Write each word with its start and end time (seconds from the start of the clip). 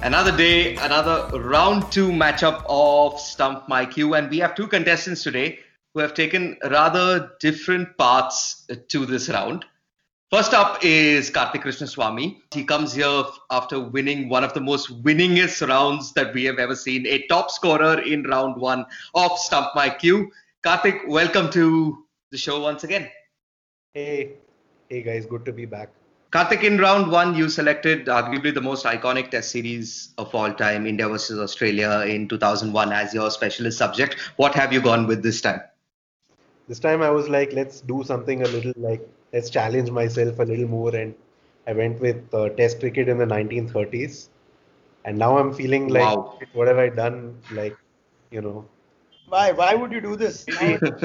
Another 0.00 0.34
day, 0.34 0.76
another 0.76 1.28
round 1.40 1.90
two 1.90 2.10
matchup 2.10 2.62
of 2.68 3.18
Stump 3.18 3.68
My 3.68 3.84
Q, 3.84 4.14
and 4.14 4.30
we 4.30 4.38
have 4.38 4.54
two 4.54 4.68
contestants 4.68 5.24
today 5.24 5.58
who 5.92 5.98
have 5.98 6.14
taken 6.14 6.56
rather 6.70 7.32
different 7.40 7.98
paths 7.98 8.64
to 8.90 9.04
this 9.06 9.28
round. 9.28 9.64
First 10.30 10.54
up 10.54 10.84
is 10.84 11.32
Karthik 11.32 11.62
Krishnaswamy. 11.64 12.38
He 12.54 12.64
comes 12.64 12.92
here 12.92 13.24
after 13.50 13.80
winning 13.80 14.28
one 14.28 14.44
of 14.44 14.54
the 14.54 14.60
most 14.60 15.02
winningest 15.02 15.66
rounds 15.66 16.12
that 16.12 16.32
we 16.32 16.44
have 16.44 16.60
ever 16.60 16.76
seen, 16.76 17.04
a 17.04 17.26
top 17.26 17.50
scorer 17.50 18.00
in 18.00 18.22
round 18.22 18.56
one 18.60 18.86
of 19.16 19.36
Stump 19.36 19.74
My 19.74 19.90
Q. 19.90 20.30
Karthik, 20.64 21.08
welcome 21.08 21.50
to 21.50 22.04
the 22.30 22.38
show 22.38 22.60
once 22.60 22.84
again. 22.84 23.10
Hey, 23.94 24.34
hey 24.88 25.02
guys, 25.02 25.26
good 25.26 25.44
to 25.44 25.52
be 25.52 25.66
back. 25.66 25.90
Karthik, 26.32 26.62
in 26.64 26.78
round 26.78 27.10
one, 27.10 27.34
you 27.34 27.48
selected 27.48 28.06
arguably 28.06 28.52
the 28.54 28.60
most 28.60 28.84
iconic 28.84 29.30
test 29.30 29.50
series 29.50 30.12
of 30.18 30.34
all 30.34 30.52
time, 30.52 30.86
India 30.86 31.08
versus 31.08 31.38
Australia 31.38 32.00
in 32.06 32.28
2001, 32.28 32.92
as 32.92 33.14
your 33.14 33.30
specialist 33.30 33.78
subject. 33.78 34.16
What 34.36 34.54
have 34.54 34.72
you 34.72 34.80
gone 34.80 35.06
with 35.06 35.22
this 35.22 35.40
time? 35.40 35.60
This 36.68 36.78
time 36.78 37.02
I 37.02 37.10
was 37.10 37.28
like, 37.28 37.52
let's 37.52 37.80
do 37.80 38.02
something 38.04 38.42
a 38.42 38.48
little 38.48 38.72
like, 38.76 39.06
let's 39.32 39.50
challenge 39.50 39.90
myself 39.90 40.38
a 40.38 40.42
little 40.44 40.68
more. 40.68 40.94
And 40.94 41.14
I 41.66 41.72
went 41.72 42.00
with 42.00 42.32
uh, 42.34 42.50
test 42.50 42.80
cricket 42.80 43.08
in 43.08 43.18
the 43.18 43.26
1930s. 43.26 44.30
And 45.04 45.18
now 45.18 45.38
I'm 45.38 45.52
feeling 45.52 45.88
like, 45.88 46.18
Wow. 46.18 46.38
what 46.52 46.68
have 46.68 46.78
I 46.78 46.88
done? 46.88 47.38
Like, 47.50 47.76
you 48.30 48.40
know, 48.42 48.66
Why? 49.26 49.52
Why 49.52 49.74
would 49.74 49.92
you 49.92 50.00
do 50.00 50.16
this? 50.16 50.48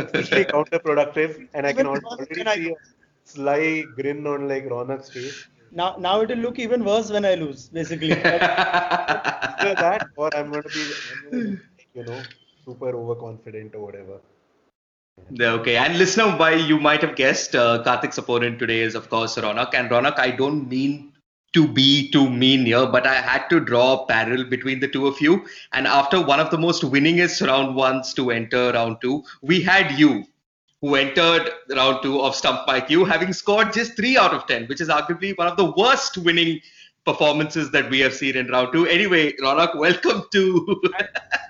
especially 0.07 0.45
counterproductive. 0.45 1.47
And 1.53 1.65
I 1.65 1.73
can 1.73 1.85
Even 1.85 1.87
already 1.87 2.15
when 2.37 2.47
I- 2.47 2.55
see 2.55 2.69
a 2.69 2.75
sly 3.23 3.83
grin 3.95 4.25
on 4.27 4.47
like 4.47 4.65
Ronak's 4.65 5.09
face. 5.09 5.47
Now, 5.71 5.95
now 5.97 6.21
it 6.21 6.29
will 6.29 6.37
look 6.37 6.59
even 6.59 6.83
worse 6.85 7.11
when 7.11 7.25
I 7.25 7.35
lose, 7.35 7.69
basically. 7.69 8.11
Either 8.23 9.75
that 9.75 10.07
or 10.15 10.29
I'm 10.35 10.51
going 10.51 10.63
to 10.63 10.69
be, 10.69 10.91
gonna 11.31 11.57
you 11.95 12.03
know, 12.03 12.21
super 12.63 12.95
overconfident 12.95 13.73
or 13.75 13.85
whatever. 13.85 14.19
Okay, 15.39 15.77
and 15.77 15.97
listener, 15.97 16.37
why 16.37 16.53
you 16.53 16.79
might 16.79 17.01
have 17.01 17.15
guessed, 17.15 17.55
uh, 17.55 17.83
Karthik's 17.83 18.17
opponent 18.17 18.59
today 18.59 18.81
is, 18.81 18.93
of 18.95 19.09
course, 19.09 19.35
Ronak. 19.35 19.73
And 19.73 19.89
Ronak, 19.89 20.19
I 20.19 20.31
don't 20.31 20.67
mean 20.69 21.13
to 21.53 21.67
be 21.67 22.09
too 22.11 22.29
mean 22.29 22.65
here, 22.65 22.85
but 22.87 23.05
I 23.05 23.15
had 23.15 23.47
to 23.49 23.59
draw 23.59 23.93
a 23.93 24.05
parallel 24.07 24.45
between 24.45 24.79
the 24.79 24.87
two 24.87 25.07
of 25.07 25.21
you. 25.21 25.45
And 25.71 25.87
after 25.87 26.19
one 26.19 26.39
of 26.39 26.49
the 26.49 26.57
most 26.57 26.83
winningest 26.83 27.45
round 27.47 27.75
ones 27.75 28.13
to 28.15 28.31
enter 28.31 28.71
round 28.71 28.97
two, 29.01 29.23
we 29.41 29.61
had 29.61 29.97
you 29.97 30.25
who 30.83 30.95
entered 30.95 31.49
round 31.73 32.03
two 32.03 32.19
of 32.21 32.35
Stump 32.35 32.67
My 32.67 32.81
Q, 32.81 33.05
having 33.05 33.31
scored 33.31 33.71
just 33.71 33.95
three 33.95 34.17
out 34.17 34.33
of 34.33 34.45
10, 34.47 34.65
which 34.65 34.81
is 34.81 34.89
arguably 34.89 35.35
one 35.37 35.47
of 35.47 35.55
the 35.55 35.71
worst 35.77 36.17
winning 36.17 36.59
performances 37.05 37.71
that 37.71 37.89
we 37.89 38.01
have 38.01 38.13
seen 38.13 38.35
in 38.35 38.47
round 38.47 38.73
two. 38.73 38.85
Anyway, 38.87 39.31
Ronak, 39.41 39.75
welcome 39.85 40.23
to. 40.33 40.81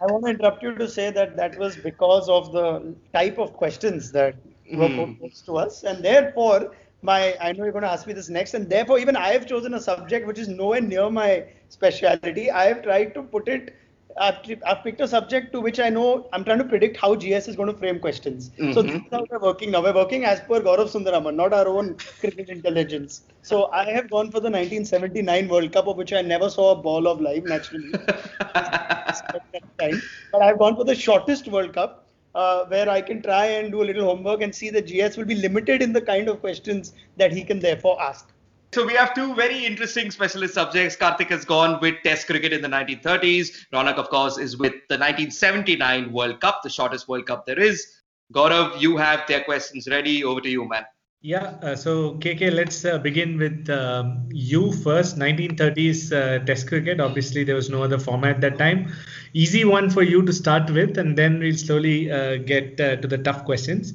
I 0.01 0.05
want 0.05 0.25
to 0.25 0.31
interrupt 0.31 0.61
you 0.61 0.75
to 0.75 0.87
say 0.87 1.09
that 1.09 1.35
that 1.35 1.57
was 1.57 1.75
because 1.75 2.29
of 2.29 2.51
the 2.51 2.95
type 3.11 3.39
of 3.39 3.53
questions 3.53 4.11
that 4.11 4.35
were 4.71 4.89
Hmm. 4.89 5.13
posed 5.19 5.45
to 5.47 5.57
us, 5.57 5.83
and 5.83 6.05
therefore, 6.05 6.75
my 7.01 7.35
I 7.41 7.53
know 7.53 7.63
you're 7.63 7.71
going 7.71 7.89
to 7.89 7.91
ask 7.91 8.05
me 8.05 8.13
this 8.13 8.29
next, 8.29 8.53
and 8.53 8.69
therefore, 8.69 8.99
even 8.99 9.15
I 9.15 9.29
have 9.29 9.47
chosen 9.47 9.73
a 9.73 9.81
subject 9.81 10.27
which 10.27 10.37
is 10.37 10.47
nowhere 10.47 10.81
near 10.81 11.09
my 11.09 11.45
speciality. 11.69 12.51
I 12.51 12.65
have 12.65 12.83
tried 12.83 13.15
to 13.15 13.23
put 13.23 13.47
it. 13.47 13.73
I've, 14.19 14.37
I've 14.65 14.83
picked 14.83 15.01
a 15.01 15.07
subject 15.07 15.51
to 15.53 15.61
which 15.61 15.79
I 15.79 15.89
know 15.89 16.27
I'm 16.33 16.43
trying 16.43 16.59
to 16.59 16.65
predict 16.65 16.97
how 16.97 17.15
GS 17.15 17.47
is 17.47 17.55
going 17.55 17.71
to 17.71 17.77
frame 17.77 17.99
questions. 17.99 18.51
So 18.73 18.81
this 18.81 18.95
is 18.95 19.01
how 19.11 19.25
we're 19.29 19.39
working 19.39 19.71
now. 19.71 19.81
We're 19.81 19.93
working 19.93 20.25
as 20.25 20.39
per 20.41 20.59
Gaurav 20.59 20.89
Sundararaman, 20.91 21.35
not 21.35 21.53
our 21.53 21.67
own 21.67 21.95
cricket 22.19 22.49
intelligence. 22.49 23.23
So 23.41 23.71
I 23.71 23.85
have 23.91 24.09
gone 24.09 24.27
for 24.27 24.39
the 24.39 24.49
1979 24.49 25.47
World 25.47 25.71
Cup, 25.71 25.87
of 25.87 25.97
which 25.97 26.13
I 26.13 26.21
never 26.21 26.49
saw 26.49 26.71
a 26.71 26.75
ball 26.75 27.07
of 27.07 27.21
live, 27.21 27.45
naturally 27.45 27.93
at 27.93 29.43
that 29.53 29.63
time. 29.79 30.01
But 30.31 30.41
I've 30.41 30.59
gone 30.59 30.75
for 30.75 30.83
the 30.83 30.95
shortest 30.95 31.47
World 31.47 31.73
Cup, 31.73 32.05
uh, 32.35 32.65
where 32.65 32.89
I 32.89 33.01
can 33.01 33.21
try 33.21 33.45
and 33.45 33.71
do 33.71 33.83
a 33.83 33.85
little 33.85 34.05
homework 34.05 34.41
and 34.41 34.53
see 34.53 34.69
that 34.71 34.87
GS 34.87 35.17
will 35.17 35.25
be 35.25 35.35
limited 35.35 35.81
in 35.81 35.93
the 35.93 36.01
kind 36.01 36.27
of 36.27 36.41
questions 36.41 36.93
that 37.17 37.31
he 37.31 37.43
can 37.43 37.59
therefore 37.59 38.01
ask. 38.01 38.32
So 38.73 38.83
we 38.83 38.95
have 38.95 39.13
two 39.13 39.35
very 39.35 39.67
interesting 39.67 40.09
specialist 40.09 40.55
subjects. 40.55 40.95
Karthik 40.95 41.29
has 41.29 41.45
gone 41.45 41.79
with 41.79 41.93
Test 42.03 42.25
cricket 42.25 42.53
in 42.53 42.63
the 42.63 42.67
1930s. 42.67 43.67
Ronak, 43.71 43.97
of 43.97 44.09
course, 44.09 44.39
is 44.39 44.57
with 44.57 44.73
the 44.89 44.97
1979 44.97 46.11
World 46.11 46.41
Cup, 46.41 46.61
the 46.63 46.71
shortest 46.71 47.07
World 47.07 47.27
Cup 47.27 47.45
there 47.45 47.59
is. 47.59 47.85
Gaurav, 48.33 48.81
you 48.81 48.97
have 48.97 49.27
their 49.27 49.43
questions 49.43 49.87
ready. 49.87 50.23
Over 50.23 50.41
to 50.41 50.49
you, 50.49 50.67
man. 50.67 50.85
Yeah, 51.21 51.59
uh, 51.61 51.75
so 51.75 52.15
KK, 52.15 52.51
let's 52.51 52.83
uh, 52.83 52.97
begin 52.97 53.37
with 53.37 53.69
um, 53.69 54.27
you 54.31 54.73
first. 54.73 55.19
1930s 55.19 56.11
uh, 56.11 56.43
Test 56.43 56.67
cricket. 56.67 56.99
Obviously, 56.99 57.43
there 57.43 57.55
was 57.55 57.69
no 57.69 57.83
other 57.83 57.99
format 57.99 58.37
at 58.37 58.41
that 58.41 58.57
time. 58.57 58.91
Easy 59.33 59.65
one 59.65 59.91
for 59.91 60.01
you 60.01 60.23
to 60.23 60.33
start 60.33 60.71
with, 60.71 60.97
and 60.97 61.15
then 61.15 61.37
we'll 61.37 61.55
slowly 61.55 62.11
uh, 62.11 62.37
get 62.37 62.81
uh, 62.81 62.95
to 62.95 63.07
the 63.07 63.19
tough 63.19 63.45
questions. 63.45 63.93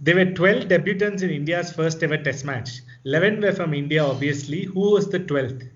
There 0.00 0.14
were 0.14 0.26
12 0.26 0.68
debutants 0.68 1.22
in 1.22 1.30
India's 1.30 1.72
first 1.72 2.02
ever 2.04 2.18
Test 2.18 2.44
match. 2.44 2.70
11 3.04 3.40
were 3.40 3.52
from 3.52 3.74
India, 3.74 4.04
obviously. 4.04 4.64
Who 4.64 4.92
was 4.92 5.10
the 5.10 5.18
12th? 5.18 5.68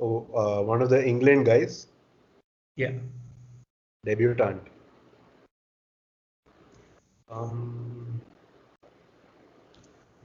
So, 0.00 0.26
uh, 0.34 0.62
one 0.64 0.82
of 0.82 0.90
the 0.90 1.04
England 1.06 1.46
guys, 1.46 1.86
Yeah. 2.74 2.94
debutant. 4.04 4.60
Um, 7.30 8.20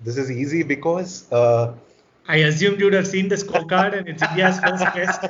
this 0.04 0.18
is 0.18 0.32
easy 0.32 0.64
because 0.64 1.32
uh, 1.32 1.76
I 2.34 2.38
assumed 2.48 2.80
you'd 2.80 2.94
have 2.94 3.08
seen 3.08 3.28
the 3.28 3.36
scorecard 3.36 3.94
and 3.98 4.08
it's 4.08 4.22
India's 4.28 4.60
first 4.60 4.84
test. 4.98 5.22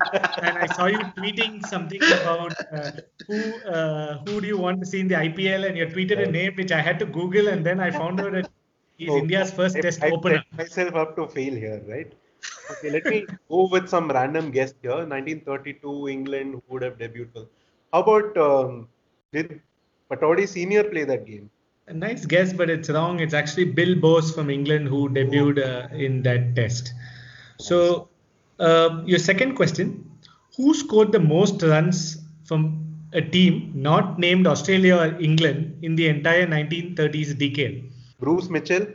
And 0.47 0.57
I 0.57 0.65
saw 0.75 0.85
you 0.87 0.99
tweeting 1.19 1.65
something 1.65 2.01
about 2.21 2.53
uh, 2.79 2.91
who 3.27 3.39
uh, 3.77 4.17
who 4.25 4.41
do 4.41 4.47
you 4.47 4.57
want 4.57 4.81
to 4.81 4.85
see 4.91 4.99
in 4.99 5.07
the 5.07 5.15
IPL, 5.15 5.67
and 5.67 5.77
you 5.77 5.85
tweeted 5.87 6.21
a 6.27 6.29
name 6.31 6.53
which 6.61 6.73
I 6.79 6.81
had 6.81 6.99
to 6.99 7.05
Google, 7.05 7.47
and 7.53 7.65
then 7.65 7.79
I 7.79 7.89
found 7.91 8.19
out 8.19 8.33
that 8.33 8.49
he's 8.97 9.09
India's 9.21 9.51
first 9.59 9.77
I- 9.77 9.81
test 9.87 10.03
I 10.03 10.09
opener. 10.17 10.43
set 10.49 10.57
myself 10.63 10.95
up 11.03 11.15
to 11.19 11.27
fail 11.37 11.53
here, 11.65 11.81
right? 11.87 12.11
Okay, 12.73 12.89
let 12.97 13.05
me 13.05 13.25
go 13.49 13.67
with 13.75 13.87
some 13.95 14.09
random 14.19 14.51
guess 14.51 14.73
here. 14.81 14.99
1932 15.15 16.09
England 16.09 16.53
who 16.55 16.63
would 16.73 16.83
have 16.89 16.97
debuted. 16.97 17.47
How 17.93 18.01
about 18.03 18.37
um, 18.49 18.87
did 19.33 19.61
Pataudi 20.11 20.47
Senior 20.47 20.83
play 20.95 21.05
that 21.05 21.25
game? 21.25 21.49
A 21.89 21.93
nice 21.93 22.23
guess, 22.23 22.53
but 22.53 22.69
it's 22.69 22.87
wrong. 22.87 23.19
It's 23.19 23.33
actually 23.33 23.65
Bill 23.65 23.95
Bowes 23.95 24.31
from 24.31 24.51
England 24.51 24.87
who 24.87 25.09
debuted 25.09 25.57
uh, 25.57 25.95
in 25.95 26.21
that 26.21 26.55
test. 26.55 26.93
So, 27.57 28.09
uh, 28.59 29.01
your 29.05 29.17
second 29.17 29.55
question 29.55 30.05
Who 30.55 30.75
scored 30.75 31.11
the 31.11 31.19
most 31.19 31.63
runs 31.63 32.17
from 32.43 32.85
a 33.13 33.21
team 33.21 33.71
not 33.73 34.19
named 34.19 34.45
Australia 34.45 34.97
or 34.97 35.19
England 35.19 35.79
in 35.81 35.95
the 35.95 36.07
entire 36.09 36.45
1930s 36.45 37.39
decade? 37.39 37.91
Bruce 38.19 38.49
Mitchell. 38.51 38.85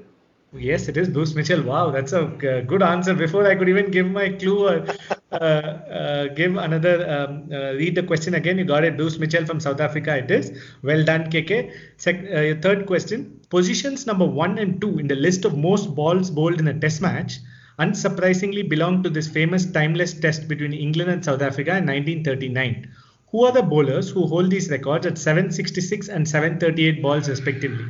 Yes, 0.56 0.87
it 0.88 0.97
is 0.97 1.09
Bruce 1.09 1.34
Mitchell. 1.34 1.62
Wow, 1.62 1.91
that's 1.91 2.12
a 2.12 2.26
uh, 2.26 2.60
good 2.60 2.82
answer. 2.82 3.12
Before 3.12 3.44
I 3.47 3.56
could 3.56 3.69
even 3.69 3.91
give 3.91 4.06
my 4.06 4.28
clue 4.28 4.69
or 4.69 4.87
uh, 5.32 5.34
uh, 5.34 6.26
give 6.28 6.56
another, 6.56 7.10
um, 7.10 7.48
uh, 7.53 7.72
read 7.72 7.97
the 7.97 8.04
question 8.04 8.34
again. 8.34 8.59
You 8.59 8.64
got 8.64 8.84
it. 8.84 8.97
Bruce 8.97 9.19
Mitchell 9.19 9.44
from 9.47 9.59
South 9.59 9.81
Africa. 9.81 10.16
It 10.16 10.31
is. 10.31 10.53
Well 10.82 11.04
done, 11.04 11.28
KK. 11.31 11.72
Sec- 11.97 12.25
uh, 12.32 12.41
your 12.41 12.60
third 12.60 12.87
question. 12.87 13.41
Positions 13.50 14.06
number 14.06 14.25
one 14.25 14.59
and 14.59 14.81
two 14.81 14.98
in 14.98 15.09
the 15.09 15.16
list 15.16 15.44
of 15.44 15.59
most 15.59 15.93
balls 15.94 16.31
bowled 16.31 16.60
in 16.60 16.69
a 16.69 16.78
test 16.78 17.03
match 17.03 17.38
unsurprisingly 17.81 18.69
belong 18.69 19.03
to 19.03 19.10
this 19.10 19.26
famous 19.26 19.66
timeless 19.66 20.14
test 20.14 20.47
between 20.47 20.72
England 20.72 21.10
and 21.10 21.25
South 21.25 21.43
Africa 21.43 21.70
in 21.70 21.87
1939. 21.87 22.94
Who 23.32 23.44
are 23.44 23.53
the 23.53 23.62
bowlers 23.62 24.10
who 24.10 24.28
hold 24.28 24.50
these 24.50 24.70
records 24.70 25.06
at 25.06 25.19
766 25.19 26.09
and 26.09 26.28
738 26.28 27.03
balls 27.03 27.28
respectively? 27.28 27.87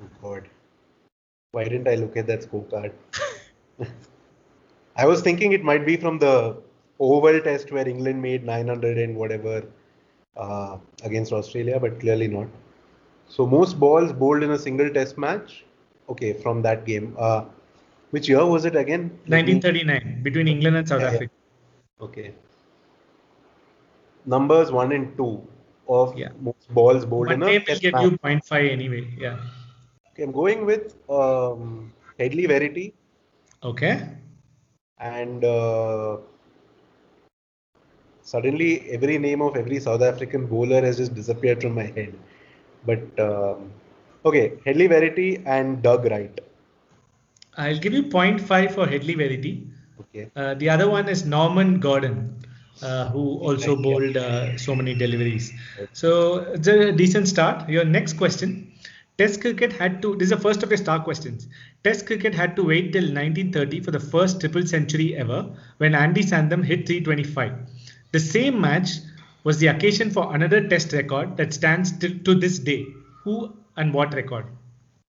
Oh 0.00 0.08
God. 0.22 0.48
Why 1.54 1.64
didn't 1.64 1.88
I 1.88 1.96
look 1.96 2.16
at 2.16 2.26
that 2.28 2.42
scorecard? 2.42 2.92
I 4.96 5.06
was 5.06 5.22
thinking 5.22 5.52
it 5.52 5.64
might 5.64 5.86
be 5.86 5.96
from 5.96 6.18
the 6.18 6.56
Oval 7.00 7.40
Test 7.40 7.72
where 7.72 7.88
England 7.88 8.22
made 8.22 8.44
900 8.44 8.98
and 8.98 9.16
whatever 9.16 9.64
uh, 10.36 10.78
against 11.04 11.32
Australia, 11.32 11.78
but 11.80 12.00
clearly 12.00 12.28
not. 12.28 12.48
So 13.28 13.46
most 13.46 13.78
balls 13.78 14.12
bowled 14.12 14.42
in 14.42 14.50
a 14.52 14.58
single 14.58 14.90
Test 14.90 15.18
match. 15.18 15.64
Okay, 16.08 16.32
from 16.34 16.62
that 16.62 16.84
game. 16.84 17.14
Uh, 17.18 17.44
which 18.10 18.28
year 18.28 18.44
was 18.46 18.64
it 18.64 18.76
again? 18.76 19.10
1939 19.28 20.22
between 20.22 20.48
England 20.48 20.76
and 20.76 20.88
South 20.88 21.02
Yeah, 21.02 21.10
yeah. 21.10 21.16
Africa. 21.16 21.32
Okay. 22.00 22.34
Numbers 24.26 24.70
one 24.72 24.92
and 24.92 25.16
two 25.16 25.46
of 25.88 26.16
Yeah. 26.16 26.30
most 26.40 26.68
balls 26.74 27.04
bowled 27.06 27.28
One 27.28 27.34
in 27.34 27.42
a 27.42 27.46
will 27.68 27.78
get 27.78 27.94
match. 27.94 28.02
you 28.02 28.10
0.5 28.18 28.70
anyway. 28.70 29.06
Yeah. 29.18 29.38
Okay, 30.14 30.22
I'm 30.22 30.30
going 30.30 30.64
with 30.64 30.94
um, 31.10 31.92
Hedley 32.20 32.46
Verity 32.46 32.94
Okay. 33.64 34.00
and 35.00 35.44
uh, 35.44 36.18
suddenly 38.22 38.88
every 38.92 39.18
name 39.18 39.42
of 39.42 39.56
every 39.56 39.80
South 39.80 40.02
African 40.02 40.46
bowler 40.46 40.82
has 40.82 40.98
just 40.98 41.14
disappeared 41.16 41.60
from 41.60 41.74
my 41.74 41.86
head. 41.86 42.14
But 42.86 43.02
um, 43.18 43.72
okay, 44.24 44.52
Hedley 44.64 44.86
Verity 44.86 45.42
and 45.46 45.82
Doug 45.82 46.04
Wright. 46.04 46.40
I'll 47.56 47.78
give 47.78 47.92
you 47.92 48.04
0.5 48.04 48.70
for 48.70 48.86
Hedley 48.86 49.14
Verity. 49.14 49.66
Okay. 50.00 50.30
Uh, 50.36 50.54
the 50.54 50.70
other 50.70 50.88
one 50.88 51.08
is 51.08 51.24
Norman 51.24 51.80
Gordon, 51.80 52.36
uh, 52.82 53.08
who 53.08 53.40
also 53.40 53.74
bowled 53.74 54.16
uh, 54.16 54.56
so 54.58 54.76
many 54.76 54.94
deliveries. 54.94 55.52
So 55.92 56.38
it's 56.52 56.68
a 56.68 56.92
decent 56.92 57.26
start. 57.26 57.68
Your 57.68 57.84
next 57.84 58.12
question. 58.12 58.73
Test 59.16 59.40
cricket 59.40 59.72
had 59.72 60.02
to, 60.02 60.16
this 60.16 60.26
is 60.26 60.30
the 60.30 60.40
first 60.40 60.64
of 60.64 60.70
your 60.70 60.76
star 60.76 60.98
questions. 61.02 61.46
Test 61.84 62.06
cricket 62.06 62.34
had 62.34 62.56
to 62.56 62.64
wait 62.64 62.92
till 62.92 63.04
1930 63.04 63.80
for 63.80 63.92
the 63.92 64.00
first 64.00 64.40
triple 64.40 64.66
century 64.66 65.16
ever 65.16 65.54
when 65.76 65.94
Andy 65.94 66.22
Sandham 66.22 66.64
hit 66.64 66.86
325. 66.86 67.52
The 68.10 68.18
same 68.18 68.60
match 68.60 68.88
was 69.44 69.58
the 69.58 69.68
occasion 69.68 70.10
for 70.10 70.34
another 70.34 70.66
test 70.68 70.92
record 70.92 71.36
that 71.36 71.54
stands 71.54 71.92
to 71.98 72.34
this 72.34 72.58
day. 72.58 72.86
Who 73.22 73.56
and 73.76 73.94
what 73.94 74.14
record? 74.14 74.46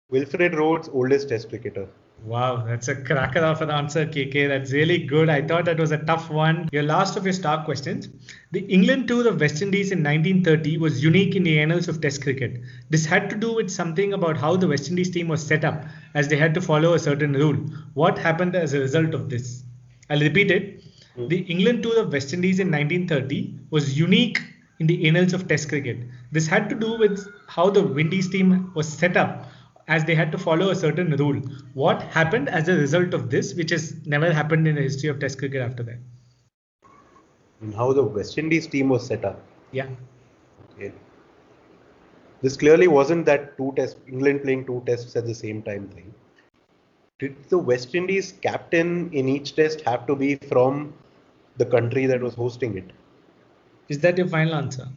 Wilfred 0.10 0.54
Rhodes, 0.54 0.88
oldest 0.88 1.30
Test 1.30 1.50
cricketer. 1.50 1.88
Wow, 2.23 2.65
that's 2.65 2.88
a 2.88 2.95
cracker 2.95 3.39
of 3.39 3.62
an 3.62 3.69
answer, 3.69 4.06
KK. 4.06 4.47
That's 4.47 4.71
really 4.71 4.97
good. 4.97 5.29
I 5.29 5.41
thought 5.44 5.65
that 5.65 5.79
was 5.79 5.91
a 5.91 6.00
tough 6.00 6.31
one. 6.31 6.67
Your 6.71 6.81
last 6.81 7.15
of 7.17 7.23
your 7.23 7.33
star 7.33 7.63
questions. 7.63 8.09
The 8.51 8.62
England 8.62 9.07
tour 9.07 9.27
of 9.27 9.39
West 9.39 9.62
Indies 9.62 9.91
in 9.91 10.00
1930 10.00 10.79
was 10.79 11.03
unique 11.03 11.35
in 11.35 11.44
the 11.44 11.59
annals 11.59 11.88
of 11.88 12.01
Test 12.01 12.23
cricket. 12.23 12.62
This 12.89 13.06
had 13.06 13.29
to 13.29 13.35
do 13.35 13.53
with 13.53 13.69
something 13.69 14.13
about 14.13 14.38
how 14.38 14.56
the 14.56 14.67
West 14.67 14.89
Indies 14.89 15.12
team 15.12 15.27
was 15.27 15.45
set 15.45 15.63
up, 15.63 15.85
as 16.15 16.27
they 16.27 16.35
had 16.35 16.56
to 16.56 16.62
follow 16.62 16.94
a 16.94 17.00
certain 17.00 17.33
rule. 17.33 17.57
What 17.94 18.17
happened 18.17 18.56
as 18.56 18.73
a 18.73 18.79
result 18.79 19.13
of 19.13 19.29
this? 19.29 19.63
I'll 20.09 20.19
repeat 20.19 20.50
it. 20.50 20.83
Hmm. 21.15 21.27
The 21.27 21.41
England 21.41 21.83
tour 21.83 22.00
of 22.01 22.12
West 22.12 22.33
Indies 22.33 22.59
in 22.59 22.71
1930 22.71 23.53
was 23.69 24.00
unique 24.00 24.41
in 24.79 24.88
the 24.88 25.07
annals 25.07 25.33
of 25.33 25.47
Test 25.47 25.69
cricket. 25.69 26.00
This 26.31 26.47
had 26.47 26.69
to 26.69 26.75
do 26.75 26.97
with 26.97 27.27
how 27.47 27.69
the 27.69 27.83
Windies 27.83 28.29
team 28.29 28.71
was 28.73 28.88
set 28.88 29.15
up 29.15 29.45
as 29.88 30.04
they 30.06 30.16
had 30.16 30.32
to 30.32 30.38
follow 30.38 30.70
a 30.72 30.76
certain 30.76 31.16
rule. 31.16 31.42
What 31.74 32.02
happened 32.02 32.50
as 32.50 32.68
a 32.68 32.74
result 32.76 33.14
of 33.14 33.30
this, 33.30 33.54
which 33.54 33.70
has 33.72 34.06
never 34.06 34.32
happened 34.32 34.68
in 34.68 34.76
the 34.76 34.82
history 34.82 35.10
of 35.10 35.20
Test 35.20 35.38
cricket 35.40 35.62
after 35.62 35.84
that? 35.84 36.00
And 37.62 37.74
how 37.74 37.94
the 37.94 38.04
West 38.04 38.38
Indies 38.38 38.68
team 38.68 38.90
was 38.90 39.06
set 39.06 39.24
up. 39.24 39.42
Yeah. 39.72 39.88
Okay. 40.74 40.92
This 42.42 42.58
clearly 42.58 42.88
wasn't 42.88 43.26
that 43.26 43.58
two 43.58 43.74
test 43.76 43.98
England 44.08 44.44
playing 44.44 44.66
two 44.66 44.84
tests 44.86 45.16
at 45.16 45.26
the 45.26 45.34
same 45.34 45.62
time 45.64 45.88
thing. 45.88 46.14
Did 47.18 47.36
the 47.50 47.58
West 47.58 47.96
Indies 47.96 48.34
captain 48.42 49.10
in 49.14 49.30
each 49.30 49.56
test 49.56 49.82
have 49.82 50.06
to 50.08 50.16
be 50.16 50.36
from 50.50 50.94
the 51.58 51.66
country 51.66 52.06
that 52.08 52.22
was 52.22 52.36
hosting 52.36 52.78
it? 52.78 52.92
Is 53.88 54.00
that 54.00 54.18
your 54.18 54.28
final 54.28 54.56
answer? 54.56 54.88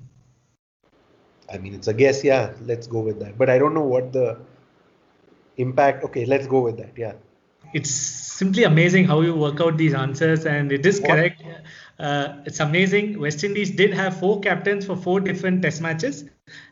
I 1.53 1.59
mean, 1.59 1.75
it's 1.75 1.89
a 1.89 1.95
guess. 1.95 2.25
Yeah, 2.25 2.53
let's 2.63 2.87
go 2.87 3.01
with 3.01 3.21
that. 3.21 3.39
But 3.39 3.49
I 3.49 3.59
don't 3.59 3.73
know 3.73 3.85
what 3.85 4.13
the 4.13 4.39
impact. 5.59 6.05
Okay, 6.05 6.27
let's 6.27 6.47
go 6.47 6.61
with 6.61 6.77
that. 6.79 6.93
Yeah. 6.97 7.15
It's 7.75 7.91
simply 7.91 8.65
amazing 8.65 9.05
how 9.07 9.21
you 9.21 9.35
work 9.35 9.61
out 9.61 9.77
these 9.79 9.95
answers, 9.95 10.47
and 10.47 10.73
it 10.73 10.87
is 10.87 11.01
What? 11.01 11.09
correct. 11.11 11.43
Uh, 11.99 12.35
it's 12.47 12.61
amazing. 12.61 13.21
West 13.21 13.45
Indies 13.45 13.71
did 13.71 13.93
have 13.95 14.19
four 14.19 14.41
captains 14.41 14.87
for 14.87 14.97
four 14.97 15.21
different 15.21 15.63
test 15.63 15.83
matches, 15.83 16.25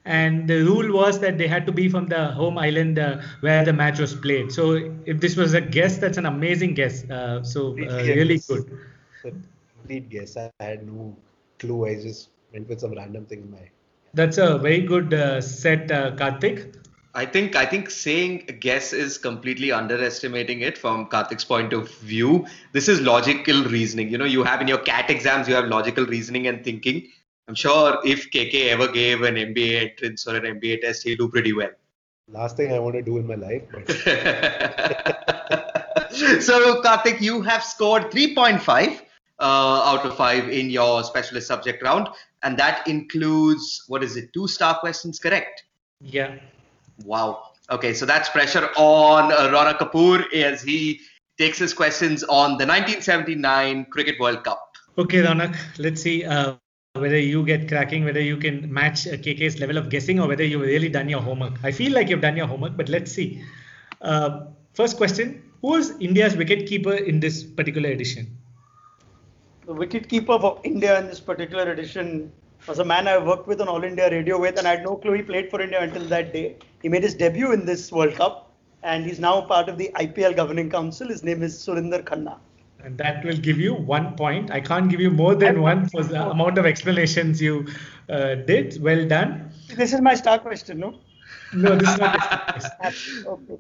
and 0.05 0.49
the 0.49 0.63
rule 0.63 0.93
was 0.95 1.21
that 1.21 1.39
they 1.39 1.49
had 1.49 1.67
to 1.67 1.73
be 1.73 1.89
from 1.89 2.07
the 2.07 2.27
home 2.29 2.59
island 2.59 2.99
uh, 2.99 3.19
where 3.41 3.65
the 3.65 3.73
match 3.73 3.99
was 3.99 4.15
played. 4.15 4.53
So, 4.53 4.75
if 5.05 5.21
this 5.21 5.37
was 5.37 5.55
a 5.55 5.61
guess, 5.61 5.99
that's 5.99 6.19
an 6.19 6.27
amazing 6.27 6.75
guess. 6.75 7.09
Uh, 7.11 7.43
so, 7.43 7.73
uh, 7.73 8.05
really 8.05 8.41
good. 8.49 8.71
Complete 9.83 10.09
guess. 10.11 10.37
I 10.37 10.49
had 10.49 10.71
no 10.71 11.17
clue. 11.59 11.87
I 11.87 11.95
just 11.95 12.15
went 12.41 12.57
with 12.57 12.69
some 12.69 12.83
random 12.85 13.17
thing 13.17 13.33
in 13.35 13.51
my. 13.51 13.61
That's 14.15 14.39
a 14.39 14.59
very 14.59 14.81
good 14.81 15.13
uh, 15.13 15.41
set, 15.41 15.91
uh, 15.91 16.13
Karthik. 16.17 16.75
I 17.17 17.25
think 17.25 17.57
I 17.57 17.65
think 17.65 17.89
saying 17.89 18.59
guess 18.61 18.93
is 18.93 19.17
completely 19.17 19.73
underestimating 19.73 20.61
it 20.61 20.77
from 20.77 21.07
Karthik's 21.07 21.45
point 21.45 21.73
of 21.73 21.91
view. 22.01 22.47
This 22.73 22.89
is 22.89 23.01
logical 23.01 23.65
reasoning. 23.65 24.11
You 24.11 24.19
know, 24.19 24.27
you 24.27 24.45
have 24.45 24.61
in 24.61 24.69
your 24.69 24.77
CAT 24.79 25.09
exams, 25.09 25.49
you 25.49 25.55
have 25.55 25.65
logical 25.65 26.05
reasoning 26.05 26.47
and 26.47 26.63
thinking. 26.63 27.09
I'm 27.49 27.55
sure 27.55 27.99
if 28.05 28.31
KK 28.31 28.69
ever 28.69 28.89
gave 28.89 29.23
an 29.23 29.37
MBA 29.37 29.93
entrance 29.93 30.27
or 30.27 30.37
an 30.37 30.43
MBA 30.61 30.83
test, 30.83 31.05
he'll 31.05 31.17
do 31.17 31.29
pretty 31.29 31.55
well. 31.55 31.71
Last 32.29 32.59
thing 32.59 32.75
I 32.75 32.79
want 32.79 32.97
to 32.97 33.03
do 33.03 33.17
in 33.17 33.27
my 33.27 33.37
life. 33.37 33.63
But 33.73 33.89
so, 36.43 36.83
Karthik, 36.83 37.23
you 37.23 37.41
have 37.41 37.65
scored 37.65 38.11
3.5 38.11 39.01
uh, 39.39 39.43
out 39.43 40.05
of 40.05 40.15
5 40.19 40.51
in 40.51 40.69
your 40.69 41.03
specialist 41.03 41.47
subject 41.47 41.83
round, 41.83 42.09
and 42.43 42.59
that 42.59 42.87
includes 42.87 43.85
what 43.89 44.05
is 44.05 44.19
it, 44.19 44.35
two 44.35 44.47
star 44.49 44.79
questions, 44.81 45.19
correct? 45.19 45.65
Yeah. 46.03 46.37
Wow. 47.05 47.53
Okay, 47.71 47.93
so 47.95 48.07
that's 48.07 48.29
pressure 48.29 48.69
on 48.77 49.33
uh, 49.33 49.49
Ronak 49.49 49.79
Kapoor 49.79 50.33
as 50.33 50.63
he 50.63 51.01
takes 51.39 51.59
his 51.59 51.75
questions 51.75 52.23
on 52.25 52.57
the 52.59 52.67
1979 52.67 53.87
Cricket 53.87 54.19
World 54.21 54.45
Cup. 54.45 54.77
Okay, 54.99 55.19
Ronak, 55.19 55.57
let's 55.79 56.01
see 56.01 56.25
uh, 56.25 56.55
whether 56.95 57.19
you 57.19 57.45
get 57.45 57.69
cracking, 57.69 58.05
whether 58.05 58.21
you 58.21 58.37
can 58.37 58.73
match 58.73 59.07
uh, 59.07 59.13
KK's 59.13 59.59
level 59.61 59.77
of 59.77 59.91
guessing, 59.91 60.21
or 60.21 60.29
whether 60.29 60.45
you've 60.45 60.63
really 60.63 60.89
done 60.89 61.09
your 61.09 61.21
homework. 61.21 61.59
I 61.63 61.73
feel 61.73 61.93
like 61.93 62.09
you've 62.09 62.21
done 62.21 62.37
your 62.37 62.47
homework, 62.47 62.77
but 62.77 62.89
let's 62.89 63.13
see. 63.13 63.43
Uh, 64.01 64.47
first 64.75 64.97
question 64.97 65.43
Who 65.61 65.75
is 65.75 65.91
was 65.91 66.01
India's 66.01 66.35
wicketkeeper 66.35 67.07
in 67.07 67.21
this 67.21 67.43
particular 67.43 67.91
edition? 67.91 68.27
The 69.67 69.75
wicketkeeper 69.75 70.41
for 70.41 70.61
India 70.65 70.99
in 71.01 71.09
this 71.09 71.21
particular 71.21 71.73
edition 71.73 72.33
was 72.67 72.79
a 72.79 72.85
man 72.85 73.07
I 73.09 73.19
worked 73.19 73.47
with 73.47 73.61
on 73.61 73.69
All 73.69 73.85
India 73.85 74.11
Radio 74.11 74.39
with, 74.41 74.59
and 74.59 74.67
I 74.67 74.73
had 74.73 74.83
no 74.85 74.97
clue 74.97 75.13
he 75.15 75.23
played 75.23 75.51
for 75.51 75.61
India 75.61 75.81
until 75.81 76.05
that 76.09 76.33
day. 76.33 76.57
He 76.83 76.89
made 76.89 77.03
his 77.03 77.15
debut 77.15 77.53
in 77.53 77.65
this 77.65 77.93
World 77.93 78.15
Cup, 78.15 78.51
and 78.83 79.05
he's 79.05 79.19
now 79.21 79.41
part 79.43 79.69
of 79.69 79.79
the 79.79 79.91
IPL 79.95 80.35
governing 80.37 80.71
council. 80.71 81.09
His 81.09 81.23
name 81.23 81.43
is 81.43 81.55
Surinder 81.57 82.03
Khanna. 82.03 82.39
And 82.85 82.99
that 82.99 83.25
will 83.25 83.37
give 83.37 83.59
you 83.59 83.75
one 83.75 84.15
point. 84.17 84.51
I 84.51 84.61
can't 84.61 84.89
give 84.91 85.01
you 85.01 85.11
more 85.11 85.35
than 85.35 85.61
one 85.63 85.89
for 85.89 86.03
the 86.05 86.29
amount 86.31 86.59
of 86.59 86.67
explanations 86.67 87.41
you 87.41 87.67
uh, 88.09 88.35
did. 88.37 88.81
Well 88.83 89.07
done. 89.09 89.51
This 89.75 89.93
is 89.93 90.01
my 90.01 90.15
star 90.15 90.39
question, 90.39 90.79
no? 90.79 90.95
No, 91.53 91.75
this 91.77 91.89
is 91.89 91.99
not. 91.99 92.17
a- 92.17 92.93
Okay. 93.27 93.59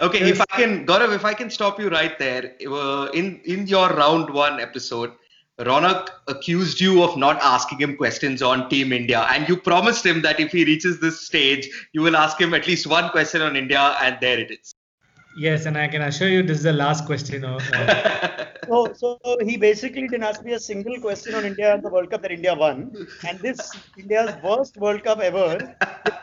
Okay, 0.00 0.28
if 0.28 0.40
I 0.40 0.44
can, 0.56 0.86
Gaurav, 0.86 1.14
if 1.14 1.24
I 1.24 1.32
can 1.32 1.48
stop 1.48 1.80
you 1.80 1.88
right 1.88 2.18
there. 2.18 2.54
Uh, 2.70 3.06
in 3.14 3.40
in 3.44 3.66
your 3.66 3.88
round 3.88 4.28
one 4.28 4.60
episode, 4.60 5.12
Ronak 5.60 6.08
accused 6.28 6.80
you 6.80 7.02
of 7.02 7.16
not 7.16 7.36
asking 7.42 7.80
him 7.80 7.96
questions 7.96 8.42
on 8.42 8.68
Team 8.70 8.92
India, 8.92 9.26
and 9.30 9.48
you 9.48 9.56
promised 9.56 10.06
him 10.06 10.22
that 10.22 10.38
if 10.38 10.52
he 10.52 10.64
reaches 10.64 11.00
this 11.00 11.20
stage, 11.20 11.68
you 11.92 12.00
will 12.00 12.16
ask 12.16 12.40
him 12.40 12.54
at 12.54 12.66
least 12.68 12.86
one 12.86 13.10
question 13.10 13.42
on 13.42 13.56
India, 13.56 13.96
and 14.00 14.16
there 14.20 14.38
it 14.38 14.52
is. 14.52 14.72
Yes, 15.36 15.66
and 15.66 15.76
I 15.76 15.88
can 15.88 16.02
assure 16.02 16.28
you 16.28 16.42
this 16.42 16.58
is 16.58 16.62
the 16.62 16.72
last 16.72 17.06
question. 17.06 17.44
Of, 17.44 17.62
uh, 17.72 18.44
So, 18.68 18.92
so 18.94 19.18
he 19.42 19.56
basically 19.56 20.08
didn't 20.08 20.24
ask 20.24 20.44
me 20.44 20.52
a 20.52 20.60
single 20.60 21.00
question 21.00 21.34
on 21.34 21.44
India 21.44 21.72
and 21.72 21.82
the 21.82 21.88
World 21.88 22.10
Cup 22.10 22.22
that 22.22 22.30
India 22.30 22.54
won, 22.54 23.06
and 23.26 23.38
this 23.40 23.72
India's 23.96 24.34
worst 24.42 24.76
World 24.76 25.02
Cup 25.04 25.20
ever. 25.20 25.56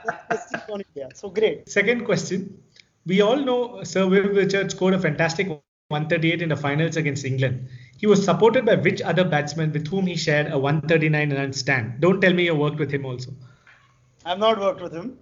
with 0.06 0.16
questions 0.28 0.64
on 0.70 0.84
India. 0.88 1.10
So 1.16 1.30
great. 1.30 1.68
Second 1.68 2.06
question. 2.06 2.62
We 3.06 3.22
all 3.22 3.38
know 3.38 3.84
Sir 3.84 4.08
Viv 4.08 4.36
Richards 4.36 4.76
scored 4.76 4.94
a 4.94 5.00
fantastic 5.00 5.50
138 5.90 6.42
in 6.42 6.50
the 6.50 6.56
finals 6.56 6.98
against 6.98 7.24
England. 7.26 7.68
He 7.96 8.08
was 8.08 8.26
supported 8.26 8.66
by 8.66 8.74
which 8.74 9.04
other 9.04 9.24
batsman 9.24 9.72
with 9.72 9.88
whom 9.88 10.08
he 10.08 10.16
shared 10.16 10.52
a 10.52 10.58
139 10.58 11.32
run 11.32 11.54
stand? 11.54 12.02
Don't 12.02 12.20
tell 12.20 12.34
me 12.34 12.46
you 12.46 12.56
worked 12.56 12.80
with 12.80 12.90
him 12.90 13.06
also. 13.06 13.32
I've 14.26 14.40
not 14.40 14.60
worked 14.60 14.82
with 14.82 14.92
him. 14.92 15.20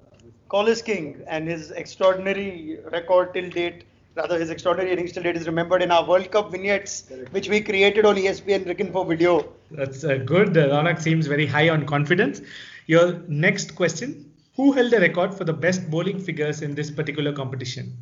Collis 0.48 0.82
King 0.82 1.22
and 1.28 1.50
his 1.50 1.72
extraordinary 1.72 2.80
record 2.94 3.34
till 3.34 3.50
date, 3.50 3.84
rather 4.16 4.40
his 4.40 4.50
extraordinary 4.50 4.94
innings 4.94 5.12
till 5.12 5.24
date 5.24 5.36
is 5.36 5.48
remembered 5.48 5.82
in 5.82 5.92
our 5.92 6.08
World 6.08 6.32
Cup 6.32 6.50
vignettes, 6.50 7.12
which 7.32 7.50
we 7.50 7.60
created 7.60 8.06
on 8.06 8.16
ESPN 8.16 8.66
Ricken 8.66 8.90
for 8.94 9.06
video. 9.06 9.52
That's 9.70 10.06
uh, 10.06 10.16
good. 10.16 10.54
Ronak 10.54 11.02
seems 11.02 11.28
very 11.28 11.46
high 11.46 11.68
on 11.68 11.86
confidence. 11.86 12.40
Your 12.88 13.20
next 13.28 13.76
question. 13.76 14.32
Who 14.56 14.72
held 14.72 14.92
the 14.92 15.02
record 15.02 15.34
for 15.34 15.44
the 15.44 15.52
best 15.52 15.90
bowling 15.90 16.20
figures 16.20 16.62
in 16.62 16.74
this 16.74 16.90
particular 16.90 17.34
competition? 17.34 17.98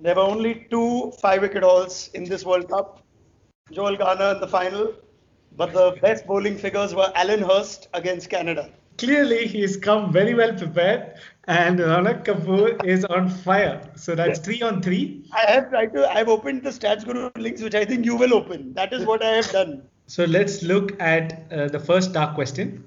There 0.00 0.14
were 0.14 0.22
only 0.22 0.66
two 0.70 1.12
five-wicket 1.20 1.64
hauls 1.64 2.10
in 2.14 2.22
this 2.22 2.44
World 2.44 2.68
Cup. 2.70 3.02
Joel 3.72 3.96
Garner 3.96 4.34
in 4.34 4.40
the 4.40 4.46
final, 4.46 4.94
but 5.56 5.72
the 5.72 5.98
best 6.00 6.24
bowling 6.24 6.56
figures 6.56 6.94
were 6.94 7.10
Alan 7.16 7.42
Hurst 7.42 7.88
against 7.94 8.30
Canada. 8.30 8.70
Clearly, 8.96 9.48
he's 9.48 9.76
come 9.76 10.12
very 10.12 10.34
well 10.34 10.54
prepared, 10.54 11.14
and 11.48 11.80
Ronak 11.80 12.24
Kapoor 12.24 12.84
is 12.84 13.04
on 13.06 13.28
fire. 13.28 13.80
So 13.96 14.14
that's 14.14 14.38
three 14.38 14.62
on 14.62 14.82
three. 14.82 15.24
I 15.32 15.50
have 15.50 15.68
tried 15.70 15.92
to. 15.94 16.08
I've 16.08 16.28
opened 16.28 16.62
the 16.62 16.70
Statsguru 16.70 17.36
links, 17.36 17.60
which 17.60 17.74
I 17.74 17.84
think 17.84 18.04
you 18.04 18.14
will 18.14 18.34
open. 18.34 18.72
That 18.74 18.92
is 18.92 19.04
what 19.04 19.22
I 19.22 19.30
have 19.30 19.50
done. 19.50 19.82
So 20.06 20.24
let's 20.24 20.62
look 20.62 21.00
at 21.00 21.42
uh, 21.52 21.66
the 21.68 21.80
first 21.80 22.12
dark 22.12 22.36
question. 22.36 22.84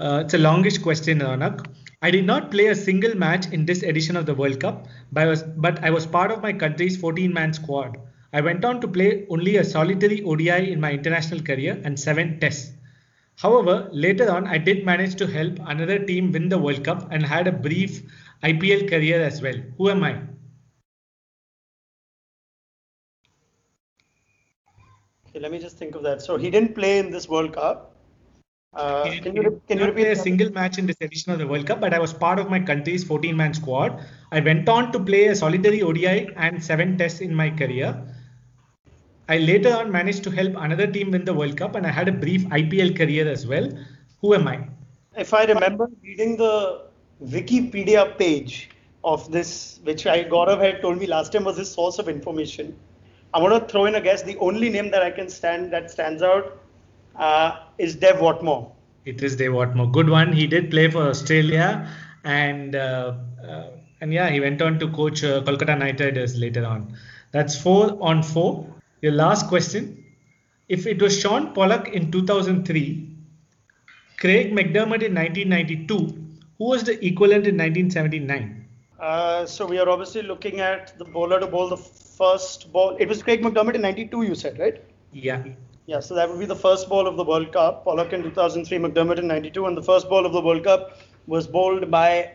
Uh, 0.00 0.22
it's 0.24 0.34
a 0.34 0.38
longish 0.38 0.82
question, 0.82 1.20
Ronak. 1.20 1.64
I 2.04 2.10
did 2.10 2.26
not 2.26 2.50
play 2.50 2.66
a 2.66 2.74
single 2.74 3.16
match 3.16 3.46
in 3.50 3.64
this 3.64 3.82
edition 3.82 4.14
of 4.14 4.26
the 4.26 4.34
World 4.34 4.60
Cup, 4.60 4.88
but 5.10 5.22
I 5.22 5.26
was, 5.26 5.42
but 5.42 5.82
I 5.82 5.88
was 5.88 6.04
part 6.04 6.30
of 6.30 6.42
my 6.42 6.52
country's 6.52 6.98
14-man 6.98 7.54
squad. 7.54 7.96
I 8.30 8.42
went 8.42 8.62
on 8.62 8.82
to 8.82 8.88
play 8.88 9.26
only 9.30 9.56
a 9.56 9.64
solitary 9.64 10.22
ODI 10.22 10.70
in 10.70 10.82
my 10.82 10.92
international 10.92 11.40
career 11.40 11.80
and 11.82 11.98
seven 11.98 12.38
tests. 12.40 12.72
However, 13.36 13.88
later 13.90 14.30
on, 14.30 14.46
I 14.46 14.58
did 14.58 14.84
manage 14.84 15.14
to 15.14 15.26
help 15.26 15.58
another 15.60 15.98
team 15.98 16.30
win 16.30 16.50
the 16.50 16.58
World 16.58 16.84
Cup 16.84 17.10
and 17.10 17.24
had 17.24 17.46
a 17.46 17.52
brief 17.52 18.02
IPL 18.42 18.86
career 18.86 19.22
as 19.22 19.40
well. 19.40 19.56
Who 19.78 19.88
am 19.88 20.04
I? 20.04 20.20
Okay, 25.30 25.40
let 25.40 25.50
me 25.50 25.58
just 25.58 25.78
think 25.78 25.94
of 25.94 26.02
that. 26.02 26.20
So 26.20 26.36
he 26.36 26.50
didn't 26.50 26.74
play 26.74 26.98
in 26.98 27.10
this 27.10 27.30
World 27.30 27.54
Cup. 27.54 27.93
Uh, 28.74 29.04
can 29.22 29.36
you 29.36 29.62
can 29.68 29.78
you 29.78 29.86
repeat 29.86 30.08
a 30.08 30.16
single 30.16 30.50
match 30.50 30.78
in 30.78 30.86
this 30.86 30.96
edition 31.00 31.30
of 31.30 31.38
the 31.38 31.46
World 31.46 31.66
Cup, 31.66 31.80
but 31.80 31.94
I 31.94 32.00
was 32.00 32.12
part 32.12 32.40
of 32.40 32.50
my 32.50 32.58
country's 32.58 33.04
14-man 33.04 33.54
squad. 33.54 34.04
I 34.32 34.40
went 34.40 34.68
on 34.68 34.90
to 34.92 34.98
play 34.98 35.26
a 35.26 35.36
solitary 35.36 35.82
ODI 35.82 36.30
and 36.36 36.62
seven 36.62 36.98
tests 36.98 37.20
in 37.20 37.32
my 37.32 37.50
career. 37.50 37.96
I 39.28 39.38
later 39.38 39.72
on 39.72 39.92
managed 39.92 40.24
to 40.24 40.30
help 40.30 40.56
another 40.56 40.88
team 40.88 41.12
win 41.12 41.24
the 41.24 41.32
World 41.32 41.56
Cup, 41.56 41.76
and 41.76 41.86
I 41.86 41.90
had 41.90 42.08
a 42.08 42.12
brief 42.12 42.44
IPL 42.46 42.96
career 42.96 43.28
as 43.28 43.46
well. 43.46 43.70
Who 44.20 44.34
am 44.34 44.48
I? 44.48 44.66
If 45.16 45.32
I 45.32 45.44
remember 45.44 45.88
reading 46.02 46.36
the 46.36 46.82
Wikipedia 47.22 48.18
page 48.18 48.70
of 49.04 49.30
this, 49.30 49.78
which 49.84 50.06
I 50.06 50.24
Gaurav 50.24 50.60
had 50.60 50.82
told 50.82 50.98
me 50.98 51.06
last 51.06 51.30
time 51.32 51.44
was 51.44 51.58
his 51.58 51.70
source 51.70 52.00
of 52.00 52.08
information, 52.08 52.76
I'm 53.32 53.42
going 53.42 53.60
to 53.60 53.66
throw 53.68 53.84
in 53.84 53.94
a 53.94 54.00
guess. 54.00 54.22
The 54.22 54.36
only 54.38 54.68
name 54.68 54.90
that 54.90 55.02
I 55.02 55.12
can 55.12 55.28
stand 55.28 55.72
that 55.72 55.90
stands 55.92 56.22
out 56.22 56.58
uh, 57.16 57.56
is 57.78 57.96
Dav 57.96 58.20
Whatmore. 58.20 58.72
It 59.04 59.22
is 59.22 59.36
Dav 59.36 59.52
Whatmore. 59.52 59.90
Good 59.92 60.08
one. 60.08 60.32
He 60.32 60.46
did 60.46 60.70
play 60.70 60.90
for 60.90 61.08
Australia, 61.08 61.88
and 62.24 62.74
uh, 62.74 63.14
uh, 63.42 63.66
and 64.00 64.12
yeah, 64.12 64.30
he 64.30 64.40
went 64.40 64.62
on 64.62 64.78
to 64.78 64.88
coach 64.88 65.22
uh, 65.24 65.42
Kolkata 65.42 65.78
Knight 65.78 66.00
Riders 66.00 66.36
later 66.36 66.64
on. 66.64 66.96
That's 67.32 67.60
four 67.60 67.98
on 68.00 68.22
four. 68.22 68.66
Your 69.02 69.12
last 69.12 69.48
question: 69.48 70.04
If 70.68 70.86
it 70.86 71.00
was 71.00 71.18
Shaun 71.20 71.52
Pollock 71.54 71.88
in 71.88 72.10
2003, 72.10 73.08
Craig 74.18 74.52
McDermott 74.52 75.02
in 75.02 75.14
1992, 75.14 75.96
who 76.58 76.64
was 76.64 76.84
the 76.84 77.04
equivalent 77.04 77.46
in 77.46 77.56
1979? 77.56 78.64
Uh, 78.98 79.44
so 79.44 79.66
we 79.66 79.78
are 79.78 79.88
obviously 79.88 80.22
looking 80.22 80.60
at 80.60 80.98
the 80.98 81.04
bowler 81.04 81.38
to 81.40 81.46
bowl 81.46 81.68
the 81.68 81.76
first 81.76 82.72
ball. 82.72 82.96
It 82.98 83.08
was 83.08 83.22
Craig 83.22 83.42
McDermott 83.42 83.74
in 83.74 83.82
92, 83.82 84.22
you 84.22 84.34
said, 84.34 84.58
right? 84.58 84.82
Yeah. 85.12 85.42
Yeah, 85.86 86.00
so 86.00 86.14
that 86.14 86.30
would 86.30 86.38
be 86.38 86.46
the 86.46 86.56
first 86.56 86.88
ball 86.88 87.06
of 87.06 87.16
the 87.16 87.24
World 87.24 87.52
Cup. 87.52 87.84
Pollock 87.84 88.14
in 88.14 88.22
2003, 88.22 88.78
McDermott 88.78 89.18
in 89.18 89.26
92, 89.26 89.66
and 89.66 89.76
the 89.76 89.82
first 89.82 90.08
ball 90.08 90.24
of 90.24 90.32
the 90.32 90.40
World 90.40 90.64
Cup 90.64 90.98
was 91.26 91.46
bowled 91.46 91.90
by 91.90 92.32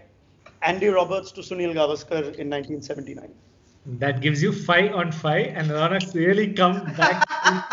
Andy 0.61 0.87
Roberts 0.87 1.31
to 1.31 1.41
Sunil 1.41 1.73
Gavaskar 1.73 2.35
in 2.37 2.49
1979. 2.49 3.33
That 3.97 4.21
gives 4.21 4.43
you 4.43 4.51
five 4.51 4.93
on 4.93 5.11
five, 5.11 5.47
and 5.55 5.67
Ronak's 5.69 6.13
really 6.13 6.53
come 6.53 6.85
back 6.93 7.27
to 7.45 7.63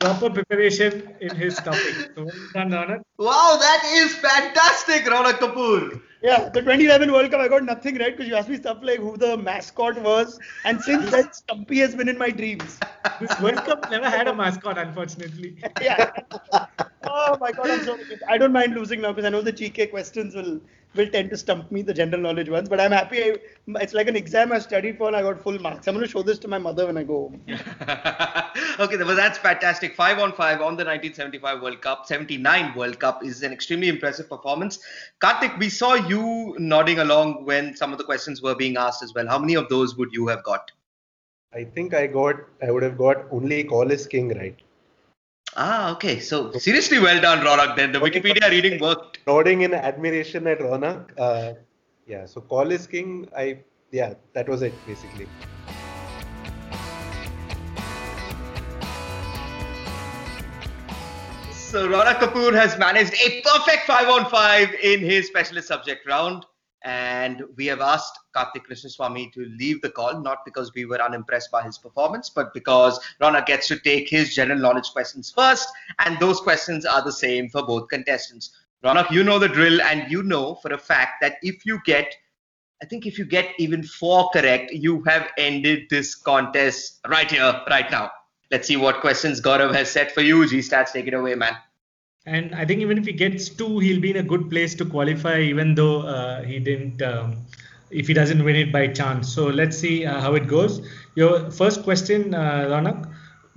proper 0.00 0.28
preparation 0.28 1.16
in 1.20 1.34
his 1.34 1.56
topic. 1.56 2.10
So 2.14 2.24
well 2.24 2.66
Ronak. 2.66 3.00
Wow, 3.16 3.56
that 3.58 3.82
is 3.94 4.14
fantastic, 4.16 5.04
Ronak 5.04 5.38
Kapoor. 5.38 6.02
Yeah, 6.22 6.48
the 6.48 6.60
2011 6.60 7.12
World 7.12 7.30
Cup, 7.30 7.40
I 7.40 7.48
got 7.48 7.62
nothing 7.64 7.98
right 7.98 8.16
because 8.16 8.28
you 8.28 8.36
asked 8.36 8.48
me 8.48 8.56
stuff 8.56 8.78
like 8.82 8.98
who 8.98 9.16
the 9.16 9.36
mascot 9.36 10.00
was, 10.00 10.38
and 10.64 10.80
since 10.80 11.10
then, 11.10 11.32
Stumpy 11.32 11.78
has 11.78 11.94
been 11.94 12.08
in 12.08 12.16
my 12.16 12.30
dreams. 12.30 12.78
This 13.20 13.38
World 13.40 13.56
Cup 13.56 13.90
never 13.90 14.08
had 14.08 14.26
a 14.26 14.34
mascot, 14.34 14.78
unfortunately. 14.78 15.56
yeah. 15.80 16.10
Oh 17.04 17.36
my 17.40 17.52
god, 17.52 17.70
I'm 17.70 17.84
so 17.84 17.98
I 18.28 18.38
don't 18.38 18.52
mind 18.52 18.74
losing 18.74 19.02
now 19.02 19.12
because 19.12 19.26
I 19.26 19.28
know 19.28 19.42
the 19.42 19.52
GK 19.52 19.90
questions 19.90 20.34
will 20.34 20.60
will 20.96 21.08
tend 21.08 21.30
to 21.30 21.36
stump 21.36 21.70
me, 21.70 21.82
the 21.82 21.94
general 21.94 22.20
knowledge 22.20 22.48
ones. 22.48 22.68
But 22.68 22.80
I'm 22.80 22.92
happy. 22.92 23.22
I, 23.22 23.36
it's 23.80 23.94
like 23.94 24.08
an 24.08 24.16
exam 24.16 24.52
I 24.52 24.58
studied 24.58 24.98
for 24.98 25.06
and 25.08 25.16
I 25.16 25.22
got 25.22 25.40
full 25.40 25.58
marks. 25.58 25.86
I'm 25.86 25.94
going 25.94 26.06
to 26.06 26.10
show 26.10 26.22
this 26.22 26.38
to 26.40 26.48
my 26.48 26.58
mother 26.58 26.86
when 26.86 26.96
I 26.96 27.02
go 27.02 27.28
home. 27.28 27.40
okay, 28.80 28.96
well, 28.96 29.16
that's 29.16 29.38
fantastic. 29.38 29.94
Five 29.94 30.18
on 30.18 30.32
five 30.32 30.60
on 30.60 30.76
the 30.76 30.84
1975 30.84 31.62
World 31.62 31.80
Cup, 31.80 32.06
79 32.06 32.74
World 32.74 32.98
Cup 32.98 33.24
is 33.24 33.42
an 33.42 33.52
extremely 33.52 33.88
impressive 33.88 34.28
performance. 34.28 34.80
Karthik, 35.20 35.58
we 35.58 35.68
saw 35.68 35.94
you 36.08 36.56
nodding 36.58 36.98
along 36.98 37.44
when 37.44 37.76
some 37.76 37.92
of 37.92 37.98
the 37.98 38.04
questions 38.04 38.42
were 38.42 38.54
being 38.54 38.76
asked 38.76 39.02
as 39.02 39.14
well. 39.14 39.26
How 39.26 39.38
many 39.38 39.54
of 39.54 39.68
those 39.68 39.96
would 39.96 40.12
you 40.12 40.26
have 40.28 40.42
got? 40.42 40.70
I 41.54 41.64
think 41.64 41.94
I 41.94 42.06
got, 42.06 42.36
I 42.62 42.70
would 42.70 42.82
have 42.82 42.98
got 42.98 43.26
only 43.30 43.64
Collis 43.64 44.06
King 44.06 44.28
right. 44.36 44.56
Ah, 45.56 45.92
okay. 45.92 46.18
So 46.20 46.52
seriously, 46.52 46.98
well 46.98 47.20
done, 47.20 47.44
Ronak. 47.44 47.76
Then 47.76 47.92
the 47.92 47.98
Wikipedia 47.98 48.50
reading 48.50 48.80
worked. 48.80 49.20
Nodding 49.26 49.62
in 49.62 49.72
admiration 49.72 50.46
at 50.46 50.58
Ronak. 50.58 51.10
Uh, 51.18 51.54
yeah, 52.06 52.26
so 52.26 52.40
Collis 52.40 52.86
King, 52.86 53.28
I, 53.36 53.60
yeah, 53.90 54.14
that 54.34 54.48
was 54.48 54.62
it 54.62 54.74
basically. 54.86 55.26
So 61.76 61.86
Ronak 61.86 62.20
Kapoor 62.20 62.54
has 62.54 62.78
managed 62.78 63.12
a 63.22 63.42
perfect 63.42 63.86
five 63.86 64.08
on 64.08 64.30
five 64.30 64.72
in 64.82 65.00
his 65.00 65.26
specialist 65.26 65.68
subject 65.68 66.06
round. 66.06 66.46
And 66.82 67.42
we 67.54 67.66
have 67.66 67.82
asked 67.82 68.18
Karthik 68.34 68.62
Krishnaswamy 68.66 69.30
to 69.34 69.44
leave 69.58 69.82
the 69.82 69.90
call, 69.90 70.22
not 70.22 70.38
because 70.46 70.72
we 70.74 70.86
were 70.86 70.98
unimpressed 71.02 71.50
by 71.50 71.62
his 71.62 71.76
performance, 71.76 72.30
but 72.30 72.54
because 72.54 72.98
Ronak 73.20 73.44
gets 73.44 73.68
to 73.68 73.78
take 73.78 74.08
his 74.08 74.34
general 74.34 74.58
knowledge 74.58 74.88
questions 74.88 75.30
first. 75.30 75.68
And 75.98 76.18
those 76.18 76.40
questions 76.40 76.86
are 76.86 77.04
the 77.04 77.12
same 77.12 77.50
for 77.50 77.62
both 77.62 77.90
contestants. 77.90 78.56
Ronak, 78.82 79.10
you 79.10 79.22
know 79.22 79.38
the 79.38 79.46
drill, 79.46 79.82
and 79.82 80.10
you 80.10 80.22
know 80.22 80.54
for 80.54 80.72
a 80.72 80.78
fact 80.78 81.20
that 81.20 81.34
if 81.42 81.66
you 81.66 81.78
get 81.84 82.10
I 82.82 82.86
think 82.86 83.04
if 83.04 83.18
you 83.18 83.26
get 83.26 83.50
even 83.58 83.82
four 83.82 84.30
correct, 84.30 84.72
you 84.72 85.02
have 85.02 85.28
ended 85.36 85.90
this 85.90 86.14
contest 86.14 87.00
right 87.06 87.30
here, 87.30 87.60
right 87.68 87.90
now. 87.90 88.12
Let's 88.50 88.66
see 88.66 88.76
what 88.76 89.02
questions 89.02 89.42
Gaurav 89.42 89.74
has 89.74 89.90
set 89.90 90.12
for 90.12 90.22
you. 90.22 90.48
G 90.48 90.60
Stats, 90.60 90.92
take 90.92 91.06
it 91.06 91.14
away, 91.14 91.34
man. 91.34 91.56
And 92.26 92.54
I 92.54 92.64
think 92.64 92.80
even 92.80 92.98
if 92.98 93.06
he 93.06 93.12
gets 93.12 93.48
two, 93.48 93.78
he'll 93.78 94.00
be 94.00 94.10
in 94.10 94.16
a 94.16 94.22
good 94.22 94.50
place 94.50 94.74
to 94.76 94.84
qualify, 94.84 95.40
even 95.40 95.74
though 95.76 96.02
uh, 96.02 96.42
he 96.42 96.58
didn't, 96.58 97.00
um, 97.00 97.36
if 97.90 98.08
he 98.08 98.14
doesn't 98.14 98.42
win 98.42 98.56
it 98.56 98.72
by 98.72 98.88
chance. 98.88 99.32
So 99.32 99.46
let's 99.46 99.78
see 99.78 100.04
uh, 100.04 100.20
how 100.20 100.34
it 100.34 100.48
goes. 100.48 100.86
Your 101.14 101.50
first 101.52 101.84
question, 101.84 102.34
uh, 102.34 102.66
Ronak, 102.68 103.08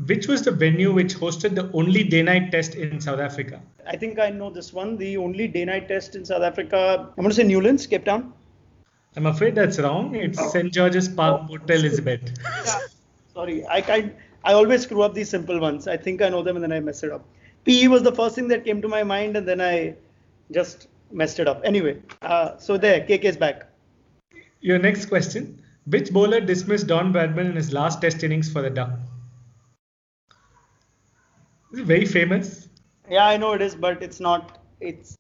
which 0.06 0.28
was 0.28 0.44
the 0.44 0.52
venue 0.52 0.94
which 0.94 1.16
hosted 1.16 1.56
the 1.56 1.72
only 1.74 2.04
day 2.04 2.22
night 2.22 2.52
test 2.52 2.76
in 2.76 3.02
South 3.02 3.20
Africa? 3.20 3.60
I 3.88 3.98
think 3.98 4.20
I 4.20 4.30
know 4.30 4.52
this 4.52 4.72
one. 4.72 4.98
The 4.98 5.18
only 5.18 5.48
day 5.48 5.66
night 5.66 5.88
test 5.88 6.16
in 6.16 6.24
South 6.24 6.44
Africa. 6.44 7.08
I'm 7.10 7.16
going 7.16 7.30
to 7.30 7.36
say 7.36 7.44
Newlands, 7.44 7.88
Cape 7.88 8.06
Town. 8.06 8.34
I'm 9.16 9.26
afraid 9.26 9.56
that's 9.56 9.80
wrong. 9.80 10.14
It's 10.14 10.40
St. 10.52 10.72
George's 10.72 11.10
Park, 11.10 11.48
Port 11.48 11.70
Elizabeth. 11.70 12.22
Yeah. 12.66 12.80
Sorry, 13.34 13.66
I 13.68 13.82
kind 13.82 14.14
I 14.44 14.54
always 14.54 14.84
screw 14.84 15.02
up 15.02 15.14
these 15.14 15.30
simple 15.30 15.60
ones. 15.60 15.88
I 15.88 15.98
think 15.98 16.22
I 16.22 16.30
know 16.30 16.44
them 16.44 16.58
and 16.58 16.64
then 16.64 16.72
I 16.72 16.80
mess 16.80 17.04
it 17.04 17.12
up. 17.12 17.26
PE 17.66 17.88
was 17.88 18.04
the 18.04 18.12
first 18.12 18.36
thing 18.36 18.48
that 18.50 18.66
came 18.66 18.82
to 18.82 18.88
my 18.88 19.04
mind 19.04 19.38
and 19.38 19.48
then 19.48 19.62
I 19.62 19.96
just 20.52 20.88
messed 21.12 21.40
it 21.40 21.48
up. 21.48 21.62
Anyway, 21.64 22.02
uh, 22.22 22.58
so 22.58 22.78
there, 22.78 23.02
KK 23.02 23.24
is 23.24 23.38
back. 23.38 23.68
Your 24.62 24.80
next 24.80 25.06
question. 25.06 25.62
Which 25.86 26.12
bowler 26.12 26.40
dismissed 26.40 26.88
Don 26.88 27.12
Bradman 27.14 27.50
in 27.50 27.56
his 27.56 27.74
last 27.74 28.02
test 28.02 28.24
innings 28.24 28.52
for 28.52 28.62
the 28.62 28.70
Duck? 28.70 28.92
This 31.72 31.82
is 31.82 31.88
very 31.88 32.06
famous. 32.06 32.68
Yeah, 33.10 33.28
I 33.28 33.38
know 33.38 33.54
it 33.54 33.62
is, 33.62 33.76
but 33.76 34.04
it's 34.04 34.20
not. 34.20 34.60
It's 34.80 35.16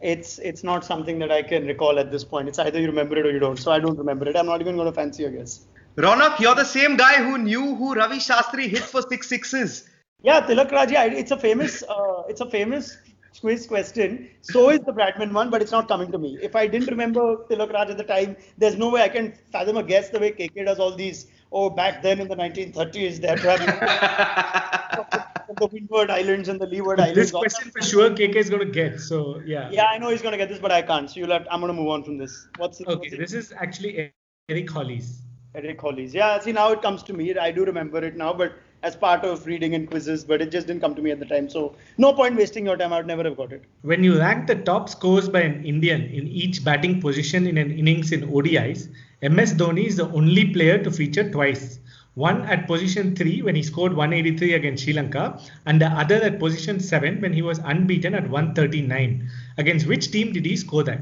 it's 0.00 0.38
it's 0.38 0.64
not 0.64 0.84
something 0.84 1.18
that 1.20 1.30
I 1.30 1.42
can 1.42 1.66
recall 1.66 1.98
at 1.98 2.10
this 2.10 2.24
point. 2.24 2.48
It's 2.48 2.58
either 2.58 2.80
you 2.80 2.86
remember 2.86 3.16
it 3.18 3.26
or 3.26 3.30
you 3.30 3.38
don't. 3.38 3.58
So 3.58 3.70
I 3.70 3.78
don't 3.78 3.96
remember 3.96 4.28
it. 4.28 4.36
I'm 4.36 4.46
not 4.46 4.60
even 4.60 4.76
going 4.76 4.86
to 4.86 4.92
fancy 4.92 5.24
a 5.24 5.30
guess. 5.30 5.66
Ronak, 5.96 6.38
you're 6.38 6.54
the 6.54 6.64
same 6.64 6.96
guy 6.96 7.22
who 7.22 7.38
knew 7.38 7.74
who 7.74 7.94
Ravi 7.94 8.18
Shastri 8.18 8.68
hit 8.68 8.82
for 8.82 9.02
six 9.02 9.28
sixes. 9.28 9.88
Yeah, 10.22 10.40
Tilak 10.40 10.72
Raji. 10.72 10.96
It's 10.96 11.30
a 11.30 11.36
famous. 11.36 11.84
Uh, 11.84 12.22
it's 12.28 12.40
a 12.40 12.50
famous 12.50 12.98
quiz 13.40 13.68
question. 13.68 14.28
So 14.42 14.70
is 14.70 14.80
the 14.80 14.92
Bradman 14.92 15.32
one, 15.32 15.48
but 15.48 15.62
it's 15.62 15.70
not 15.70 15.86
coming 15.86 16.10
to 16.10 16.18
me. 16.18 16.36
If 16.42 16.56
I 16.56 16.66
didn't 16.66 16.88
remember 16.88 17.44
Tilak 17.48 17.72
Raj 17.72 17.90
at 17.90 17.98
the 17.98 18.02
time, 18.02 18.36
there's 18.56 18.76
no 18.76 18.88
way 18.90 19.02
I 19.02 19.08
can 19.08 19.32
fathom 19.52 19.76
a 19.76 19.82
guess 19.84 20.08
the 20.08 20.18
way 20.18 20.32
KK 20.32 20.66
does 20.66 20.80
all 20.80 20.96
these. 20.96 21.28
Oh, 21.52 21.70
back 21.70 22.02
then 22.02 22.18
in 22.18 22.26
the 22.26 22.34
1930s, 22.34 23.20
they 23.20 23.28
had 23.28 23.38
traveling 23.38 23.68
the 25.56 25.66
Windward 25.72 26.10
Islands 26.10 26.48
and 26.48 26.60
the 26.60 26.66
Leeward 26.66 26.98
Islands. 26.98 27.14
This 27.14 27.30
question 27.30 27.70
for 27.70 27.80
sure 27.80 28.10
KK 28.10 28.34
is 28.34 28.50
going 28.50 28.66
to 28.66 28.72
get. 28.72 29.00
So 29.00 29.40
yeah. 29.46 29.70
Yeah, 29.70 29.86
I 29.86 29.98
know 29.98 30.10
he's 30.10 30.20
gonna 30.20 30.36
get 30.36 30.48
this, 30.48 30.58
but 30.58 30.72
I 30.72 30.82
can't. 30.82 31.08
So 31.08 31.20
you'll 31.20 31.30
have. 31.30 31.46
I'm 31.48 31.60
gonna 31.60 31.74
move 31.74 31.90
on 31.90 32.02
from 32.02 32.18
this. 32.18 32.48
What's 32.56 32.80
Okay, 32.80 32.92
what's 32.96 33.16
this 33.16 33.34
is 33.34 33.52
actually 33.52 34.12
Eric 34.48 34.68
Hollies. 34.68 35.22
Eric 35.54 35.80
Hollies. 35.80 36.12
Yeah, 36.12 36.40
see 36.40 36.50
now 36.50 36.72
it 36.72 36.82
comes 36.82 37.04
to 37.04 37.12
me. 37.12 37.36
I 37.38 37.52
do 37.52 37.64
remember 37.64 38.04
it 38.04 38.16
now, 38.16 38.32
but 38.32 38.52
as 38.82 38.94
part 38.94 39.24
of 39.24 39.44
reading 39.46 39.74
and 39.74 39.88
quizzes, 39.88 40.24
but 40.24 40.40
it 40.40 40.50
just 40.50 40.66
didn't 40.66 40.80
come 40.80 40.94
to 40.94 41.02
me 41.02 41.10
at 41.10 41.18
the 41.18 41.24
time. 41.26 41.48
So 41.48 41.74
no 41.96 42.12
point 42.12 42.36
wasting 42.36 42.64
your 42.64 42.76
time. 42.76 42.92
I 42.92 42.98
would 42.98 43.06
never 43.06 43.24
have 43.24 43.36
got 43.36 43.52
it. 43.52 43.64
When 43.82 44.04
you 44.04 44.18
rank 44.18 44.46
the 44.46 44.54
top 44.54 44.88
scores 44.88 45.28
by 45.28 45.40
an 45.40 45.64
Indian 45.64 46.02
in 46.02 46.28
each 46.28 46.64
batting 46.64 47.00
position 47.00 47.46
in 47.46 47.58
an 47.58 47.70
innings 47.70 48.12
in 48.12 48.22
ODIs, 48.22 48.88
MS 49.22 49.54
Dhoni 49.54 49.86
is 49.86 49.96
the 49.96 50.08
only 50.10 50.52
player 50.52 50.82
to 50.82 50.90
feature 50.90 51.28
twice. 51.28 51.80
One 52.14 52.42
at 52.42 52.66
position 52.66 53.14
3 53.14 53.42
when 53.42 53.54
he 53.54 53.62
scored 53.62 53.92
183 53.92 54.54
against 54.54 54.84
Sri 54.84 54.92
Lanka, 54.92 55.40
and 55.66 55.80
the 55.80 55.86
other 55.86 56.16
at 56.16 56.38
position 56.40 56.80
7 56.80 57.20
when 57.20 57.32
he 57.32 57.42
was 57.42 57.58
unbeaten 57.58 58.14
at 58.14 58.28
139. 58.28 59.30
Against 59.56 59.86
which 59.86 60.10
team 60.10 60.32
did 60.32 60.44
he 60.44 60.56
score 60.56 60.82
that? 60.84 61.00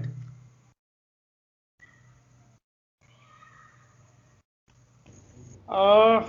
Uh, 5.69 6.23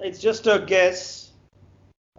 it's 0.00 0.20
just 0.20 0.46
a 0.46 0.58
guess. 0.66 1.32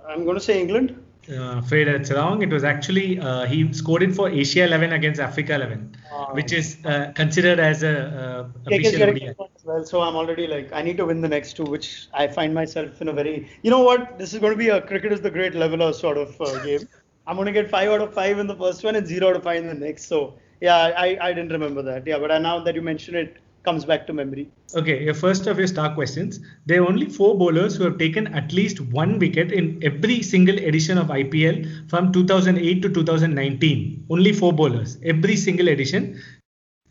I'm 0.08 0.26
gonna 0.26 0.40
say 0.40 0.60
England. 0.60 1.04
Uh, 1.30 1.58
afraid 1.58 1.90
that's 1.90 2.10
wrong. 2.12 2.42
It 2.42 2.50
was 2.50 2.64
actually 2.64 3.20
uh, 3.20 3.46
he 3.46 3.72
scored 3.74 4.02
it 4.04 4.16
for 4.16 4.30
Asia 4.30 4.64
11 4.64 4.94
against 4.94 5.20
Africa 5.20 5.56
11, 5.56 5.98
Ah. 6.10 6.32
which 6.32 6.54
is 6.54 6.78
uh, 6.86 7.12
considered 7.16 7.60
as 7.60 7.84
a 7.84 7.92
uh, 8.22 8.48
official 8.66 9.04
ODI. 9.04 9.20
this 9.26 9.38
one 9.38 9.50
as 9.58 9.66
well, 9.66 9.84
so 9.84 10.02
I'm 10.02 10.16
already 10.16 10.48
like 10.48 10.72
I 10.72 10.82
need 10.82 10.96
to 10.98 11.06
win 11.06 11.20
the 11.20 11.28
next 11.28 11.58
two, 11.58 11.66
which 11.66 12.08
I 12.14 12.28
find 12.28 12.54
myself 12.54 13.02
in 13.02 13.10
a 13.10 13.14
very. 13.14 13.50
You 13.62 13.72
know 13.72 13.82
what? 13.82 14.18
This 14.18 14.34
is 14.34 14.40
going 14.40 14.54
to 14.54 14.58
be 14.58 14.70
a 14.70 14.82
cricket 14.82 15.12
is 15.12 15.20
the 15.20 15.30
great 15.30 15.54
leveler 15.54 15.92
sort 15.92 16.18
of 16.18 16.40
uh, 16.40 16.64
game. 16.64 16.88
I'm 17.28 17.36
going 17.36 17.48
to 17.48 17.52
get 17.52 17.70
five 17.70 17.90
out 17.90 18.00
of 18.00 18.14
five 18.14 18.40
in 18.40 18.48
the 18.48 18.56
first 18.56 18.86
one 18.86 18.96
and 18.96 19.06
zero 19.06 19.30
out 19.32 19.36
of 19.36 19.44
five 19.44 19.62
in 19.62 19.68
the 19.68 19.74
next. 19.86 20.06
So 20.06 20.36
yeah, 20.62 20.78
I 20.78 21.18
I 21.20 21.34
didn't 21.34 21.52
remember 21.52 21.82
that. 21.82 22.08
Yeah, 22.08 22.20
but 22.20 22.32
I, 22.32 22.38
now 22.38 22.62
that 22.64 22.74
you 22.74 22.82
mention 22.82 23.16
it, 23.16 23.36
comes 23.68 23.86
back 23.92 24.08
to 24.08 24.14
memory. 24.14 24.48
Okay, 24.82 25.04
your 25.04 25.14
first 25.14 25.48
of 25.52 25.58
your 25.62 25.68
star 25.68 25.94
questions. 25.94 26.40
There 26.66 26.82
are 26.82 26.88
only 26.88 27.08
four 27.18 27.38
bowlers 27.38 27.76
who 27.76 27.84
have 27.84 27.98
taken 27.98 28.28
at 28.42 28.54
least 28.60 28.80
one 29.00 29.20
wicket 29.20 29.52
in 29.52 29.80
every 29.90 30.22
single 30.22 30.58
edition 30.72 30.98
of 30.98 31.08
IPL 31.08 31.90
from 31.90 32.12
2008 32.14 32.82
to 32.84 32.90
2019. 32.90 34.06
Only 34.10 34.34
four 34.34 34.54
bowlers, 34.54 34.98
every 35.04 35.36
single 35.36 35.68
edition. 35.68 36.22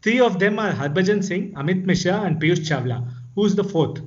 Three 0.03 0.21
of 0.21 0.39
them 0.39 0.59
are 0.59 0.73
Harbhajan 0.73 1.25
Singh, 1.25 1.53
Amit 1.55 1.85
Mishra, 1.85 2.21
and 2.27 2.41
Piyush 2.41 2.67
Chawla. 2.69 2.99
Who's 3.35 3.55
the 3.55 3.65
fourth? 3.65 4.01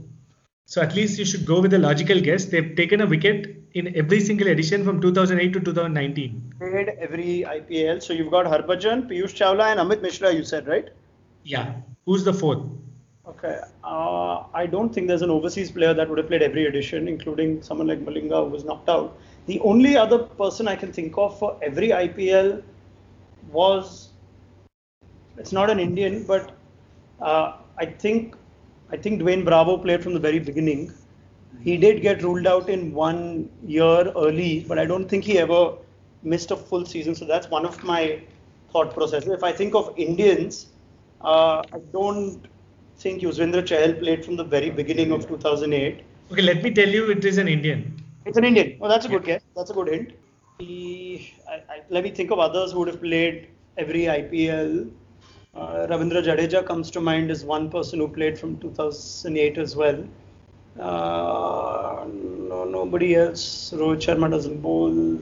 So 0.66 0.82
at 0.82 0.96
least 0.96 1.18
you 1.18 1.26
should 1.26 1.46
go 1.46 1.60
with 1.62 1.74
a 1.74 1.80
logical 1.80 2.22
guess. 2.22 2.46
They've 2.46 2.76
taken 2.76 3.02
a 3.02 3.08
wicket 3.08 3.56
in 3.74 3.96
every 3.98 4.20
single 4.20 4.48
edition 4.48 4.84
from 4.86 5.02
2008 5.02 5.54
to 5.54 5.60
2019. 5.60 6.54
Played 6.60 6.90
every 7.00 7.44
IPL. 7.58 8.04
So 8.04 8.14
you've 8.14 8.32
got 8.32 8.46
Harbhajan, 8.46 9.08
Piyush 9.10 9.36
Chawla, 9.40 9.72
and 9.72 9.80
Amit 9.80 10.04
Mishra. 10.04 10.32
You 10.32 10.44
said 10.44 10.68
right? 10.68 10.90
Yeah. 11.44 11.74
Who's 12.06 12.24
the 12.24 12.34
fourth? 12.34 12.63
Okay. 13.27 13.60
Uh, 13.84 14.44
I 14.53 14.65
don't 14.65 14.94
think 14.94 15.08
there's 15.08 15.22
an 15.22 15.29
overseas 15.29 15.72
player 15.72 15.94
that 15.94 16.10
would 16.10 16.18
have 16.18 16.27
played 16.27 16.41
every 16.41 16.65
edition, 16.65 17.08
including 17.08 17.62
someone 17.62 17.88
like 17.88 18.00
Malinga 18.00 18.44
who 18.44 18.50
was 18.50 18.63
knocked 18.65 18.89
out. 18.89 19.18
The 19.46 19.60
only 19.60 19.96
other 19.96 20.20
person 20.20 20.68
I 20.68 20.75
can 20.75 20.91
think 20.91 21.18
of 21.18 21.38
for 21.38 21.58
every 21.62 21.89
IPL 21.89 22.63
was 23.51 24.10
it's 25.38 25.51
not 25.51 25.70
an 25.70 25.79
Indian, 25.79 26.24
but 26.24 26.51
uh, 27.22 27.58
I 27.77 27.86
think 27.86 28.36
I 28.91 28.98
think 28.98 29.22
Dwayne 29.22 29.46
Bravo 29.46 29.77
played 29.77 30.03
from 30.03 30.13
the 30.13 30.20
very 30.20 30.39
beginning. 30.39 30.91
He 31.62 31.77
did 31.77 32.01
get 32.01 32.24
ruled 32.24 32.48
out 32.48 32.70
in 32.70 32.94
one 32.94 33.50
year 33.63 34.12
early, 34.15 34.65
but 34.68 34.79
I 34.79 34.86
don't 34.86 35.08
think 35.08 35.24
he 35.24 35.38
ever 35.38 35.74
missed 36.24 36.51
a 36.51 36.56
full 36.58 36.86
season. 36.86 37.13
So 37.13 37.25
that's 37.25 37.50
one 37.50 37.65
of 37.65 37.84
my 37.84 38.22
thought 38.72 38.94
processes. 38.94 39.29
If 39.29 39.44
I 39.44 39.51
think 39.51 39.75
of 39.75 39.94
Indians, 39.98 40.69
uh, 41.22 41.62
I 41.74 41.80
don't 41.92 42.46
think 42.98 43.22
Yuzvendra 43.22 43.64
Chahal 43.64 43.98
played 44.00 44.24
from 44.26 44.36
the 44.36 44.44
very 44.44 44.70
beginning 44.70 45.12
of 45.12 45.28
2008. 45.28 46.04
Okay, 46.32 46.42
let 46.42 46.64
me 46.64 46.72
tell 46.72 46.88
you, 46.88 47.10
it 47.10 47.26
is 47.26 47.38
an 47.38 47.48
Indian. 47.48 48.02
It's 48.26 48.38
an 48.38 48.44
Indian. 48.44 48.78
Oh, 48.82 48.88
that's 48.88 49.06
a 49.06 49.10
good 49.10 49.24
guess. 49.24 49.42
That's 49.56 49.72
a 49.72 49.74
good 49.74 49.88
hint. 49.88 50.12
He, 50.60 51.34
I, 51.50 51.54
I, 51.74 51.82
let 51.90 52.04
me 52.04 52.12
think 52.12 52.32
of 52.32 52.40
others 52.40 52.72
who 52.72 52.80
would 52.80 52.88
have 52.90 53.02
played 53.02 53.48
every 53.78 54.02
IPL. 54.02 54.92
Uh, 55.56 55.88
Ravindra 55.90 56.24
Jadeja 56.24 56.66
comes 56.66 56.92
to 56.92 57.02
mind 57.02 57.32
as 57.32 57.44
one 57.44 57.70
person 57.70 58.00
who 58.00 58.08
played 58.08 58.38
from 58.38 58.58
2008 58.60 59.58
as 59.58 59.76
well. 59.76 60.04
Uh, 60.80 62.06
no, 62.08 62.66
nobody 62.66 63.16
else. 63.16 63.72
Rohit 63.76 64.02
Sharma 64.02 64.30
doesn't 64.30 64.62
bowl. 64.62 65.16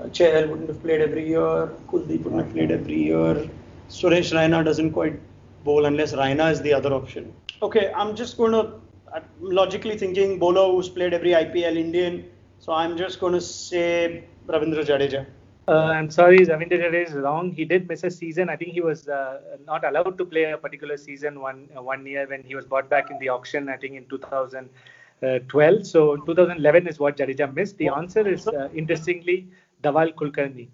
Uh, 0.00 0.04
Chahal 0.08 0.48
wouldn't 0.48 0.68
have 0.68 0.82
played 0.82 1.00
every 1.00 1.28
year. 1.28 1.70
Kuldeep 1.88 2.22
wouldn't 2.22 2.42
have 2.42 2.52
played 2.52 2.70
every 2.70 3.02
year. 3.04 3.48
Suresh 3.88 4.32
Raina 4.32 4.64
doesn't 4.64 4.92
quite 4.92 5.20
bowl 5.64 5.86
unless 5.86 6.12
Raina 6.12 6.50
is 6.52 6.60
the 6.62 6.72
other 6.72 6.92
option. 6.92 7.32
Okay, 7.62 7.92
I'm 7.94 8.14
just 8.16 8.36
going 8.36 8.52
to 8.52 8.80
I'm 9.12 9.24
logically 9.40 9.98
thinking 9.98 10.38
bowler 10.38 10.70
who's 10.72 10.88
played 10.88 11.12
every 11.12 11.30
IPL 11.30 11.76
Indian. 11.76 12.24
So 12.58 12.72
I'm 12.72 12.96
just 12.96 13.20
going 13.20 13.32
to 13.32 13.40
say 13.40 14.24
Ravindra 14.46 14.84
Jadeja. 14.84 15.26
Uh, 15.68 15.92
I'm 15.96 16.10
sorry, 16.10 16.38
Ravindra 16.38 16.78
Jadeja 16.82 17.06
is 17.08 17.14
wrong. 17.14 17.52
He 17.52 17.64
did 17.64 17.88
miss 17.88 18.04
a 18.04 18.10
season. 18.10 18.48
I 18.48 18.56
think 18.56 18.72
he 18.72 18.80
was 18.80 19.08
uh, 19.08 19.40
not 19.66 19.84
allowed 19.84 20.18
to 20.18 20.24
play 20.24 20.44
a 20.44 20.58
particular 20.58 20.96
season 20.96 21.40
one 21.40 21.68
uh, 21.76 21.82
one 21.82 22.04
year 22.06 22.26
when 22.28 22.42
he 22.42 22.54
was 22.54 22.64
bought 22.64 22.88
back 22.88 23.10
in 23.10 23.18
the 23.18 23.28
auction. 23.28 23.68
I 23.68 23.76
think 23.76 23.94
in 23.94 24.06
2012. 24.06 25.86
So 25.86 26.16
2011 26.16 26.86
is 26.88 26.98
what 26.98 27.16
Jadeja 27.16 27.52
missed. 27.54 27.78
The 27.78 27.88
answer 27.88 28.26
is 28.26 28.46
uh, 28.48 28.68
interestingly 28.74 29.48
Dhawal 29.82 30.14
Kulkarni. 30.14 30.68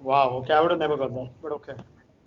Wow. 0.00 0.28
Okay, 0.42 0.52
I 0.54 0.60
would 0.60 0.70
have 0.70 0.80
never 0.80 0.96
got 0.96 1.14
that, 1.14 1.30
but 1.42 1.52
okay. 1.52 1.74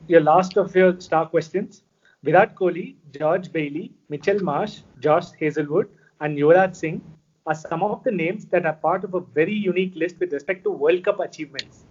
Your 0.07 0.21
last 0.21 0.57
of 0.57 0.75
your 0.75 0.99
star 0.99 1.27
questions. 1.27 1.83
Virat 2.23 2.55
Kohli, 2.55 2.95
George 3.17 3.51
Bailey, 3.51 3.91
Mitchell 4.09 4.41
Marsh, 4.43 4.79
Josh 4.99 5.31
Hazlewood, 5.39 5.89
and 6.19 6.37
Yuvraj 6.37 6.75
Singh 6.75 7.01
are 7.45 7.55
some 7.55 7.83
of 7.83 8.03
the 8.03 8.11
names 8.11 8.45
that 8.45 8.65
are 8.65 8.73
part 8.73 9.03
of 9.03 9.13
a 9.13 9.19
very 9.19 9.53
unique 9.53 9.95
list 9.95 10.19
with 10.19 10.33
respect 10.33 10.63
to 10.63 10.71
World 10.71 11.03
Cup 11.03 11.19
achievements. 11.19 11.85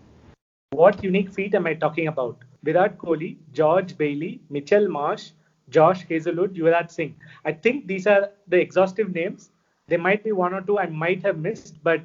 What 0.71 1.03
unique 1.03 1.33
feat 1.33 1.55
am 1.55 1.67
I 1.67 1.75
talking 1.75 2.09
about? 2.09 2.39
Virat 2.63 2.99
Kohli, 2.99 3.37
George 3.53 3.97
Bailey, 3.97 4.41
Mitchell 4.51 4.89
Marsh, 4.89 5.31
Josh 5.69 6.05
Hazlewood, 6.09 6.55
Yuvraj 6.55 6.91
Singh. 6.91 7.15
I 7.45 7.53
think 7.53 7.87
these 7.87 8.07
are 8.07 8.31
the 8.49 8.61
exhaustive 8.61 9.15
names. 9.15 9.51
There 9.89 9.99
might 9.99 10.23
be 10.25 10.33
one 10.33 10.53
or 10.53 10.63
two 10.63 10.79
I 10.79 10.87
might 10.87 11.23
have 11.23 11.39
missed, 11.39 11.83
but 11.83 12.03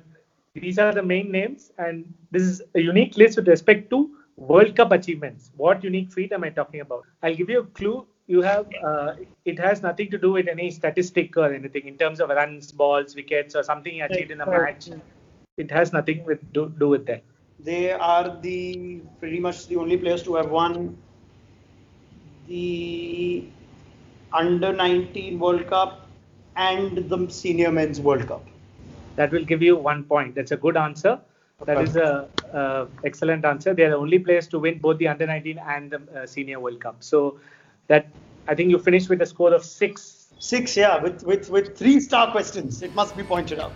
these 0.54 0.80
are 0.80 0.94
the 0.94 1.04
main 1.04 1.32
names, 1.32 1.72
and 1.78 2.14
this 2.32 2.44
is 2.44 2.62
a 2.74 2.80
unique 2.80 3.18
list 3.18 3.38
with 3.38 3.48
respect 3.48 3.90
to 3.90 4.16
World 4.38 4.76
Cup 4.76 4.92
achievements. 4.92 5.52
What 5.56 5.84
unique 5.84 6.12
feat 6.12 6.32
am 6.32 6.44
I 6.44 6.50
talking 6.50 6.82
about? 6.82 7.04
I'll 7.24 7.36
give 7.36 7.50
you 7.50 7.60
a 7.62 7.66
clue 7.66 8.06
you 8.28 8.42
have 8.42 8.68
uh, 8.84 9.14
it 9.46 9.60
has 9.60 9.82
nothing 9.82 10.10
to 10.12 10.18
do 10.18 10.32
with 10.32 10.48
any 10.48 10.72
statistic 10.72 11.38
or 11.38 11.54
anything 11.54 11.88
in 11.88 11.98
terms 11.98 12.20
of 12.20 12.30
runs, 12.30 12.72
balls, 12.72 13.16
wickets, 13.16 13.56
or 13.56 13.64
something 13.64 14.02
achieved 14.02 14.32
in 14.32 14.42
a 14.42 14.46
match. 14.46 14.90
It 15.58 15.72
has 15.72 15.94
nothing 15.94 16.26
with 16.26 16.42
do, 16.54 16.74
do 16.78 16.90
with 16.90 17.06
that. 17.06 17.24
They 17.60 17.92
are 17.92 18.38
the 18.42 19.02
pretty 19.20 19.40
much 19.40 19.68
the 19.68 19.76
only 19.78 19.98
players 19.98 20.24
to 20.24 20.36
have 20.36 20.50
won 20.50 20.98
the 22.48 23.48
under 24.34 24.74
19 24.74 25.40
World 25.40 25.68
Cup 25.68 26.10
and 26.56 26.98
the 27.10 27.30
senior 27.30 27.72
men's 27.72 28.02
World 28.02 28.28
Cup. 28.28 28.46
That 29.16 29.32
will 29.32 29.46
give 29.46 29.62
you 29.62 29.78
one 29.78 30.04
point. 30.04 30.36
That's 30.36 30.52
a 30.52 30.58
good 30.58 30.76
answer. 30.76 31.20
That 31.64 31.82
is 31.82 31.96
a 31.96 32.28
uh, 32.54 32.88
excellent 33.06 33.46
answer. 33.46 33.74
They 33.74 33.84
are 33.84 33.92
the 33.92 33.96
only 33.96 34.20
players 34.20 34.46
to 34.50 34.60
win 34.60 34.80
both 34.80 34.98
the 34.98 35.08
under 35.08 35.26
19 35.26 35.58
and 35.58 35.90
the 35.90 36.02
uh, 36.14 36.26
senior 36.26 36.60
World 36.60 36.82
Cup. 36.82 36.98
So 37.00 37.40
that 37.88 38.08
I 38.48 38.56
think 38.56 38.70
you 38.72 38.78
finished 38.78 39.10
with 39.10 39.22
a 39.22 39.26
score 39.26 39.54
of 39.54 39.64
six. 39.64 40.34
Six, 40.38 40.76
yeah, 40.76 41.02
with 41.02 41.24
with 41.24 41.50
with 41.50 41.78
three 41.78 42.02
star 42.02 42.30
questions. 42.32 42.82
It 42.82 42.94
must 42.94 43.16
be 43.16 43.24
pointed 43.24 43.60
out. 43.60 43.72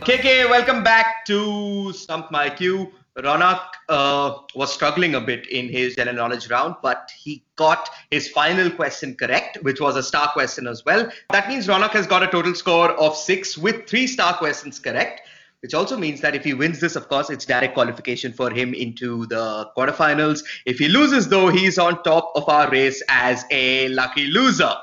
KK, 0.00 0.50
welcome 0.50 0.82
back 0.82 1.24
to 1.26 1.92
Stump 1.92 2.32
My 2.32 2.50
Q. 2.50 2.92
Ronak 3.18 3.60
uh, 3.88 4.38
was 4.54 4.72
struggling 4.72 5.14
a 5.14 5.20
bit 5.20 5.46
in 5.46 5.68
his 5.68 5.94
general 5.94 6.16
knowledge 6.16 6.50
round, 6.50 6.74
but 6.82 7.10
he 7.16 7.44
got 7.56 7.88
his 8.10 8.28
final 8.28 8.70
question 8.70 9.14
correct, 9.14 9.58
which 9.62 9.80
was 9.80 9.96
a 9.96 10.02
star 10.02 10.28
question 10.32 10.66
as 10.66 10.84
well. 10.84 11.08
That 11.30 11.48
means 11.48 11.68
Ronak 11.68 11.90
has 11.90 12.06
got 12.06 12.22
a 12.22 12.26
total 12.26 12.54
score 12.54 12.90
of 12.92 13.16
six 13.16 13.56
with 13.56 13.88
three 13.88 14.06
star 14.06 14.34
questions 14.34 14.80
correct 14.80 15.20
which 15.64 15.72
also 15.72 15.96
means 15.96 16.20
that 16.20 16.34
if 16.34 16.44
he 16.44 16.52
wins 16.52 16.78
this, 16.78 16.94
of 16.94 17.08
course, 17.08 17.30
it's 17.30 17.46
direct 17.46 17.72
qualification 17.72 18.34
for 18.34 18.50
him 18.50 18.74
into 18.74 19.24
the 19.28 19.66
quarterfinals. 19.74 20.44
If 20.66 20.78
he 20.78 20.88
loses, 20.88 21.26
though, 21.26 21.48
he's 21.48 21.78
on 21.78 22.02
top 22.02 22.32
of 22.34 22.46
our 22.50 22.70
race 22.70 23.02
as 23.08 23.46
a 23.50 23.88
lucky 23.88 24.26
loser. 24.26 24.74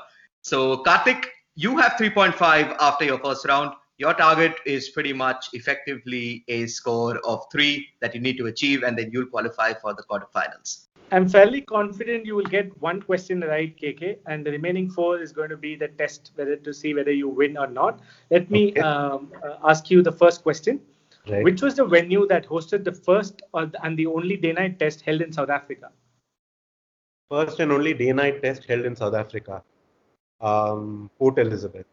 So, 0.42 0.82
Karthik, 0.82 1.26
you 1.54 1.76
have 1.76 1.92
3.5 1.92 2.76
after 2.80 3.04
your 3.04 3.20
first 3.20 3.46
round. 3.46 3.72
Your 3.98 4.14
target 4.14 4.54
is 4.66 4.88
pretty 4.90 5.12
much 5.12 5.46
effectively 5.52 6.44
a 6.48 6.66
score 6.66 7.18
of 7.26 7.44
three 7.52 7.88
that 8.00 8.14
you 8.14 8.20
need 8.20 8.38
to 8.38 8.46
achieve, 8.46 8.82
and 8.82 8.98
then 8.98 9.10
you'll 9.12 9.26
qualify 9.26 9.74
for 9.74 9.94
the 9.94 10.02
quarterfinals. 10.02 10.88
I'm 11.12 11.28
fairly 11.28 11.60
confident 11.60 12.24
you 12.24 12.34
will 12.34 12.46
get 12.46 12.80
one 12.80 13.02
question 13.02 13.42
right, 13.42 13.78
KK, 13.78 14.16
and 14.26 14.46
the 14.46 14.50
remaining 14.50 14.88
four 14.88 15.20
is 15.20 15.30
going 15.30 15.50
to 15.50 15.58
be 15.58 15.76
the 15.76 15.88
test 15.88 16.32
whether 16.36 16.56
to 16.56 16.72
see 16.72 16.94
whether 16.94 17.12
you 17.12 17.28
win 17.28 17.58
or 17.58 17.66
not. 17.66 18.00
Let 18.30 18.50
me 18.50 18.70
okay. 18.70 18.80
um, 18.80 19.30
uh, 19.44 19.56
ask 19.62 19.90
you 19.90 20.02
the 20.02 20.10
first 20.12 20.42
question. 20.42 20.80
Right. 21.28 21.44
Which 21.44 21.60
was 21.60 21.74
the 21.74 21.84
venue 21.84 22.26
that 22.28 22.46
hosted 22.46 22.82
the 22.82 22.92
first 22.92 23.42
and 23.54 23.96
the 23.96 24.06
only 24.06 24.36
day-night 24.36 24.78
test 24.78 25.02
held 25.02 25.20
in 25.20 25.32
South 25.32 25.50
Africa? 25.50 25.90
First 27.30 27.60
and 27.60 27.70
only 27.70 27.92
day-night 27.92 28.42
test 28.42 28.64
held 28.64 28.86
in 28.86 28.96
South 28.96 29.14
Africa. 29.14 29.62
Um, 30.40 31.10
Port 31.18 31.38
Elizabeth. 31.38 31.86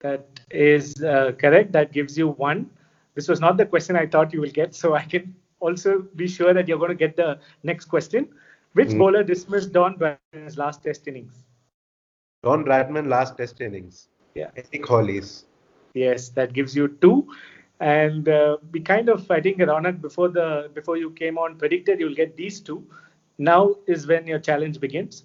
That 0.00 0.28
is 0.50 1.02
uh, 1.02 1.32
correct. 1.38 1.72
That 1.72 1.92
gives 1.92 2.16
you 2.18 2.28
one. 2.28 2.70
This 3.14 3.28
was 3.28 3.40
not 3.40 3.56
the 3.56 3.64
question 3.64 3.96
I 3.96 4.06
thought 4.06 4.32
you 4.32 4.40
will 4.40 4.50
get, 4.50 4.74
so 4.74 4.94
I 4.94 5.02
can 5.02 5.34
also 5.60 6.00
be 6.16 6.28
sure 6.28 6.52
that 6.52 6.68
you're 6.68 6.78
going 6.78 6.90
to 6.90 6.96
get 6.96 7.16
the 7.16 7.38
next 7.62 7.86
question. 7.86 8.28
Which 8.74 8.88
mm. 8.88 8.98
bowler 8.98 9.22
dismissed 9.22 9.72
Don 9.72 9.96
Bradman's 9.96 10.58
last 10.58 10.82
test 10.82 11.06
innings? 11.06 11.44
Don 12.42 12.64
Bradman 12.64 13.06
last 13.06 13.36
test 13.36 13.60
innings. 13.60 14.08
Yeah. 14.34 14.50
Eric 14.56 14.86
Hollies. 14.86 15.46
Yes, 15.94 16.28
that 16.30 16.52
gives 16.52 16.74
you 16.74 16.88
two. 17.00 17.28
And 17.80 18.28
uh, 18.28 18.58
we 18.72 18.80
kind 18.80 19.08
of, 19.08 19.30
I 19.30 19.40
think, 19.40 19.58
Ronak, 19.58 20.00
before 20.00 20.28
the 20.28 20.70
before 20.74 20.96
you 20.96 21.10
came 21.10 21.38
on, 21.38 21.56
predicted 21.56 22.00
you'll 22.00 22.14
get 22.14 22.36
these 22.36 22.60
two. 22.60 22.84
Now 23.38 23.76
is 23.86 24.06
when 24.06 24.26
your 24.26 24.38
challenge 24.38 24.80
begins. 24.80 25.24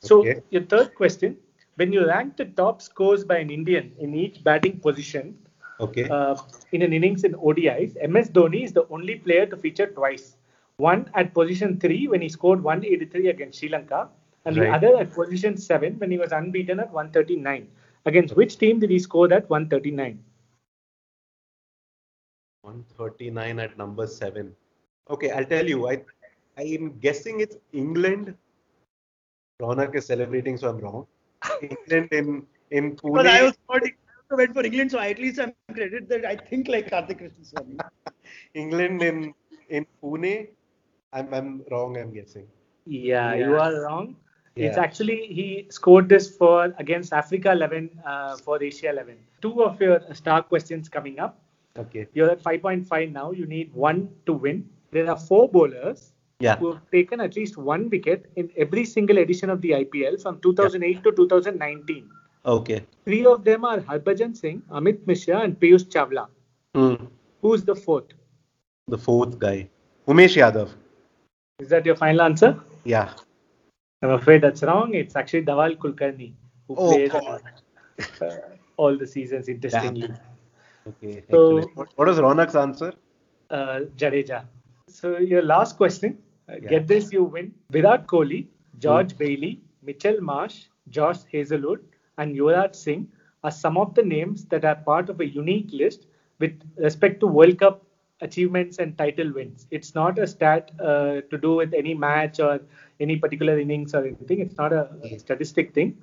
So 0.00 0.20
okay. 0.20 0.42
your 0.50 0.62
third 0.62 0.94
question: 0.94 1.36
When 1.78 1.92
you 1.92 2.06
rank 2.06 2.36
the 2.36 2.44
top 2.44 2.82
scores 2.82 3.24
by 3.24 3.38
an 3.38 3.50
Indian 3.50 3.92
in 3.98 4.14
each 4.14 4.42
batting 4.42 4.80
position, 4.80 5.38
Okay. 5.80 6.08
Uh, 6.08 6.36
in 6.72 6.82
an 6.82 6.92
innings 6.92 7.24
in 7.24 7.34
ODIs, 7.34 7.94
MS 8.08 8.30
Dhoni 8.30 8.64
is 8.64 8.72
the 8.72 8.86
only 8.88 9.14
player 9.16 9.46
to 9.46 9.56
feature 9.56 9.86
twice. 9.86 10.36
One 10.78 11.10
at 11.14 11.34
position 11.34 11.78
three 11.78 12.08
when 12.08 12.20
he 12.20 12.28
scored 12.28 12.62
183 12.62 13.28
against 13.28 13.58
Sri 13.58 13.68
Lanka, 13.68 14.08
and 14.44 14.56
the 14.56 14.68
other 14.70 14.96
at 14.96 15.12
position 15.12 15.56
seven 15.56 15.98
when 15.98 16.10
he 16.10 16.18
was 16.18 16.32
unbeaten 16.32 16.80
at 16.80 16.90
139. 16.92 17.68
Against 18.06 18.36
which 18.36 18.58
team 18.58 18.80
did 18.80 18.90
he 18.90 18.98
score 18.98 19.28
that 19.28 19.48
139? 19.50 20.18
139 22.62 23.58
at 23.60 23.78
number 23.78 24.06
seven. 24.06 24.54
Okay, 25.10 25.30
I'll 25.30 25.44
tell 25.44 25.66
you. 25.66 25.88
I 25.88 26.02
I'm 26.58 26.98
guessing 26.98 27.40
it's 27.40 27.56
England. 27.72 28.34
Ronak 29.62 29.94
is 29.94 30.06
celebrating, 30.06 30.56
so 30.56 30.70
I'm 30.70 30.78
wrong. 30.78 31.06
England 31.62 32.08
in 32.12 32.46
in 32.70 32.96
Pune. 32.96 33.14
But 33.14 33.26
I 33.26 33.42
was 33.42 33.54
not, 33.68 33.82
I 33.82 33.92
also 34.16 34.36
went 34.36 34.54
for 34.54 34.64
England, 34.64 34.90
so 34.90 34.98
at 34.98 35.18
least 35.18 35.40
I'm 35.40 35.52
credited 35.72 36.08
that 36.08 36.24
I 36.24 36.36
think 36.36 36.68
like 36.68 36.90
Karthik 36.90 37.20
Krishnaswamy. 37.22 37.78
England 38.54 39.02
in 39.02 39.34
in 39.68 39.86
Pune. 40.02 40.48
I'm 41.12 41.32
I'm 41.32 41.62
wrong. 41.70 41.96
I'm 41.96 42.12
guessing. 42.12 42.46
Yeah, 42.86 43.34
you 43.34 43.54
are 43.56 43.82
wrong. 43.82 44.16
It's 44.56 44.76
actually 44.76 45.26
he 45.26 45.66
scored 45.70 46.08
this 46.08 46.36
for 46.36 46.74
against 46.78 47.12
Africa 47.12 47.52
11 47.52 47.90
uh, 48.04 48.36
for 48.38 48.60
Asia 48.60 48.90
11. 48.90 49.16
Two 49.40 49.62
of 49.62 49.80
your 49.80 50.00
star 50.12 50.42
questions 50.42 50.88
coming 50.88 51.20
up. 51.20 51.40
Okay. 51.78 52.08
You're 52.12 52.30
at 52.30 52.42
5.5 52.42 53.12
now. 53.12 53.30
You 53.30 53.46
need 53.46 53.72
one 53.72 54.08
to 54.26 54.32
win. 54.32 54.68
There 54.90 55.08
are 55.08 55.16
four 55.16 55.48
bowlers 55.48 56.12
Yeah. 56.40 56.56
who 56.56 56.72
have 56.72 56.90
taken 56.92 57.20
at 57.20 57.34
least 57.34 57.56
one 57.56 57.88
wicket 57.90 58.30
in 58.36 58.48
every 58.56 58.84
single 58.84 59.18
edition 59.18 59.50
of 59.50 59.60
the 59.60 59.70
IPL 59.72 60.22
from 60.22 60.40
2008 60.40 61.02
to 61.02 61.12
2019. 61.12 62.08
Okay. 62.46 62.84
Three 63.04 63.26
of 63.26 63.42
them 63.44 63.64
are 63.64 63.80
Harbhajan 63.80 64.36
Singh, 64.36 64.62
Amit 64.70 65.04
Mishra, 65.06 65.40
and 65.40 65.58
Piyush 65.58 65.86
Chawla. 65.88 66.28
Hmm. 66.74 67.06
Who's 67.42 67.64
the 67.64 67.74
fourth? 67.74 68.12
The 68.86 68.98
fourth 68.98 69.38
guy, 69.38 69.68
Umesh 70.06 70.36
Yadav. 70.36 70.70
Is 71.58 71.68
that 71.70 71.84
your 71.84 71.96
final 71.96 72.22
answer? 72.22 72.56
Yeah. 72.84 73.12
I'm 74.02 74.10
afraid 74.10 74.42
that's 74.42 74.62
wrong. 74.62 74.94
It's 74.94 75.16
actually 75.16 75.42
Dhawal 75.44 75.76
Kulkarni 75.76 76.32
who 76.68 76.76
Oh, 76.76 76.92
played 76.92 77.12
uh, 77.14 78.28
all 78.76 78.96
the 78.96 79.06
seasons 79.06 79.48
interestingly. 79.48 80.08
Okay. 80.86 81.24
So-. 81.30 81.62
What, 81.74 81.88
what 81.96 82.06
was 82.08 82.18
Ronak's 82.18 82.54
answer? 82.54 82.92
Uh, 83.50 83.80
Jadeja. 83.96 84.44
So 84.88 85.18
your 85.18 85.42
last 85.42 85.76
question. 85.76 86.18
Yeah. 86.48 86.68
Get 86.68 86.86
this, 86.86 87.12
you 87.12 87.24
win. 87.24 87.52
Virat 87.70 88.06
Kohli, 88.06 88.46
George 88.78 89.16
Bailey, 89.18 89.60
Mitchell 89.82 90.20
Marsh, 90.20 90.64
Josh 90.88 91.18
Hazlewood, 91.32 91.80
and 92.16 92.34
Yuvraj 92.34 92.74
Singh 92.74 93.08
are 93.44 93.50
some 93.50 93.76
of 93.76 93.94
the 93.94 94.02
names 94.02 94.44
that 94.46 94.64
are 94.64 94.76
part 94.76 95.10
of 95.10 95.20
a 95.20 95.26
unique 95.26 95.70
list 95.72 96.06
with 96.38 96.60
respect 96.76 97.20
to 97.20 97.26
World 97.26 97.58
Cup 97.58 97.82
achievements 98.20 98.78
and 98.78 98.96
title 98.98 99.32
wins. 99.32 99.66
It's 99.70 99.94
not 99.94 100.18
a 100.18 100.26
stat 100.26 100.72
uh, 100.80 101.20
to 101.30 101.38
do 101.38 101.54
with 101.54 101.72
any 101.74 101.94
match 101.94 102.40
or 102.40 102.60
any 102.98 103.16
particular 103.16 103.58
innings 103.58 103.94
or 103.94 104.04
anything. 104.04 104.40
It's 104.40 104.56
not 104.56 104.72
a, 104.72 104.90
a 105.04 105.18
statistic 105.18 105.74
thing. 105.74 105.96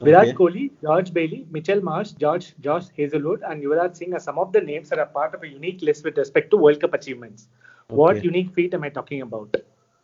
Virat 0.00 0.28
Okay. 0.28 0.32
Kohli, 0.34 0.70
George 0.82 1.14
Bailey, 1.14 1.46
Mitchell 1.50 1.80
Marsh, 1.80 2.10
George 2.12 2.54
Josh 2.60 2.88
Hazlewood, 2.96 3.42
and 3.42 3.62
Yuvraj 3.62 3.96
Singh 3.96 4.14
are 4.14 4.20
some 4.20 4.38
of 4.38 4.52
the 4.52 4.60
names 4.60 4.88
that 4.90 4.98
are 4.98 5.06
part 5.06 5.34
of 5.34 5.42
a 5.44 5.48
unique 5.48 5.80
list 5.80 6.04
with 6.04 6.18
respect 6.18 6.50
to 6.50 6.56
World 6.56 6.80
Cup 6.80 6.92
achievements. 6.92 7.46
What 7.88 8.24
unique 8.24 8.52
feat 8.52 8.74
am 8.74 8.82
I 8.84 8.88
talking 8.88 9.22
about? 9.22 9.54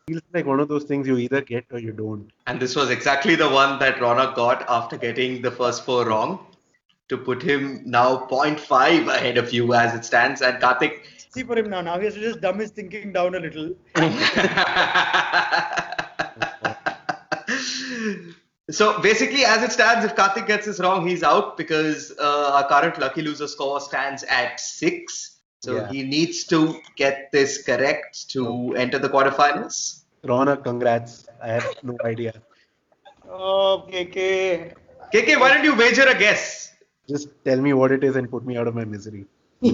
Feels 0.09 0.23
like 0.33 0.47
one 0.47 0.59
of 0.59 0.69
those 0.69 0.85
things 0.85 1.07
you 1.07 1.19
either 1.19 1.43
get 1.43 1.67
or 1.71 1.79
you 1.79 1.93
don't. 1.93 2.31
And 2.47 2.59
this 2.59 2.75
was 2.75 2.89
exactly 2.91 3.35
the 3.35 3.49
one 3.49 3.79
that 3.79 3.97
Ronak 3.97 4.35
got 4.35 4.65
after 4.69 4.97
getting 4.97 5.43
the 5.43 5.51
first 5.51 5.85
four 5.85 6.07
wrong 6.07 6.47
to 7.09 7.19
put 7.19 7.43
him 7.43 7.83
now 7.85 8.27
0.5 8.31 9.15
ahead 9.15 9.37
of 9.39 9.53
you 9.53 9.75
as 9.75 9.95
it 9.95 10.05
stands. 10.07 10.41
And 10.41 10.61
Karthik. 10.63 11.01
See 11.31 11.43
for 11.43 11.59
him 11.59 11.69
now. 11.69 11.83
Now 11.83 11.99
he 11.99 12.07
has 12.07 12.15
to 12.15 12.21
just 12.21 12.41
dumb 12.41 12.59
his 12.59 12.71
thinking 12.71 13.13
down 13.13 13.35
a 13.35 13.39
little. 13.39 13.75
so 18.71 19.01
basically, 19.01 19.45
as 19.45 19.63
it 19.63 19.73
stands, 19.73 20.05
if 20.05 20.15
Karthik 20.17 20.47
gets 20.47 20.67
this 20.67 20.81
wrong, 20.81 21.07
he's 21.07 21.23
out 21.23 21.57
because 21.59 22.13
uh, 22.19 22.53
our 22.55 22.67
current 22.69 22.99
lucky 22.99 23.23
loser 23.23 23.47
score 23.49 23.81
stands 23.81 24.23
at 24.25 24.59
six. 24.59 25.37
So 25.61 25.77
Yeah. 25.77 25.91
he 25.91 26.03
needs 26.03 26.45
to 26.47 26.81
get 26.97 27.31
this 27.33 27.63
correct 27.63 28.31
to 28.31 28.75
enter 28.77 28.99
the 28.99 29.09
quarterfinals. 29.09 29.98
Ronak, 30.29 30.63
congrats. 30.65 31.27
I 31.43 31.49
have 31.49 31.67
no 31.83 31.97
idea. 32.05 32.33
Oh, 33.29 33.85
KK. 33.91 34.75
KK, 35.13 35.41
why 35.41 35.55
don't 35.55 35.65
you 35.65 35.75
wager 35.77 36.07
a 36.09 36.15
guess? 36.19 36.73
Just 37.09 37.29
tell 37.45 37.61
me 37.61 37.73
what 37.73 37.93
it 37.93 38.05
is 38.05 38.17
and 38.17 38.31
put 38.31 38.45
me 38.45 38.57
out 38.57 38.67
of 38.69 38.75
my 38.75 38.85
misery. 38.85 39.27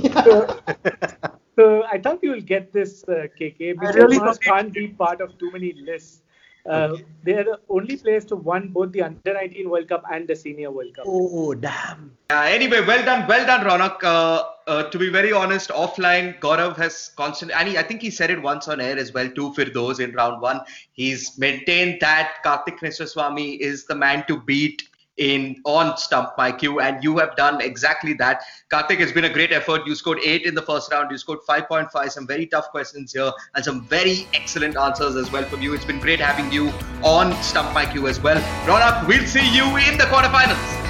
So 1.57 1.85
I 1.85 1.99
thought 1.99 2.19
you 2.21 2.31
will 2.33 2.41
get 2.41 2.73
this, 2.73 3.05
uh, 3.05 3.29
KK. 3.41 3.77
Mitchell 3.81 3.93
really 3.95 4.19
Marsh 4.19 4.39
thought- 4.39 4.41
can't 4.43 4.73
be 4.73 4.89
part 4.89 5.21
of 5.21 5.39
too 5.39 5.53
many 5.53 5.73
lists. 5.89 6.23
Uh, 6.67 6.97
they 7.23 7.35
are 7.35 7.45
the 7.45 7.61
only 7.69 7.97
players 7.97 8.25
to 8.25 8.37
won 8.37 8.69
both 8.69 8.91
the 8.93 9.03
Under 9.03 9.35
19 9.35 9.69
World 9.69 9.89
Cup 9.89 10.03
and 10.11 10.27
the 10.27 10.35
Senior 10.35 10.71
World 10.71 10.95
Cup. 10.95 11.05
Oh, 11.07 11.53
damn. 11.55 12.17
Uh, 12.31 12.47
anyway, 12.47 12.81
well 12.87 13.05
done, 13.05 13.29
well 13.29 13.47
done, 13.47 13.67
Ronak. 13.67 14.03
Uh, 14.03 14.45
uh, 14.67 14.85
to 14.85 14.99
be 14.99 15.11
very 15.11 15.31
honest, 15.31 15.69
offline, 15.69 16.39
Gaurav 16.41 16.77
has 16.77 17.11
constant, 17.17 17.53
and 17.53 17.69
he, 17.69 17.77
I 17.77 17.83
think 17.83 18.01
he 18.01 18.11
said 18.11 18.31
it 18.31 18.41
once 18.41 18.67
on 18.67 18.81
air 18.81 18.97
as 18.97 19.13
well 19.13 19.29
too. 19.29 19.53
For 19.53 19.67
those 19.67 20.01
in 20.01 20.13
round 20.13 20.41
one, 20.41 20.63
he's 20.93 21.39
maintained 21.39 22.01
that 22.01 22.37
Karthik 22.43 22.79
Krishnaswamy 22.79 23.59
is 23.59 23.85
the 23.85 23.95
man 23.95 24.25
to 24.29 24.41
beat 24.41 24.89
in 25.17 25.61
on 25.65 25.97
Stump 25.97 26.31
My 26.37 26.51
Q, 26.51 26.81
and 26.81 27.03
you 27.03 27.19
have 27.19 27.37
done 27.37 27.61
exactly 27.61 28.15
that. 28.15 28.43
Karthik, 28.71 29.01
it's 29.01 29.13
been 29.13 29.25
a 29.25 29.33
great 29.33 29.53
effort. 29.53 29.87
You 29.87 29.95
scored 29.95 30.19
eight 30.25 30.43
in 30.43 30.55
the 30.55 30.63
first 30.63 30.93
round. 30.93 31.11
You 31.11 31.19
scored 31.19 31.41
5.5. 31.49 32.11
Some 32.11 32.27
very 32.27 32.47
tough 32.47 32.71
questions 32.71 33.13
here, 33.13 33.33
and 33.55 33.65
some 33.65 33.87
very 33.87 34.27
excellent 34.35 34.77
answers 34.77 35.17
as 35.17 35.31
well 35.31 35.45
from 35.45 35.63
you. 35.63 35.75
It's 35.75 35.85
been 35.85 36.01
great 36.01 36.21
having 36.21 36.51
you 36.53 36.73
on 37.03 37.33
Stump 37.43 37.73
My 37.73 37.87
Q 37.87 38.09
as 38.09 38.21
well. 38.21 38.41
Ronak, 38.67 39.07
we'll 39.07 39.27
see 39.27 39.55
you 39.55 39.65
in 39.77 39.99
the 39.99 40.05
quarterfinals. 40.05 40.85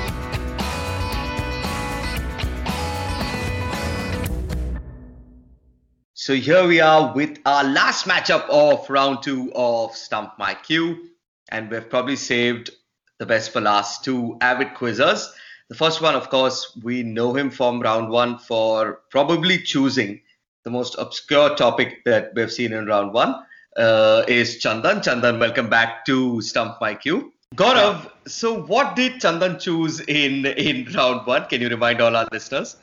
So 6.17 6.35
here 6.35 6.67
we 6.67 6.81
are 6.81 7.13
with 7.15 7.39
our 7.45 7.65
last 7.65 8.07
matchup 8.07 8.49
of 8.49 8.89
round 8.89 9.23
two 9.23 9.53
of 9.55 9.95
Stump 9.95 10.39
My 10.39 10.55
Q. 10.55 11.11
And 11.51 11.71
we've 11.71 11.91
probably 11.91 12.17
saved 12.17 12.71
the 13.19 13.27
best 13.27 13.53
for 13.53 13.61
last 13.61 14.05
two 14.05 14.37
avid 14.41 14.75
quizzers. 14.75 15.33
The 15.69 15.75
first 15.75 16.03
one, 16.03 16.15
of 16.15 16.29
course, 16.31 16.77
we 16.83 17.03
know 17.03 17.35
him 17.35 17.51
from 17.51 17.81
round 17.81 18.11
one 18.11 18.39
for 18.39 19.01
probably 19.11 19.59
choosing 19.59 20.21
the 20.65 20.71
most 20.71 20.97
obscure 20.99 21.55
topic 21.55 22.05
that 22.05 22.33
we've 22.35 22.53
seen 22.53 22.73
in 22.73 22.87
round 22.87 23.13
one. 23.13 23.35
Uh, 23.77 24.25
is 24.29 24.63
Chandan. 24.63 25.03
Chandan, 25.03 25.41
welcome 25.41 25.69
back 25.69 26.05
to 26.07 26.41
Stump 26.41 26.77
My 26.81 26.95
Q. 26.95 27.33
Gaurav, 27.57 28.11
so 28.27 28.63
what 28.63 28.95
did 28.95 29.15
Chandan 29.15 29.61
choose 29.61 30.01
in 30.01 30.47
in 30.47 30.93
round 30.93 31.27
one? 31.27 31.47
Can 31.47 31.61
you 31.61 31.69
remind 31.69 32.01
all 32.01 32.15
our 32.15 32.29
listeners? 32.31 32.77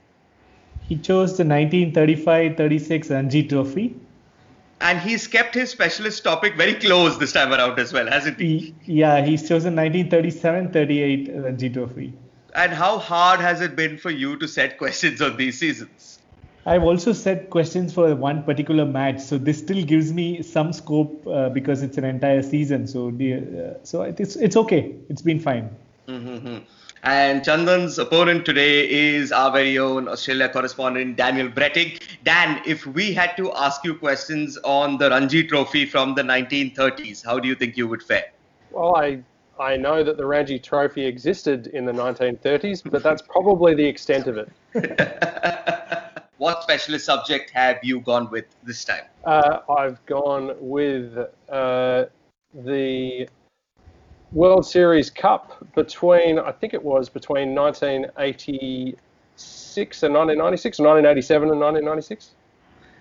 He 0.88 0.98
chose 0.98 1.38
the 1.38 1.44
1935-36 1.44 3.10
Ranji 3.10 3.44
Trophy. 3.44 3.96
And 4.82 5.00
he's 5.00 5.28
kept 5.28 5.54
his 5.54 5.70
specialist 5.70 6.24
topic 6.24 6.58
very 6.58 6.74
close 6.74 7.20
this 7.20 7.32
time 7.32 7.54
around 7.54 7.80
as 7.80 7.94
well, 7.94 8.08
hasn't 8.08 8.40
he? 8.40 8.74
Yeah, 8.86 9.24
he's 9.24 9.48
chosen 9.48 9.76
1937-38 9.76 11.44
Ranji 11.44 11.70
Trophy. 11.70 12.14
And 12.56 12.74
how 12.74 12.98
hard 12.98 13.40
has 13.40 13.62
it 13.62 13.76
been 13.76 13.98
for 14.00 14.10
you 14.10 14.38
to 14.38 14.48
set 14.48 14.80
questions 14.80 15.22
on 15.22 15.38
these 15.38 15.60
seasons? 15.60 16.20
I've 16.66 16.84
also 16.84 17.14
set 17.14 17.50
questions 17.50 17.94
for 17.94 18.16
one 18.16 18.44
particular 18.44 18.86
match, 18.86 19.20
so 19.20 19.38
this 19.38 19.60
still 19.60 19.84
gives 19.84 20.12
me 20.14 20.42
some 20.42 20.74
scope 20.74 21.26
uh, 21.28 21.50
because 21.50 21.82
it's 21.82 21.98
an 21.98 22.04
entire 22.04 22.44
season. 22.44 22.88
So, 22.88 23.10
the, 23.10 23.36
uh, 23.36 23.84
so 23.84 24.04
it's 24.04 24.36
it's 24.36 24.56
okay. 24.56 24.96
It's 25.10 25.24
been 25.24 25.40
fine. 25.40 25.76
Mm-hmm. 26.08 26.58
And 27.04 27.44
Chandan's 27.44 27.98
opponent 27.98 28.46
today 28.46 28.88
is 28.88 29.32
our 29.32 29.52
very 29.52 29.80
own 29.80 30.08
Australia 30.08 30.48
correspondent 30.50 31.16
Daniel 31.18 31.50
Brettig. 31.50 32.04
Dan, 32.24 32.62
if 32.64 32.86
we 32.86 33.12
had 33.12 33.36
to 33.38 33.52
ask 33.54 33.84
you 33.84 33.96
questions 33.96 34.58
on 34.64 35.00
the 35.00 35.10
Ranji 35.10 35.44
Trophy 35.48 35.88
from 35.88 36.14
the 36.14 36.22
1930s, 36.22 37.26
how 37.26 37.40
do 37.40 37.48
you 37.48 37.56
think 37.56 37.76
you 37.76 37.88
would 37.88 38.04
fare? 38.04 38.26
Well, 38.70 38.96
I 38.96 39.24
I 39.60 39.78
know 39.78 40.04
that 40.04 40.18
the 40.18 40.26
Ranji 40.26 40.60
Trophy 40.60 41.06
existed 41.06 41.68
in 41.68 41.86
the 41.86 41.92
1930s, 41.92 42.82
but 42.90 43.04
that's 43.04 43.22
probably 43.22 43.74
the 43.74 43.86
extent 43.86 44.28
of 44.28 44.38
it. 44.38 44.50
what 46.38 46.64
specialist 46.64 47.06
subject 47.06 47.52
have 47.52 47.78
you 47.84 48.00
gone 48.02 48.30
with 48.32 48.46
this 48.64 48.84
time? 48.86 49.04
Uh, 49.24 49.60
I've 49.70 50.04
gone 50.06 50.56
with 50.60 51.16
uh, 51.50 52.06
the 52.54 53.28
World 54.32 54.66
Series 54.66 55.10
Cup 55.10 55.66
between 55.76 56.40
I 56.40 56.52
think 56.52 56.74
it 56.74 56.84
was 56.84 57.10
between 57.10 57.54
1986 57.54 60.04
and 60.04 60.14
1996, 60.14 60.80
or 60.80 60.84
1987 60.84 61.50
and 61.50 61.60
1996. 61.60 62.32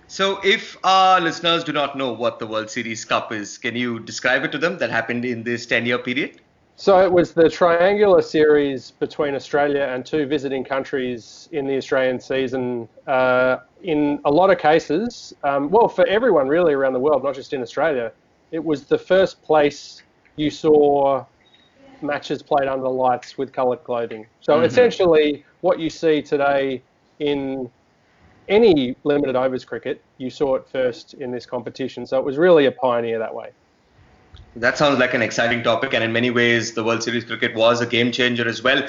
So, 0.08 0.40
if 0.42 0.76
our 0.82 1.20
listeners 1.20 1.62
do 1.62 1.72
not 1.72 1.96
know 1.96 2.12
what 2.12 2.40
the 2.40 2.46
World 2.46 2.68
Series 2.68 3.04
Cup 3.04 3.30
is, 3.30 3.58
can 3.58 3.76
you 3.76 4.00
describe 4.00 4.42
it 4.42 4.50
to 4.50 4.58
them 4.58 4.78
that 4.78 4.90
happened 4.90 5.24
in 5.24 5.44
this 5.44 5.66
10 5.66 5.86
year 5.86 5.98
period? 5.98 6.40
So 6.80 6.98
it 7.04 7.12
was 7.12 7.34
the 7.34 7.50
triangular 7.50 8.22
series 8.22 8.92
between 8.92 9.34
Australia 9.34 9.82
and 9.82 10.04
two 10.04 10.24
visiting 10.24 10.64
countries 10.64 11.46
in 11.52 11.66
the 11.66 11.76
Australian 11.76 12.18
season. 12.18 12.88
Uh, 13.06 13.58
in 13.82 14.18
a 14.24 14.30
lot 14.30 14.50
of 14.50 14.56
cases, 14.56 15.34
um, 15.44 15.68
well, 15.68 15.88
for 15.88 16.06
everyone 16.06 16.48
really 16.48 16.72
around 16.72 16.94
the 16.94 16.98
world, 16.98 17.22
not 17.22 17.34
just 17.34 17.52
in 17.52 17.60
Australia, 17.60 18.10
it 18.50 18.64
was 18.64 18.84
the 18.84 18.96
first 18.96 19.42
place 19.42 20.02
you 20.36 20.50
saw 20.50 21.24
matches 22.02 22.42
played 22.42 22.68
under 22.68 22.88
lights 22.88 23.36
with 23.36 23.52
coloured 23.52 23.84
clothing. 23.84 24.26
So 24.40 24.54
mm-hmm. 24.54 24.64
essentially, 24.64 25.44
what 25.60 25.78
you 25.78 25.90
see 25.90 26.22
today 26.22 26.82
in 27.18 27.70
any 28.48 28.96
limited 29.04 29.36
overs 29.36 29.64
cricket, 29.64 30.02
you 30.18 30.30
saw 30.30 30.56
it 30.56 30.66
first 30.68 31.14
in 31.14 31.30
this 31.30 31.46
competition. 31.46 32.06
So 32.06 32.18
it 32.18 32.24
was 32.24 32.36
really 32.36 32.66
a 32.66 32.72
pioneer 32.72 33.18
that 33.18 33.34
way. 33.34 33.50
That 34.56 34.76
sounds 34.76 34.98
like 34.98 35.14
an 35.14 35.22
exciting 35.22 35.62
topic, 35.62 35.94
and 35.94 36.02
in 36.02 36.12
many 36.12 36.30
ways, 36.30 36.72
the 36.74 36.82
World 36.82 37.04
Series 37.04 37.24
cricket 37.24 37.54
was 37.54 37.80
a 37.80 37.86
game 37.86 38.10
changer 38.10 38.48
as 38.48 38.62
well. 38.62 38.86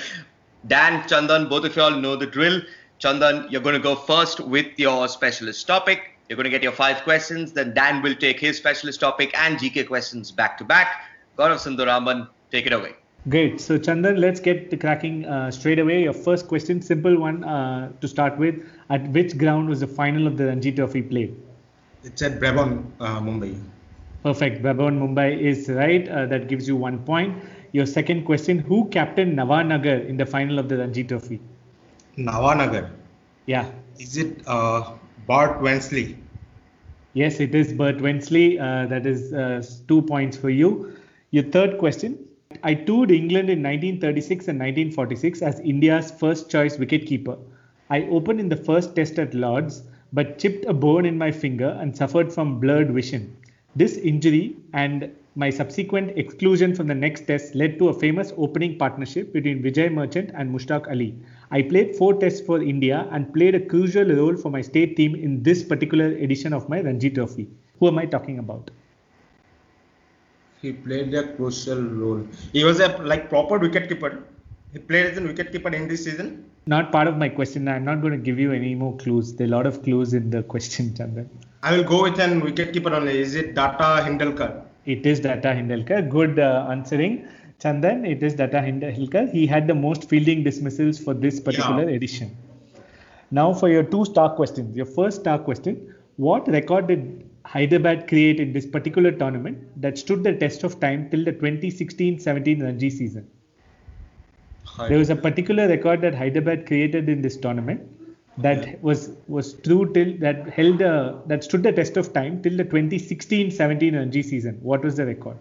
Dan, 0.68 1.04
Chandan, 1.04 1.50
both 1.50 1.66
of 1.66 1.76
y'all 1.76 1.92
know 1.92 2.16
the 2.16 2.26
drill. 2.26 2.62
Chandan, 3.00 3.52
you're 3.52 3.62
going 3.62 3.76
to 3.76 3.82
go 3.82 3.96
first 3.96 4.40
with 4.40 4.68
your 4.78 5.08
specialist 5.08 5.68
topic. 5.68 6.18
You're 6.30 6.36
going 6.36 6.46
to 6.46 6.50
get 6.50 6.64
your 6.64 6.72
five 6.72 7.04
questions. 7.04 7.52
Then 7.52 7.74
Dan 7.74 8.02
will 8.02 8.16
take 8.16 8.40
his 8.40 8.58
specialist 8.58 9.00
topic 9.02 9.38
and 9.38 9.58
GK 9.58 9.88
questions 9.88 10.32
back 10.32 10.58
to 10.60 10.64
back. 10.64 11.04
Gaurav 11.38 11.58
Sundararaman, 11.58 12.28
take 12.52 12.66
it 12.66 12.74
away. 12.74 12.94
Great. 13.30 13.62
So, 13.62 13.78
Chandan, 13.78 14.18
let's 14.20 14.40
get 14.40 14.80
cracking 14.80 15.26
uh, 15.26 15.52
straight 15.52 15.78
away. 15.78 16.04
Your 16.04 16.14
first 16.14 16.48
question, 16.48 16.82
simple 16.82 17.20
one 17.20 17.44
uh, 17.44 17.92
to 18.02 18.08
start 18.08 18.38
with. 18.38 18.56
At 18.90 19.08
which 19.10 19.38
ground 19.38 19.70
was 19.70 19.80
the 19.80 19.88
final 19.88 20.26
of 20.26 20.38
the 20.38 20.48
Ranji 20.48 20.72
Trophy 20.72 21.04
played? 21.04 21.36
It's 22.04 22.22
at 22.24 22.40
Brabourne, 22.40 22.92
uh, 23.00 23.20
Mumbai. 23.20 23.62
Perfect. 24.24 24.64
Brabourne, 24.64 24.98
Mumbai 25.00 25.40
is 25.40 25.70
right. 25.70 26.10
Uh, 26.10 26.26
that 26.26 26.48
gives 26.48 26.68
you 26.68 26.76
one 26.76 26.98
point. 27.00 27.44
Your 27.74 27.86
second 27.86 28.26
question, 28.26 28.58
who 28.58 28.90
captained 28.90 29.38
Nawanagar 29.38 30.08
in 30.08 30.18
the 30.18 30.26
final 30.26 30.58
of 30.58 30.68
the 30.68 30.80
Ranji 30.80 31.04
Trophy? 31.04 31.40
Nawanagar? 32.18 32.90
Yeah. 33.46 33.70
Is 34.00 34.18
it 34.18 34.42
uh, 34.48 34.94
Bert 35.28 35.62
Wensley? 35.62 36.18
Yes, 37.14 37.40
it 37.40 37.54
is 37.54 37.72
Bert 37.72 38.02
Wensley. 38.02 38.58
Uh, 38.60 38.88
that 38.88 39.06
is 39.06 39.82
two 39.88 40.02
points 40.02 40.36
for 40.36 40.50
you. 40.50 40.98
Your 41.34 41.44
third 41.44 41.78
question, 41.78 42.28
I 42.62 42.74
toured 42.74 43.10
England 43.10 43.50
in 43.50 43.64
1936 43.64 44.50
and 44.50 44.60
1946 44.60 45.42
as 45.42 45.62
India's 45.62 46.12
first 46.12 46.52
choice 46.52 46.76
wicketkeeper. 46.76 47.40
I 47.90 48.02
opened 48.08 48.42
in 48.42 48.50
the 48.50 48.58
first 48.58 48.98
test 48.98 49.18
at 49.18 49.34
Lords, 49.34 49.84
but 50.12 50.38
chipped 50.40 50.66
a 50.66 50.74
bone 50.74 51.06
in 51.06 51.18
my 51.18 51.32
finger 51.32 51.78
and 51.80 51.96
suffered 51.96 52.34
from 52.34 52.60
blurred 52.60 52.92
vision. 52.92 53.34
This 53.78 53.96
injury 53.96 54.58
and 54.74 55.10
my 55.36 55.50
subsequent 55.50 56.18
exclusion 56.18 56.76
from 56.76 56.88
the 56.88 56.96
next 56.96 57.28
test 57.28 57.56
led 57.56 57.80
to 57.80 57.88
a 57.88 57.98
famous 57.98 58.34
opening 58.36 58.78
partnership 58.78 59.32
between 59.32 59.64
Vijay 59.64 59.90
Merchant 59.90 60.32
and 60.36 60.54
Mushtaq 60.54 60.90
Ali. 60.90 61.16
I 61.50 61.62
played 61.62 61.96
four 61.96 62.16
tests 62.16 62.42
for 62.42 62.62
India 62.62 63.08
and 63.10 63.34
played 63.34 63.56
a 63.56 63.66
crucial 63.66 64.04
role 64.04 64.36
for 64.36 64.52
my 64.52 64.60
state 64.62 64.98
team 64.98 65.16
in 65.16 65.44
this 65.44 65.64
particular 65.64 66.08
edition 66.08 66.52
of 66.52 66.68
my 66.68 66.82
Ranji 66.82 67.10
Trophy. 67.10 67.48
Who 67.80 67.88
am 67.88 68.00
I 68.00 68.06
talking 68.06 68.38
about? 68.38 68.70
He 70.62 70.72
played 70.72 71.14
a 71.14 71.34
crucial 71.36 71.82
role. 71.82 72.26
He 72.54 72.64
was 72.64 72.80
a 72.80 72.90
like 73.00 73.30
proper 73.30 73.60
wicketkeeper. 73.60 74.22
He 74.74 74.80
played 74.80 75.08
as 75.08 75.18
a 75.18 75.22
wicketkeeper 75.22 75.74
in 75.74 75.88
this 75.88 76.06
season. 76.06 76.46
Not 76.68 76.92
part 76.92 77.08
of 77.08 77.18
my 77.18 77.30
question. 77.30 77.68
I'm 77.68 77.84
not 77.84 78.02
going 78.02 78.14
to 78.14 78.20
give 78.20 78.40
you 78.40 78.52
any 78.52 78.76
more 78.76 78.96
clues. 78.98 79.34
There 79.34 79.46
are 79.48 79.50
a 79.50 79.54
lot 79.54 79.66
of 79.66 79.82
clues 79.84 80.14
in 80.14 80.30
the 80.30 80.44
question, 80.54 80.92
Chandan. 80.92 81.28
I 81.64 81.76
will 81.76 81.84
go 81.84 82.04
with 82.04 82.20
an 82.20 82.42
wicketkeeper 82.42 82.92
only. 82.92 83.20
Is 83.20 83.36
it 83.36 83.56
Data 83.56 84.04
Hindlekar? 84.06 84.64
It 84.86 85.06
is 85.06 85.20
Data 85.20 85.50
Hindlekar. 85.50 86.10
Good 86.10 86.40
uh, 86.40 86.68
answering. 86.70 87.28
Chandan, 87.60 88.08
it 88.08 88.24
is 88.24 88.36
Data 88.36 88.58
Hindlekar. 88.58 89.32
He 89.32 89.46
had 89.46 89.68
the 89.68 89.76
most 89.76 90.10
fielding 90.10 90.44
dismissals 90.44 91.00
for 91.00 91.14
this 91.14 91.40
particular 91.40 91.90
yeah. 91.90 91.96
edition. 91.96 92.36
Now 93.30 93.54
for 93.54 93.70
your 93.70 93.84
two 93.84 94.06
star 94.06 94.36
questions. 94.36 94.76
Your 94.76 94.86
first 94.86 95.22
star 95.22 95.38
question, 95.40 95.96
what 96.18 96.48
record 96.48 96.88
did 96.88 97.31
Hyderabad 97.46 98.08
created 98.08 98.48
in 98.48 98.54
this 98.54 98.66
particular 98.66 99.12
tournament 99.12 99.58
that 99.82 99.98
stood 99.98 100.24
the 100.24 100.34
test 100.34 100.64
of 100.64 100.80
time 100.80 101.10
till 101.10 101.24
the 101.24 101.34
2016-17 101.34 102.62
Ranji 102.62 102.90
season. 102.90 103.28
There 104.88 104.98
was 104.98 105.10
a 105.10 105.16
particular 105.16 105.68
record 105.68 106.02
that 106.02 106.16
Hyderabad 106.16 106.66
created 106.66 107.10
in 107.10 107.22
this 107.22 107.38
tournament 107.38 107.82
that 108.38 108.82
was 108.82 109.12
was 109.28 109.54
true 109.54 109.92
till 109.94 110.18
that 110.20 110.50
held 110.50 110.82
a, 110.82 111.22
that 111.28 111.44
stood 111.44 111.64
the 111.64 111.72
test 111.72 111.98
of 111.98 112.14
time 112.14 112.42
till 112.42 112.56
the 112.56 112.64
2016-17 112.64 113.96
Ranji 113.96 114.24
season. 114.24 114.58
What 114.62 114.84
was 114.84 114.96
the 114.96 115.06
record? 115.06 115.38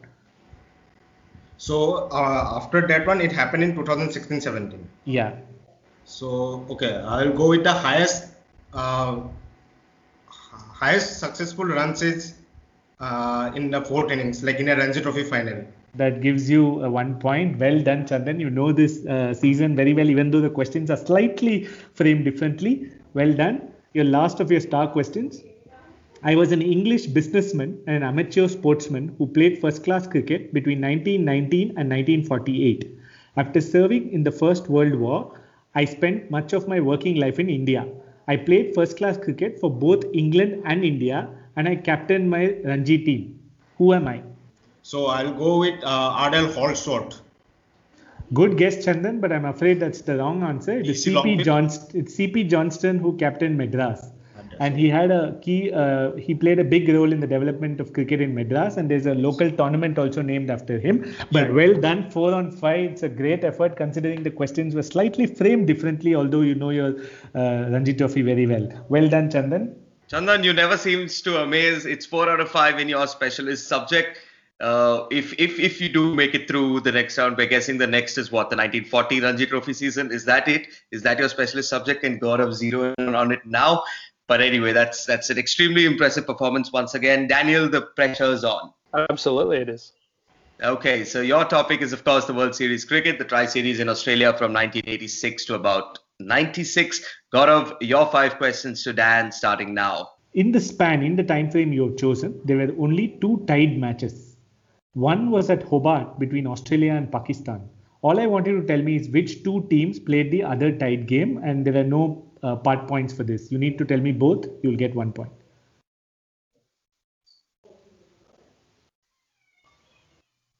So 1.56 2.08
uh, 2.10 2.54
after 2.56 2.86
that 2.88 3.06
one, 3.06 3.20
it 3.20 3.30
happened 3.30 3.62
in 3.62 3.76
2016-17. 3.76 4.78
Yeah. 5.04 5.36
So 6.04 6.66
okay, 6.70 6.96
I'll 6.96 7.32
go 7.32 7.48
with 7.48 7.62
the 7.62 7.72
highest 7.72 8.28
uh, 8.72 9.20
highest 10.80 11.20
successful 11.20 11.66
runs 11.66 12.02
is 12.02 12.34
uh, 13.00 13.50
in 13.54 13.70
the 13.70 13.82
fourth 13.82 14.10
innings, 14.10 14.42
like 14.42 14.58
in 14.60 14.68
a 14.68 14.76
Ranji 14.76 15.00
Trophy 15.02 15.24
final. 15.24 15.64
That 15.94 16.20
gives 16.22 16.48
you 16.48 16.84
uh, 16.84 16.88
one 16.88 17.18
point. 17.18 17.58
Well 17.58 17.80
done, 17.82 18.06
Chandan. 18.06 18.40
You 18.40 18.50
know 18.50 18.72
this 18.72 19.04
uh, 19.06 19.34
season 19.34 19.76
very 19.76 19.92
well, 19.92 20.08
even 20.08 20.30
though 20.30 20.40
the 20.40 20.50
questions 20.50 20.90
are 20.90 20.96
slightly 20.96 21.64
framed 21.94 22.24
differently. 22.24 22.90
Well 23.14 23.32
done. 23.34 23.70
Your 23.92 24.04
last 24.04 24.40
of 24.40 24.50
your 24.50 24.60
star 24.60 24.86
questions. 24.88 25.42
I 26.22 26.36
was 26.36 26.52
an 26.52 26.62
English 26.62 27.06
businessman 27.06 27.78
and 27.86 27.96
an 27.96 28.02
amateur 28.02 28.46
sportsman 28.46 29.14
who 29.18 29.26
played 29.26 29.58
first 29.58 29.82
class 29.84 30.06
cricket 30.06 30.52
between 30.52 30.80
1919 30.80 31.68
and 31.70 31.90
1948. 31.90 32.98
After 33.36 33.60
serving 33.60 34.12
in 34.12 34.22
the 34.22 34.30
First 34.30 34.68
World 34.68 34.94
War, 34.94 35.38
I 35.74 35.84
spent 35.86 36.30
much 36.30 36.52
of 36.52 36.68
my 36.68 36.78
working 36.78 37.16
life 37.16 37.38
in 37.38 37.48
India. 37.48 37.86
I 38.30 38.36
played 38.36 38.74
first 38.76 38.96
class 38.96 39.16
cricket 39.18 39.58
for 39.60 39.68
both 39.84 40.04
England 40.12 40.62
and 40.64 40.84
India, 40.84 41.28
and 41.56 41.68
I 41.68 41.74
captained 41.74 42.30
my 42.30 42.42
Ranji 42.64 42.98
team. 43.06 43.40
Who 43.78 43.92
am 43.92 44.06
I? 44.06 44.22
So 44.82 45.06
I'll 45.06 45.32
go 45.32 45.58
with 45.58 45.82
uh, 45.82 46.26
Adel 46.26 46.52
Holdsworth. 46.52 47.20
Good 48.32 48.56
guess, 48.56 48.76
Chandan, 48.84 49.20
but 49.20 49.32
I'm 49.32 49.46
afraid 49.46 49.80
that's 49.80 50.02
the 50.02 50.16
wrong 50.18 50.44
answer. 50.44 50.78
It 50.78 50.86
is 50.86 51.04
CP 51.04 51.42
Johnstone. 51.44 52.00
It's 52.00 52.16
CP 52.16 52.48
Johnstone 52.48 52.98
who 52.98 53.16
captained 53.16 53.58
Madras 53.58 54.12
and 54.60 54.76
he 54.76 54.88
had 54.88 55.10
a 55.10 55.38
key 55.44 55.72
uh, 55.72 56.12
he 56.26 56.34
played 56.34 56.58
a 56.58 56.64
big 56.74 56.88
role 56.96 57.12
in 57.12 57.20
the 57.24 57.26
development 57.26 57.80
of 57.80 57.92
cricket 57.92 58.20
in 58.20 58.34
madras 58.34 58.76
and 58.76 58.90
there's 58.90 59.06
a 59.06 59.14
local 59.26 59.50
tournament 59.60 59.98
also 59.98 60.22
named 60.22 60.50
after 60.56 60.78
him 60.78 60.96
but 61.32 61.52
well 61.60 61.74
done 61.86 62.08
4 62.10 62.34
on 62.34 62.50
5 62.52 62.80
it's 62.90 63.02
a 63.02 63.08
great 63.08 63.42
effort 63.50 63.76
considering 63.76 64.22
the 64.22 64.34
questions 64.40 64.74
were 64.74 64.88
slightly 64.94 65.26
framed 65.26 65.66
differently 65.66 66.14
although 66.14 66.42
you 66.42 66.54
know 66.54 66.70
your 66.80 66.90
uh, 67.34 67.60
ranji 67.74 67.94
trophy 67.94 68.22
very 68.32 68.46
well 68.54 68.66
well 68.96 69.08
done 69.16 69.30
chandan 69.36 69.64
chandan 70.12 70.44
you 70.48 70.52
never 70.62 70.76
seems 70.88 71.20
to 71.28 71.38
amaze 71.44 71.86
it's 71.94 72.06
4 72.06 72.28
out 72.34 72.40
of 72.46 72.50
5 72.50 72.84
in 72.84 72.90
your 72.96 73.06
specialist 73.18 73.66
subject 73.74 74.20
uh, 74.60 75.06
if 75.10 75.32
if 75.38 75.58
if 75.58 75.80
you 75.80 75.88
do 75.88 76.14
make 76.14 76.34
it 76.34 76.46
through 76.46 76.80
the 76.80 76.92
next 76.92 77.16
round, 77.16 77.38
we're 77.38 77.46
guessing 77.46 77.78
the 77.78 77.86
next 77.86 78.18
is 78.18 78.30
what 78.30 78.50
the 78.50 78.56
1940 78.56 79.20
Ranji 79.20 79.46
Trophy 79.46 79.72
season. 79.72 80.12
Is 80.12 80.26
that 80.26 80.48
it? 80.48 80.66
Is 80.90 81.02
that 81.02 81.18
your 81.18 81.30
specialist 81.30 81.70
subject? 81.70 82.04
And 82.04 82.20
God 82.20 82.40
of 82.40 82.54
zero 82.54 82.94
on 82.98 83.32
it 83.32 83.40
now. 83.46 83.82
But 84.30 84.40
anyway, 84.40 84.72
that's 84.72 85.06
that's 85.06 85.28
an 85.30 85.38
extremely 85.38 85.86
impressive 85.86 86.24
performance 86.24 86.72
once 86.72 86.94
again. 86.94 87.26
Daniel, 87.26 87.68
the 87.68 87.82
pressure's 87.82 88.44
on. 88.44 88.72
Absolutely, 89.10 89.56
it 89.56 89.68
is. 89.68 89.92
Okay, 90.62 91.04
so 91.04 91.20
your 91.20 91.44
topic 91.46 91.82
is, 91.82 91.92
of 91.92 92.04
course, 92.04 92.26
the 92.26 92.32
World 92.32 92.54
Series 92.54 92.84
cricket, 92.84 93.18
the 93.18 93.24
Tri 93.24 93.46
Series 93.46 93.80
in 93.80 93.88
Australia 93.88 94.28
from 94.28 94.52
1986 94.52 95.46
to 95.46 95.54
about 95.54 95.98
96. 96.20 97.04
Gaurav, 97.34 97.76
your 97.80 98.06
five 98.12 98.36
questions 98.36 98.84
to 98.84 98.92
Dan 98.92 99.32
starting 99.32 99.74
now. 99.74 100.10
In 100.34 100.52
the 100.52 100.60
span, 100.60 101.02
in 101.02 101.16
the 101.16 101.24
time 101.24 101.50
frame 101.50 101.72
you 101.72 101.88
have 101.88 101.96
chosen, 101.96 102.40
there 102.44 102.58
were 102.58 102.72
only 102.78 103.18
two 103.20 103.44
tied 103.48 103.78
matches. 103.78 104.36
One 104.92 105.32
was 105.32 105.50
at 105.50 105.64
Hobart 105.64 106.20
between 106.20 106.46
Australia 106.46 106.92
and 106.92 107.10
Pakistan. 107.10 107.68
All 108.02 108.20
I 108.20 108.26
want 108.26 108.46
you 108.46 108.60
to 108.60 108.66
tell 108.66 108.80
me 108.80 108.94
is 108.94 109.08
which 109.08 109.42
two 109.42 109.66
teams 109.70 109.98
played 109.98 110.30
the 110.30 110.44
other 110.44 110.70
tied 110.70 111.08
game, 111.08 111.38
and 111.42 111.64
there 111.64 111.74
were 111.74 111.90
no 111.98 112.29
uh, 112.42 112.56
part 112.56 112.88
points 112.88 113.12
for 113.12 113.22
this. 113.22 113.50
You 113.50 113.58
need 113.58 113.78
to 113.78 113.84
tell 113.84 113.98
me 113.98 114.12
both, 114.12 114.46
you'll 114.62 114.76
get 114.76 114.94
one 114.94 115.12
point. 115.12 115.32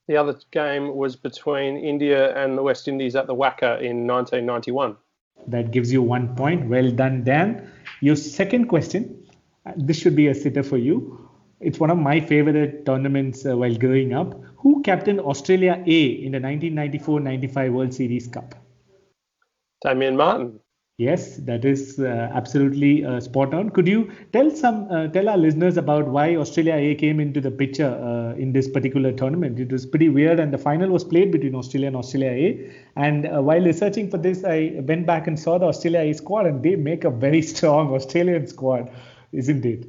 The 0.09 0.17
other 0.17 0.37
game 0.51 0.97
was 0.97 1.15
between 1.15 1.77
India 1.77 2.37
and 2.37 2.59
the 2.59 2.63
West 2.63 2.89
Indies 2.89 3.15
at 3.15 3.29
the 3.29 3.35
WACA 3.35 3.81
in 3.81 4.09
1991. 4.09 4.97
That 5.47 5.71
gives 5.71 5.93
you 5.93 6.03
one 6.03 6.35
point. 6.35 6.69
Well 6.69 6.91
done, 6.91 7.23
Dan. 7.23 7.71
Your 8.01 8.17
second 8.17 8.67
question, 8.67 9.25
uh, 9.67 9.73
this 9.77 9.99
should 9.99 10.17
be 10.17 10.27
a 10.27 10.35
sitter 10.35 10.65
for 10.65 10.79
you. 10.79 11.31
It's 11.61 11.79
one 11.79 11.91
of 11.91 11.99
my 11.99 12.19
favorite 12.21 12.87
tournaments 12.87 13.47
uh, 13.47 13.57
while 13.57 13.77
growing 13.77 14.13
up. 14.13 14.35
Who 14.57 14.83
captained 14.83 15.21
Australia 15.21 15.83
A 15.87 16.01
in 16.27 16.33
the 16.33 16.41
1994 16.41 17.21
95 17.21 17.73
World 17.73 17.95
Series 17.95 18.27
Cup? 18.27 18.55
Damien 19.85 20.17
Martyn. 20.17 20.59
Yes, 21.01 21.37
that 21.49 21.65
is 21.65 21.99
uh, 21.99 22.31
absolutely 22.35 23.07
uh, 23.07 23.21
spot 23.21 23.55
on. 23.55 23.71
Could 23.71 23.89
you 23.89 24.13
tell 24.35 24.51
some 24.51 24.87
uh, 24.91 25.07
tell 25.09 25.31
our 25.31 25.39
listeners 25.39 25.79
about 25.79 26.07
why 26.07 26.37
Australia 26.37 26.75
A 26.75 26.95
came 26.95 27.21
into 27.21 27.41
the 27.41 27.51
picture 27.51 27.89
uh, 27.89 28.35
in 28.37 28.53
this 28.53 28.69
particular 28.69 29.11
tournament? 29.11 29.59
It 29.59 29.73
was 29.73 29.87
pretty 29.87 30.11
weird, 30.11 30.39
and 30.39 30.53
the 30.53 30.59
final 30.59 30.91
was 30.91 31.03
played 31.03 31.33
between 31.33 31.55
Australia 31.55 31.87
and 31.87 31.97
Australia 31.97 32.29
A. 32.29 32.71
And 32.97 33.27
uh, 33.27 33.41
while 33.41 33.65
researching 33.65 34.11
for 34.11 34.19
this, 34.19 34.45
I 34.45 34.75
went 34.91 35.07
back 35.07 35.27
and 35.27 35.41
saw 35.41 35.57
the 35.57 35.65
Australia 35.69 36.01
A 36.01 36.13
squad, 36.13 36.45
and 36.45 36.63
they 36.63 36.77
make 36.77 37.05
a 37.05 37.11
very 37.11 37.41
strong 37.55 37.95
Australian 37.95 38.47
squad, 38.47 38.93
isn't 39.33 39.65
it? 39.65 39.87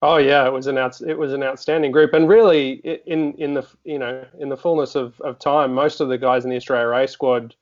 Oh 0.00 0.16
yeah, 0.16 0.46
it 0.46 0.52
was 0.54 0.66
an 0.66 0.78
out, 0.78 0.98
it 1.02 1.18
was 1.18 1.34
an 1.34 1.42
outstanding 1.42 1.92
group, 1.92 2.14
and 2.14 2.26
really 2.26 2.76
in 3.04 3.34
in 3.34 3.52
the 3.52 3.66
you 3.84 3.98
know 3.98 4.24
in 4.40 4.48
the 4.48 4.56
fullness 4.56 4.94
of, 4.94 5.20
of 5.20 5.38
time, 5.38 5.74
most 5.74 6.00
of 6.00 6.08
the 6.08 6.16
guys 6.16 6.44
in 6.44 6.50
the 6.50 6.56
Australia 6.56 7.04
A 7.04 7.06
squad 7.06 7.54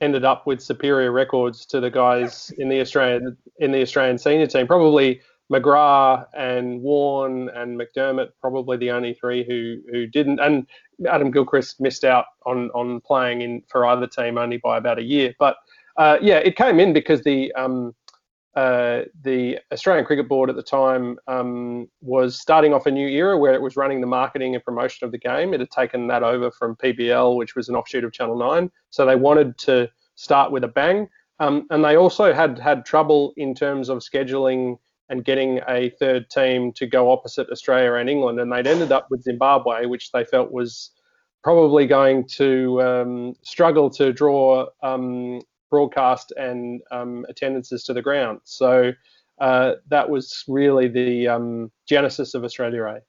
ended 0.00 0.24
up 0.24 0.46
with 0.46 0.60
superior 0.60 1.12
records 1.12 1.66
to 1.66 1.80
the 1.80 1.90
guys 1.90 2.52
in 2.58 2.68
the 2.68 2.80
Australian 2.80 3.36
in 3.58 3.72
the 3.72 3.82
Australian 3.82 4.18
senior 4.18 4.46
team. 4.46 4.66
Probably 4.66 5.20
McGrath 5.52 6.26
and 6.36 6.82
Warne 6.82 7.48
and 7.50 7.80
McDermott, 7.80 8.30
probably 8.40 8.76
the 8.76 8.90
only 8.90 9.14
three 9.14 9.44
who 9.44 9.80
who 9.90 10.06
didn't. 10.06 10.40
And 10.40 10.66
Adam 11.08 11.30
Gilchrist 11.30 11.80
missed 11.80 12.04
out 12.04 12.26
on 12.46 12.70
on 12.70 13.00
playing 13.00 13.42
in 13.42 13.62
for 13.68 13.86
either 13.86 14.06
team 14.06 14.38
only 14.38 14.58
by 14.58 14.76
about 14.76 14.98
a 14.98 15.02
year. 15.02 15.34
But 15.38 15.56
uh, 15.96 16.18
yeah, 16.20 16.36
it 16.36 16.56
came 16.56 16.78
in 16.78 16.92
because 16.92 17.22
the 17.22 17.52
um, 17.54 17.94
uh, 18.58 19.04
the 19.22 19.56
Australian 19.72 20.04
Cricket 20.04 20.28
Board 20.28 20.50
at 20.50 20.56
the 20.56 20.64
time 20.64 21.16
um, 21.28 21.86
was 22.00 22.40
starting 22.40 22.74
off 22.74 22.86
a 22.86 22.90
new 22.90 23.06
era 23.06 23.38
where 23.38 23.54
it 23.54 23.62
was 23.62 23.76
running 23.76 24.00
the 24.00 24.06
marketing 24.08 24.56
and 24.56 24.64
promotion 24.64 25.04
of 25.04 25.12
the 25.12 25.18
game. 25.18 25.54
It 25.54 25.60
had 25.60 25.70
taken 25.70 26.08
that 26.08 26.24
over 26.24 26.50
from 26.50 26.74
PBL, 26.74 27.36
which 27.36 27.54
was 27.54 27.68
an 27.68 27.76
offshoot 27.76 28.02
of 28.02 28.12
Channel 28.12 28.36
9. 28.36 28.68
So 28.90 29.06
they 29.06 29.14
wanted 29.14 29.56
to 29.58 29.88
start 30.16 30.50
with 30.50 30.64
a 30.64 30.68
bang. 30.68 31.08
Um, 31.38 31.68
and 31.70 31.84
they 31.84 31.96
also 31.96 32.32
had 32.34 32.58
had 32.58 32.84
trouble 32.84 33.32
in 33.36 33.54
terms 33.54 33.88
of 33.88 33.98
scheduling 33.98 34.76
and 35.08 35.24
getting 35.24 35.60
a 35.68 35.90
third 36.00 36.28
team 36.28 36.72
to 36.72 36.86
go 36.88 37.12
opposite 37.12 37.48
Australia 37.50 37.94
and 37.94 38.10
England. 38.10 38.40
And 38.40 38.50
they'd 38.50 38.66
ended 38.66 38.90
up 38.90 39.06
with 39.08 39.22
Zimbabwe, 39.22 39.86
which 39.86 40.10
they 40.10 40.24
felt 40.24 40.50
was 40.50 40.90
probably 41.44 41.86
going 41.86 42.26
to 42.38 42.82
um, 42.82 43.34
struggle 43.42 43.88
to 43.90 44.12
draw 44.12 44.66
um, 44.82 45.42
broadcast 45.70 46.32
and 46.36 46.80
um, 46.90 47.26
attendances 47.28 47.84
to 47.84 47.92
the 47.92 48.02
ground. 48.02 48.40
So 48.44 48.92
uh, 49.40 49.74
that 49.88 50.08
was 50.08 50.44
really 50.48 50.88
the 50.88 51.28
um, 51.28 51.70
genesis 51.86 52.34
of 52.34 52.44
Australia 52.44 52.84
A. 52.84 53.00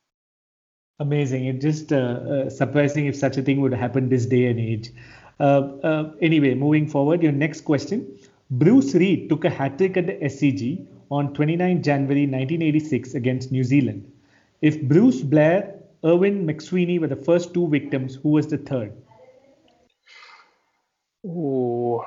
Amazing. 0.99 1.45
It's 1.45 1.63
just 1.63 1.93
uh, 1.93 1.95
uh, 1.95 2.49
surprising 2.49 3.05
if 3.05 3.15
such 3.15 3.37
a 3.37 3.41
thing 3.41 3.61
would 3.61 3.73
happen 3.73 4.09
this 4.09 4.25
day 4.25 4.47
and 4.47 4.59
age. 4.59 4.91
Uh, 5.39 5.61
uh, 5.83 6.11
anyway, 6.21 6.53
moving 6.53 6.87
forward, 6.87 7.23
your 7.23 7.31
next 7.31 7.61
question. 7.61 8.19
Bruce 8.51 8.93
Reid 8.93 9.29
took 9.29 9.45
a 9.45 9.49
hat 9.49 9.77
trick 9.77 9.95
at 9.95 10.07
the 10.07 10.13
SCG 10.13 10.85
on 11.09 11.33
29 11.33 11.81
January 11.81 12.23
1986 12.23 13.13
against 13.13 13.51
New 13.51 13.63
Zealand. 13.63 14.11
If 14.61 14.81
Bruce 14.81 15.21
Blair, 15.21 15.75
Ervin 16.03 16.45
McSweeney 16.45 16.99
were 16.99 17.07
the 17.07 17.15
first 17.15 17.53
two 17.53 17.67
victims, 17.69 18.15
who 18.15 18.29
was 18.29 18.47
the 18.47 18.57
third? 18.57 18.91
Ooh. 21.25 22.01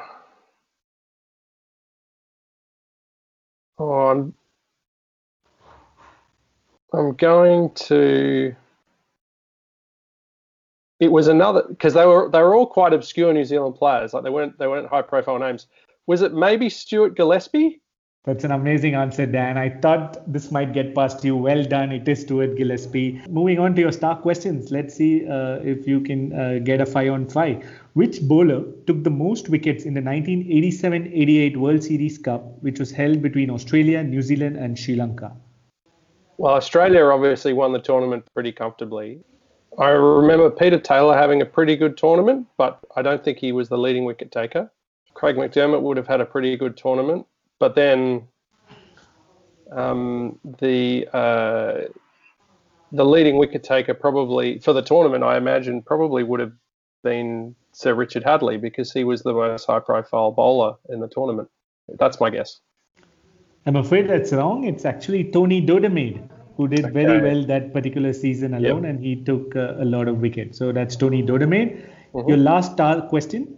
I'm, 3.90 4.34
I'm 6.92 7.14
going 7.14 7.70
to. 7.74 8.54
It 11.00 11.10
was 11.10 11.26
another 11.26 11.64
because 11.68 11.94
they 11.94 12.06
were 12.06 12.30
they 12.30 12.40
were 12.40 12.54
all 12.54 12.66
quite 12.66 12.92
obscure 12.92 13.32
New 13.32 13.44
Zealand 13.44 13.74
players. 13.74 14.14
Like 14.14 14.22
they 14.22 14.30
weren't 14.30 14.58
they 14.58 14.68
weren't 14.68 14.88
high 14.88 15.02
profile 15.02 15.38
names. 15.38 15.66
Was 16.06 16.22
it 16.22 16.32
maybe 16.32 16.68
Stuart 16.68 17.16
Gillespie? 17.16 17.81
That's 18.24 18.44
an 18.44 18.52
amazing 18.52 18.94
answer, 18.94 19.26
Dan. 19.26 19.58
I 19.58 19.68
thought 19.68 20.32
this 20.32 20.52
might 20.52 20.72
get 20.72 20.94
past 20.94 21.24
you. 21.24 21.36
Well 21.36 21.64
done. 21.64 21.90
It 21.90 22.06
is 22.06 22.20
Stuart 22.20 22.56
Gillespie. 22.56 23.20
Moving 23.28 23.58
on 23.58 23.74
to 23.74 23.80
your 23.80 23.90
star 23.90 24.14
questions. 24.14 24.70
Let's 24.70 24.94
see 24.94 25.26
uh, 25.28 25.58
if 25.64 25.88
you 25.88 26.00
can 26.00 26.32
uh, 26.32 26.60
get 26.62 26.80
a 26.80 26.86
five 26.86 27.10
on 27.10 27.28
five. 27.28 27.68
Which 27.94 28.22
bowler 28.22 28.62
took 28.86 29.02
the 29.02 29.10
most 29.10 29.48
wickets 29.48 29.84
in 29.84 29.94
the 29.94 30.00
1987-88 30.02 31.56
World 31.56 31.82
Series 31.82 32.16
Cup, 32.16 32.62
which 32.62 32.78
was 32.78 32.92
held 32.92 33.22
between 33.22 33.50
Australia, 33.50 34.04
New 34.04 34.22
Zealand, 34.22 34.56
and 34.56 34.78
Sri 34.78 34.94
Lanka? 34.94 35.32
Well, 36.38 36.54
Australia 36.54 37.04
obviously 37.06 37.52
won 37.52 37.72
the 37.72 37.80
tournament 37.80 38.24
pretty 38.34 38.52
comfortably. 38.52 39.18
I 39.80 39.88
remember 39.88 40.48
Peter 40.48 40.78
Taylor 40.78 41.16
having 41.16 41.42
a 41.42 41.46
pretty 41.46 41.74
good 41.74 41.96
tournament, 41.96 42.46
but 42.56 42.78
I 42.94 43.02
don't 43.02 43.24
think 43.24 43.38
he 43.38 43.50
was 43.50 43.68
the 43.68 43.78
leading 43.78 44.04
wicket 44.04 44.30
taker. 44.30 44.70
Craig 45.14 45.34
McDermott 45.34 45.82
would 45.82 45.96
have 45.96 46.06
had 46.06 46.20
a 46.20 46.24
pretty 46.24 46.56
good 46.56 46.76
tournament, 46.76 47.26
but 47.62 47.76
then 47.76 48.26
um, 49.70 50.40
the 50.58 51.06
uh, 51.12 51.82
the 52.90 53.04
leading 53.04 53.36
wicket 53.36 53.62
taker 53.62 53.94
probably 53.94 54.58
for 54.58 54.72
the 54.72 54.82
tournament, 54.82 55.22
I 55.22 55.36
imagine, 55.36 55.80
probably 55.80 56.24
would 56.24 56.40
have 56.40 56.54
been 57.04 57.54
Sir 57.70 57.94
Richard 57.94 58.24
Hadlee 58.24 58.60
because 58.60 58.92
he 58.92 59.04
was 59.04 59.22
the 59.22 59.32
most 59.32 59.66
high 59.66 59.78
profile 59.78 60.32
bowler 60.32 60.74
in 60.88 60.98
the 60.98 61.06
tournament. 61.06 61.48
That's 62.00 62.18
my 62.18 62.30
guess. 62.30 62.58
I'm 63.64 63.76
afraid 63.76 64.08
that's 64.08 64.32
wrong. 64.32 64.64
It's 64.64 64.84
actually 64.84 65.30
Tony 65.30 65.64
Dodemaide 65.64 66.28
who 66.56 66.66
did 66.66 66.84
okay. 66.86 66.92
very 66.92 67.22
well 67.22 67.46
that 67.46 67.72
particular 67.72 68.12
season 68.12 68.54
alone 68.54 68.82
yep. 68.82 68.90
and 68.90 68.98
he 68.98 69.14
took 69.14 69.54
uh, 69.54 69.74
a 69.78 69.84
lot 69.84 70.08
of 70.08 70.16
wickets. 70.16 70.58
So 70.58 70.72
that's 70.72 70.96
Tony 70.96 71.22
Dodemaide. 71.22 71.80
Mm-hmm. 72.12 72.28
Your 72.28 72.38
last 72.38 72.76
question 73.08 73.56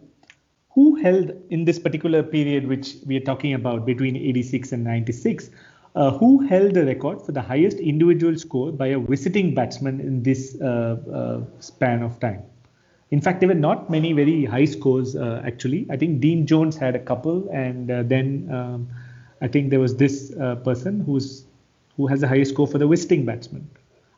Who 0.74 0.96
held 0.96 1.30
in 1.50 1.64
this 1.64 1.78
particular 1.78 2.22
period, 2.22 2.66
which 2.66 2.96
we 3.06 3.16
are 3.16 3.20
talking 3.20 3.54
about 3.54 3.86
between 3.86 4.16
86 4.16 4.72
and 4.72 4.84
96, 4.84 5.50
uh, 5.94 6.10
who 6.10 6.44
held 6.46 6.74
the 6.74 6.84
record 6.84 7.22
for 7.22 7.30
the 7.30 7.40
highest 7.40 7.78
individual 7.78 8.36
score 8.36 8.72
by 8.72 8.88
a 8.88 8.98
visiting 8.98 9.54
batsman 9.54 10.00
in 10.00 10.22
this 10.22 10.56
uh, 10.60 10.96
uh 11.12 11.60
span 11.60 12.02
of 12.02 12.18
time? 12.18 12.42
In 13.12 13.20
fact, 13.20 13.38
there 13.38 13.48
were 13.48 13.54
not 13.54 13.88
many 13.88 14.12
very 14.12 14.44
high 14.44 14.64
scores 14.64 15.14
uh, 15.14 15.40
actually. 15.46 15.86
I 15.90 15.96
think 15.96 16.20
Dean 16.20 16.46
Jones 16.46 16.76
had 16.76 16.96
a 16.96 16.98
couple, 16.98 17.48
and 17.50 17.90
uh, 17.90 18.02
then 18.02 18.48
um, 18.50 18.88
I 19.40 19.46
think 19.46 19.70
there 19.70 19.78
was 19.78 19.96
this 19.96 20.32
person 20.64 21.00
who's 21.00 21.44
who 21.96 22.08
has 22.08 22.20
the 22.20 22.28
highest 22.28 22.52
score 22.52 22.66
for 22.66 22.78
the 22.78 22.88
visiting 22.88 23.24
batsman. 23.24 23.68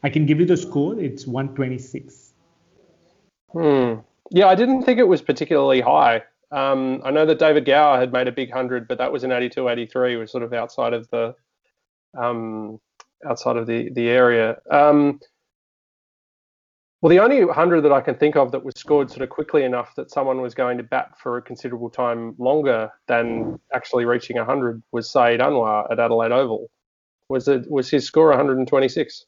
I 0.02 0.08
can 0.08 0.24
give 0.24 0.40
you 0.40 0.46
the 0.46 0.56
score. 0.56 0.98
It's 0.98 1.26
126. 1.26 2.32
Hmm. 3.52 3.94
Yeah, 4.30 4.46
I 4.46 4.54
didn't 4.54 4.82
think 4.82 4.98
it 4.98 5.08
was 5.08 5.22
particularly 5.22 5.80
high. 5.80 6.22
Um, 6.50 7.02
I 7.04 7.10
know 7.10 7.26
that 7.26 7.38
David 7.38 7.64
Gower 7.64 7.98
had 7.98 8.12
made 8.12 8.28
a 8.28 8.32
big 8.32 8.52
hundred, 8.52 8.86
but 8.86 8.98
that 8.98 9.12
was 9.12 9.24
in 9.24 9.32
82, 9.32 9.68
83, 9.68 10.16
was 10.16 10.30
sort 10.30 10.44
of 10.44 10.52
outside 10.52 10.92
of 10.92 11.08
the 11.10 11.34
um, 12.16 12.78
outside 13.28 13.56
of 13.56 13.66
the 13.66 13.90
the 13.92 14.08
area. 14.08 14.58
Um, 14.70 15.20
well, 17.02 17.10
the 17.10 17.20
only 17.20 17.44
100 17.44 17.82
that 17.82 17.92
I 17.92 18.00
can 18.00 18.14
think 18.14 18.36
of 18.36 18.52
that 18.52 18.64
was 18.64 18.74
scored 18.76 19.10
sort 19.10 19.22
of 19.22 19.28
quickly 19.28 19.64
enough 19.64 19.94
that 19.96 20.10
someone 20.10 20.40
was 20.40 20.54
going 20.54 20.78
to 20.78 20.82
bat 20.82 21.12
for 21.20 21.36
a 21.36 21.42
considerable 21.42 21.90
time 21.90 22.34
longer 22.38 22.90
than 23.06 23.60
actually 23.72 24.06
reaching 24.06 24.36
100 24.36 24.82
was 24.92 25.12
Saeed 25.12 25.40
Anwar 25.40 25.90
at 25.90 26.00
Adelaide 26.00 26.32
Oval. 26.32 26.70
Was 27.28 27.48
it 27.48 27.70
was 27.70 27.90
his 27.90 28.06
score 28.06 28.28
126? 28.28 29.26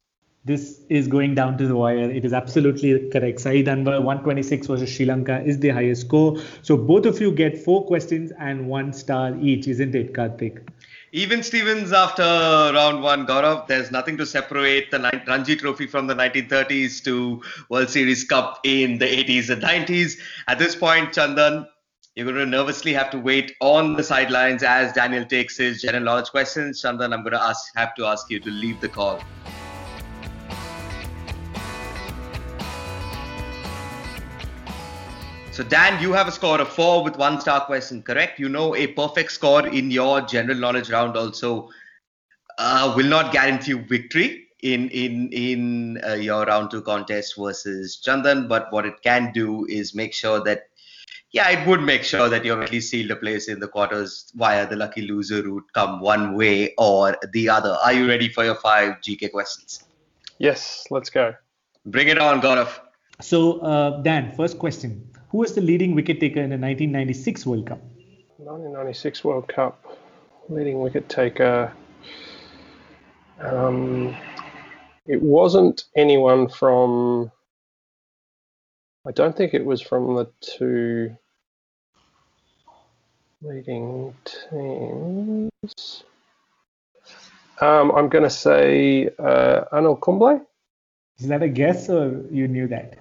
This 0.48 0.80
is 0.88 1.08
going 1.08 1.34
down 1.34 1.58
to 1.58 1.66
the 1.66 1.76
wire. 1.76 2.11
It 2.11 2.24
is 2.24 2.32
absolutely 2.32 3.11
correct. 3.11 3.38
Saeed 3.38 3.66
Anwar 3.66 4.02
126 4.02 4.66
versus 4.66 4.90
Sri 4.90 5.04
Lanka 5.04 5.42
is 5.44 5.58
the 5.58 5.68
highest 5.68 6.06
score. 6.06 6.38
So 6.62 6.74
both 6.74 7.04
of 7.04 7.20
you 7.20 7.32
get 7.32 7.58
four 7.58 7.84
questions 7.87 8.32
and 8.38 8.66
one 8.66 8.94
star 8.94 9.37
each, 9.38 9.68
isn't 9.68 9.94
it, 9.94 10.14
Karthik? 10.14 10.66
Even 11.12 11.42
Stevens 11.42 11.92
after 11.92 12.22
round 12.22 13.02
one, 13.02 13.26
Gaurav, 13.26 13.66
there's 13.66 13.90
nothing 13.90 14.16
to 14.16 14.24
separate 14.24 14.90
the 14.90 15.22
Ranji 15.26 15.54
Trophy 15.54 15.87
from 15.87 16.06
the 16.06 16.14
1930s 16.14 17.04
to 17.04 17.42
World 17.68 17.90
Series 17.90 18.24
Cup 18.24 18.61
in 18.64 18.96
the 18.96 19.04
80s 19.04 19.50
and 19.50 19.62
90s. 19.62 20.14
At 20.46 20.58
this 20.58 20.74
point, 20.74 21.11
Chandan, 21.11 21.66
you're 22.14 22.24
going 22.24 22.38
to 22.38 22.46
nervously 22.46 22.94
have 22.94 23.11
to 23.11 23.18
wait 23.18 23.54
on 23.61 23.96
the 23.96 24.02
sidelines 24.02 24.62
as 24.62 24.94
Daniel 24.94 25.26
takes 25.26 25.58
his 25.58 25.82
general 25.82 26.04
knowledge 26.04 26.30
questions. 26.30 26.82
Chandan, 26.82 27.12
I'm 27.12 27.22
going 27.22 27.32
to 27.32 27.42
ask, 27.42 27.70
have 27.76 27.94
to 27.96 28.06
ask 28.06 28.30
you 28.30 28.40
to 28.40 28.50
leave 28.50 28.80
the 28.80 28.88
call. 28.88 29.20
So 35.59 35.64
Dan, 35.64 36.01
you 36.01 36.12
have 36.12 36.29
a 36.29 36.31
score 36.31 36.61
of 36.61 36.68
four 36.68 37.03
with 37.03 37.16
one 37.16 37.40
star 37.40 37.62
question, 37.62 38.01
correct? 38.01 38.38
You 38.38 38.49
know 38.49 38.77
a 38.77 38.87
perfect 38.87 39.33
score 39.33 39.66
in 39.66 39.90
your 39.90 40.21
general 40.21 40.57
knowledge 40.57 40.88
round 40.88 41.16
also 41.16 41.69
uh, 42.59 42.94
will 42.96 43.09
not 43.09 43.33
guarantee 43.33 43.73
you 43.73 43.81
victory 43.81 44.46
in 44.63 44.88
in 44.90 45.33
in 45.33 46.00
uh, 46.06 46.13
your 46.13 46.44
round 46.44 46.71
two 46.71 46.81
contest 46.83 47.35
versus 47.37 48.00
Chandan, 48.06 48.46
but 48.46 48.73
what 48.73 48.87
it 48.87 49.02
can 49.02 49.33
do 49.33 49.67
is 49.67 49.96
make 49.96 50.15
sure 50.15 50.44
that 50.44 50.69
yeah, 51.33 51.50
it 51.50 51.67
would 51.67 51.83
make 51.83 52.04
sure 52.04 52.29
that 52.29 52.44
you've 52.44 52.61
at 52.61 52.71
least 52.71 52.92
sealed 52.92 53.11
a 53.11 53.17
place 53.17 53.48
in 53.48 53.59
the 53.59 53.67
quarters 53.67 54.31
via 54.37 54.65
the 54.65 54.77
lucky 54.77 55.02
loser 55.09 55.42
route, 55.42 55.65
come 55.75 56.00
one 56.00 56.37
way 56.37 56.73
or 56.79 57.19
the 57.33 57.48
other. 57.48 57.77
Are 57.85 57.92
you 57.92 58.06
ready 58.06 58.29
for 58.29 58.44
your 58.44 58.54
five 58.54 59.00
GK 59.00 59.33
questions? 59.33 59.83
Yes, 60.38 60.87
let's 60.92 61.11
go. 61.11 61.35
Bring 61.85 62.06
it 62.06 62.19
on, 62.19 62.40
Gaurav. 62.40 62.79
So, 63.21 63.59
uh, 63.59 64.00
Dan, 64.02 64.31
first 64.37 64.61
question 64.61 65.04
who 65.29 65.38
was 65.38 65.54
the 65.54 65.60
leading 65.60 65.94
wicket 65.94 66.20
taker 66.20 66.40
in 66.40 66.50
the 66.50 66.58
1996 66.58 67.46
World 67.46 67.66
Cup? 67.66 67.81
1996 68.38 69.24
World 69.24 69.48
Cup 69.48 69.85
leading 70.48 70.81
wicket 70.81 71.08
taker. 71.08 71.72
Um, 73.40 74.16
it 75.06 75.22
wasn't 75.22 75.85
anyone 75.96 76.48
from. 76.48 77.31
I 79.06 79.12
don't 79.12 79.37
think 79.37 79.54
it 79.54 79.64
was 79.64 79.81
from 79.81 80.16
the 80.16 80.31
two 80.40 81.16
leading 83.42 84.14
teams. 84.24 86.04
Um, 87.60 87.90
I'm 87.90 88.08
going 88.08 88.24
to 88.24 88.31
say 88.31 89.08
uh, 89.18 89.64
Anil 89.72 90.00
Kumble. 90.00 90.46
Is 91.18 91.29
that 91.29 91.42
a 91.42 91.48
guess 91.48 91.88
or 91.88 92.24
you 92.31 92.46
knew 92.46 92.68
that? 92.68 92.98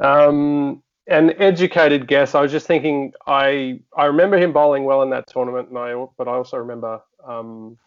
Um, 0.00 0.82
an 1.06 1.40
educated 1.40 2.06
guess. 2.06 2.34
I 2.34 2.40
was 2.40 2.50
just 2.50 2.66
thinking. 2.66 3.12
I 3.26 3.80
I 3.96 4.06
remember 4.06 4.38
him 4.38 4.52
bowling 4.52 4.84
well 4.84 5.02
in 5.02 5.10
that 5.10 5.26
tournament, 5.26 5.68
and 5.68 5.78
I 5.78 6.06
but 6.16 6.28
I 6.28 6.32
also 6.32 6.56
remember. 6.56 7.00
Um, 7.24 7.78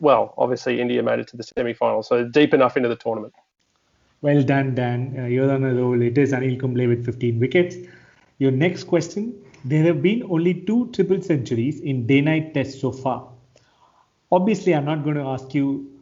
well, 0.00 0.32
obviously 0.38 0.80
India 0.80 1.02
made 1.02 1.18
it 1.18 1.28
to 1.28 1.36
the 1.36 1.42
semi-final, 1.42 2.02
so 2.02 2.24
deep 2.24 2.54
enough 2.54 2.76
into 2.76 2.88
the 2.88 2.96
tournament. 2.96 3.34
Well 4.22 4.42
done, 4.42 4.74
Dan. 4.74 5.14
Uh, 5.18 5.26
you're 5.26 5.50
on 5.50 5.64
a 5.64 5.74
roll. 5.74 6.00
It 6.00 6.16
is 6.16 6.32
Anil 6.32 6.58
Kumble 6.58 6.88
with 6.88 7.04
15 7.04 7.38
wickets. 7.38 7.76
Your 8.38 8.50
next 8.50 8.84
question. 8.84 9.34
There 9.64 9.84
have 9.84 10.02
been 10.02 10.22
only 10.22 10.54
two 10.54 10.90
triple 10.92 11.20
centuries 11.20 11.80
in 11.80 12.06
day-night 12.06 12.54
tests 12.54 12.80
so 12.80 12.92
far. 12.92 13.28
Obviously, 14.32 14.74
I'm 14.74 14.86
not 14.86 15.04
going 15.04 15.16
to 15.16 15.22
ask 15.22 15.54
you 15.54 16.00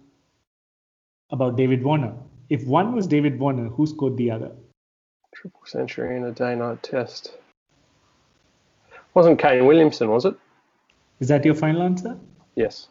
about 1.30 1.56
David 1.56 1.82
Warner. 1.82 2.14
If 2.50 2.64
one 2.66 2.94
was 2.94 3.08
David 3.08 3.38
Warner, 3.38 3.68
who 3.68 3.86
scored 3.86 4.16
the 4.16 4.30
other? 4.30 4.52
Triple 5.40 5.60
century 5.66 6.16
in 6.16 6.24
a 6.24 6.32
day-night 6.32 6.82
test. 6.82 7.32
Wasn't 9.14 9.38
Kane 9.38 9.66
Williamson, 9.66 10.08
was 10.10 10.24
it? 10.24 10.34
Is 11.20 11.28
that 11.28 11.44
your 11.44 11.54
final 11.54 11.82
answer? 11.82 12.18
Yes. 12.56 12.88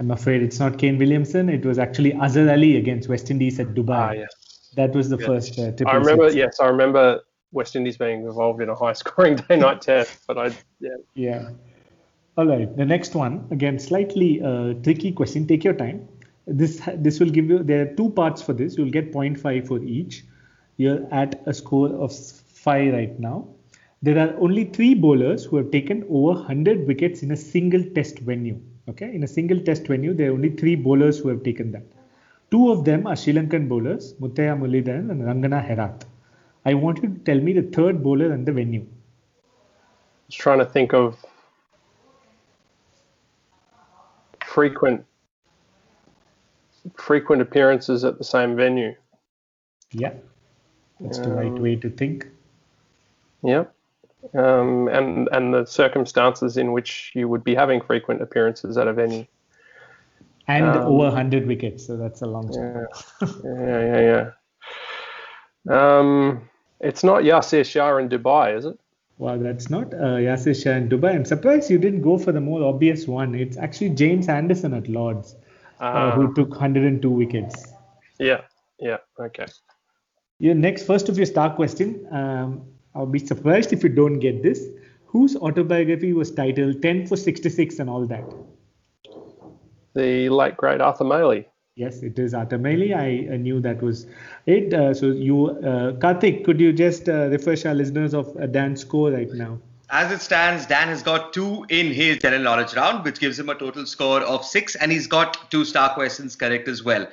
I'm 0.00 0.10
afraid 0.10 0.42
it's 0.42 0.58
not 0.58 0.78
Kane 0.78 0.96
Williamson. 0.96 1.50
It 1.50 1.66
was 1.66 1.78
actually 1.78 2.12
Azhar 2.14 2.48
Ali 2.48 2.78
against 2.78 3.10
West 3.10 3.30
Indies 3.30 3.60
at 3.60 3.68
Dubai. 3.74 4.08
Ah, 4.08 4.12
yes. 4.12 4.70
That 4.76 4.94
was 4.94 5.10
the 5.10 5.18
Yes. 5.18 5.26
first 5.26 5.58
uh, 5.58 5.72
triple 5.72 5.88
I 5.88 5.96
remember. 5.96 6.24
century. 6.30 6.40
Yes, 6.40 6.60
I 6.60 6.66
remember 6.68 7.20
West 7.52 7.76
Indies 7.76 7.98
being 7.98 8.22
involved 8.24 8.62
in 8.62 8.70
a 8.70 8.74
high-scoring 8.74 9.36
day-night 9.48 9.82
test, 9.82 10.20
but 10.26 10.38
I 10.38 10.46
yeah. 10.80 10.96
Yeah. 11.14 11.50
All 12.38 12.46
right. 12.46 12.74
The 12.74 12.86
next 12.86 13.14
one, 13.14 13.46
again, 13.50 13.78
slightly 13.78 14.40
uh, 14.42 14.72
tricky 14.82 15.12
question. 15.12 15.46
Take 15.46 15.62
your 15.64 15.74
time. 15.74 16.08
This 16.46 16.80
this 16.96 17.20
will 17.20 17.30
give 17.30 17.50
you. 17.50 17.58
There 17.62 17.82
are 17.82 17.92
two 18.00 18.08
parts 18.10 18.40
for 18.40 18.54
this. 18.54 18.78
You'll 18.78 18.90
get 18.90 19.12
0.5 19.12 19.66
for 19.68 19.78
each. 19.82 20.24
You're 20.76 21.06
at 21.12 21.42
a 21.46 21.54
score 21.54 21.90
of 21.90 22.14
five 22.14 22.92
right 22.92 23.18
now. 23.18 23.48
There 24.02 24.18
are 24.18 24.38
only 24.38 24.64
three 24.64 24.94
bowlers 24.94 25.44
who 25.44 25.56
have 25.56 25.70
taken 25.70 26.02
over 26.04 26.38
100 26.38 26.86
wickets 26.86 27.22
in 27.22 27.30
a 27.30 27.36
single 27.36 27.82
test 27.94 28.18
venue. 28.18 28.60
Okay, 28.88 29.14
in 29.14 29.24
a 29.24 29.26
single 29.26 29.58
test 29.60 29.86
venue, 29.86 30.14
there 30.14 30.30
are 30.30 30.34
only 30.34 30.50
three 30.50 30.76
bowlers 30.76 31.18
who 31.18 31.28
have 31.28 31.42
taken 31.42 31.72
that. 31.72 31.82
Two 32.50 32.70
of 32.70 32.84
them 32.84 33.06
are 33.06 33.16
Sri 33.16 33.32
Lankan 33.32 33.68
bowlers, 33.68 34.14
Muttiah 34.20 34.56
Muralitharan 34.56 35.10
and 35.10 35.22
Rangana 35.22 35.66
Herath. 35.66 36.02
I 36.64 36.74
want 36.74 37.02
you 37.02 37.08
to 37.08 37.18
tell 37.20 37.40
me 37.40 37.52
the 37.52 37.62
third 37.62 38.02
bowler 38.02 38.32
and 38.32 38.46
the 38.46 38.52
venue. 38.52 38.82
I 38.82 40.26
was 40.28 40.36
trying 40.36 40.58
to 40.58 40.66
think 40.66 40.92
of 40.92 41.16
frequent 44.44 45.04
frequent 46.96 47.42
appearances 47.42 48.04
at 48.04 48.18
the 48.18 48.24
same 48.24 48.54
venue. 48.56 48.94
Yeah, 49.90 50.14
that's 51.00 51.18
the 51.18 51.30
right 51.30 51.52
way 51.52 51.76
to 51.76 51.90
think. 51.90 52.26
Yep. 53.42 53.72
Um, 54.34 54.88
and 54.88 55.28
and 55.30 55.54
the 55.54 55.66
circumstances 55.66 56.56
in 56.56 56.72
which 56.72 57.12
you 57.14 57.28
would 57.28 57.44
be 57.44 57.54
having 57.54 57.80
frequent 57.80 58.22
appearances 58.22 58.76
at 58.76 58.88
a 58.88 58.92
venue. 58.92 59.24
And 60.48 60.64
um, 60.64 60.76
over 60.78 61.08
100 61.08 61.46
wickets, 61.46 61.86
so 61.86 61.96
that's 61.96 62.22
a 62.22 62.26
long 62.26 62.48
time. 62.52 62.86
Yeah, 63.20 63.28
yeah, 63.44 64.00
yeah, 64.00 64.30
yeah. 65.68 65.98
Um, 65.98 66.48
it's 66.80 67.02
not 67.02 67.22
Yasir 67.22 67.64
Shah 67.64 67.96
in 67.96 68.08
Dubai, 68.08 68.56
is 68.56 68.64
it? 68.64 68.78
Wow, 69.18 69.38
that's 69.38 69.70
not 69.70 69.92
uh, 69.94 70.18
Yasir 70.28 70.60
Shah 70.60 70.72
in 70.72 70.88
Dubai. 70.88 71.14
I'm 71.14 71.24
surprised 71.24 71.70
you 71.70 71.78
didn't 71.78 72.02
go 72.02 72.16
for 72.18 72.32
the 72.32 72.40
more 72.40 72.62
obvious 72.64 73.06
one. 73.08 73.34
It's 73.34 73.56
actually 73.56 73.90
James 73.90 74.28
Anderson 74.28 74.74
at 74.74 74.88
Lords, 74.88 75.34
uh, 75.80 75.84
Uh, 75.84 76.10
who 76.12 76.34
took 76.34 76.50
102 76.50 77.10
wickets. 77.10 77.72
yeah, 78.18 78.42
yeah. 78.78 78.98
Okay. 79.18 79.46
Your 80.38 80.54
next, 80.54 80.86
first 80.86 81.08
of 81.08 81.16
your 81.16 81.26
star 81.26 81.54
question. 81.54 82.06
Um, 82.10 82.62
I'll 82.94 83.06
be 83.06 83.18
surprised 83.18 83.72
if 83.72 83.82
you 83.82 83.88
don't 83.88 84.18
get 84.18 84.42
this. 84.42 84.66
Whose 85.06 85.36
autobiography 85.36 86.12
was 86.12 86.30
titled 86.30 86.82
10 86.82 87.06
for 87.06 87.16
66 87.16 87.78
and 87.78 87.88
all 87.88 88.06
that? 88.06 88.24
The 89.94 90.28
late 90.28 90.56
great 90.56 90.80
Arthur 90.80 91.04
Mailey. 91.04 91.46
Yes, 91.74 92.02
it 92.02 92.18
is 92.18 92.34
Arthur 92.34 92.58
Mailey. 92.58 92.94
I, 92.94 93.34
I 93.34 93.36
knew 93.36 93.60
that 93.60 93.82
was 93.82 94.06
it. 94.46 94.72
Uh, 94.72 94.92
so 94.92 95.06
you, 95.06 95.48
uh, 95.48 95.92
Karthik, 95.92 96.44
could 96.44 96.60
you 96.60 96.72
just 96.72 97.08
uh, 97.08 97.28
refresh 97.28 97.64
our 97.64 97.74
listeners 97.74 98.14
of 98.14 98.34
uh, 98.36 98.46
Dan's 98.46 98.80
score 98.80 99.10
right 99.10 99.30
now? 99.32 99.58
As 99.88 100.10
it 100.10 100.20
stands, 100.20 100.66
Dan 100.66 100.88
has 100.88 101.02
got 101.02 101.32
two 101.32 101.64
in 101.68 101.92
his 101.92 102.18
general 102.18 102.42
knowledge 102.42 102.74
round, 102.74 103.04
which 103.04 103.20
gives 103.20 103.38
him 103.38 103.48
a 103.48 103.54
total 103.54 103.86
score 103.86 104.20
of 104.22 104.44
six, 104.44 104.74
and 104.74 104.90
he's 104.90 105.06
got 105.06 105.50
two 105.50 105.64
star 105.64 105.94
questions 105.94 106.34
correct 106.34 106.66
as 106.66 106.82
well. 106.82 107.06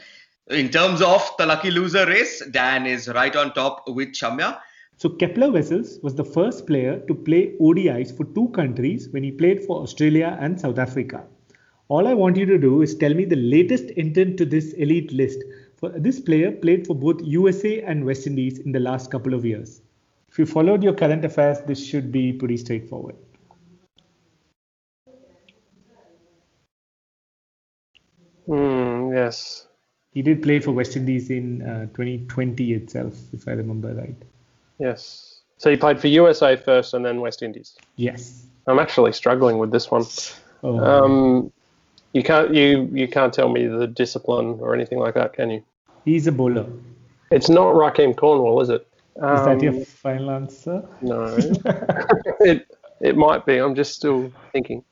In 0.50 0.70
terms 0.70 1.02
of 1.02 1.32
the 1.38 1.46
lucky 1.46 1.72
loser 1.72 2.06
race, 2.06 2.44
Dan 2.52 2.86
is 2.86 3.08
right 3.08 3.34
on 3.34 3.54
top 3.54 3.88
with 3.88 4.10
Chamya. 4.10 4.60
So 4.98 5.08
Kepler 5.08 5.50
Wessels 5.50 6.00
was 6.04 6.16
the 6.16 6.26
first 6.26 6.68
player 6.68 7.00
to 7.08 7.16
play 7.16 7.56
ODIs 7.62 8.16
for 8.16 8.26
two 8.26 8.50
countries 8.50 9.08
when 9.12 9.24
he 9.24 9.32
played 9.32 9.64
for 9.64 9.82
Australia 9.82 10.38
and 10.42 10.60
South 10.60 10.80
Africa. 10.80 11.26
All 11.88 12.10
I 12.10 12.14
want 12.14 12.36
you 12.36 12.46
to 12.46 12.58
do 12.58 12.82
is 12.82 12.94
tell 12.94 13.14
me 13.14 13.24
the 13.24 13.38
latest 13.38 13.86
entrant 13.96 14.38
to 14.38 14.46
this 14.46 14.74
elite 14.74 15.14
list. 15.14 15.42
For 15.78 15.90
this 15.90 16.20
player 16.20 16.52
played 16.52 16.88
for 16.88 16.94
both 16.94 17.22
USA 17.22 17.82
and 17.82 18.04
West 18.04 18.28
Indies 18.28 18.60
in 18.60 18.74
the 18.74 18.82
last 18.82 19.12
couple 19.12 19.34
of 19.34 19.46
years. 19.46 19.82
If 20.30 20.40
you 20.40 20.46
followed 20.46 20.84
your 20.84 20.94
current 20.94 21.24
affairs, 21.24 21.62
this 21.62 21.86
should 21.86 22.12
be 22.12 22.34
pretty 22.34 22.58
straightforward. 22.58 23.16
Hmm, 28.46 29.14
yes. 29.14 29.68
He 30.14 30.22
did 30.22 30.44
play 30.44 30.60
for 30.60 30.72
West 30.72 30.96
Indies 30.96 31.30
in 31.30 31.62
uh, 31.64 31.86
2020 31.88 32.74
itself, 32.74 33.16
if 33.34 33.48
I 33.48 33.52
remember 33.52 33.94
right. 33.94 34.16
Yes. 34.80 35.42
So 35.58 35.70
he 35.72 35.78
played 35.78 36.00
for 36.00 36.08
USA 36.08 36.56
first 36.56 36.94
and 36.94 37.04
then 37.06 37.22
West 37.22 37.42
Indies. 37.42 37.76
Yes. 37.96 38.46
I'm 38.68 38.80
actually 38.80 39.14
struggling 39.14 39.58
with 39.58 39.72
this 39.72 39.90
one. 39.90 40.04
Oh, 40.64 40.80
Um, 40.80 41.52
you 42.14 42.24
can't 42.24 42.54
you 42.54 42.88
you 42.94 43.08
can't 43.08 43.34
tell 43.34 43.50
me 43.50 43.66
the 43.68 43.88
discipline 43.88 44.58
or 44.62 44.74
anything 44.76 45.00
like 45.00 45.16
that, 45.16 45.34
can 45.34 45.50
you? 45.50 45.64
he's 46.06 46.28
a 46.28 46.32
bowler. 46.32 46.66
It's 47.32 47.50
not 47.50 47.74
Rahkeem 47.74 48.16
Cornwall, 48.16 48.62
is 48.62 48.70
it 48.70 48.86
it? 49.16 49.24
Is 49.24 49.46
that 49.46 49.62
your 49.62 49.74
Um, 49.74 49.86
final 49.86 50.32
answer? 50.32 50.84
No. 51.02 51.36
it 52.42 52.68
it 53.02 53.16
might 53.18 53.46
be. 53.46 53.58
I'm 53.58 53.74
just 53.76 53.94
still 53.96 54.32
thinking. 54.52 54.84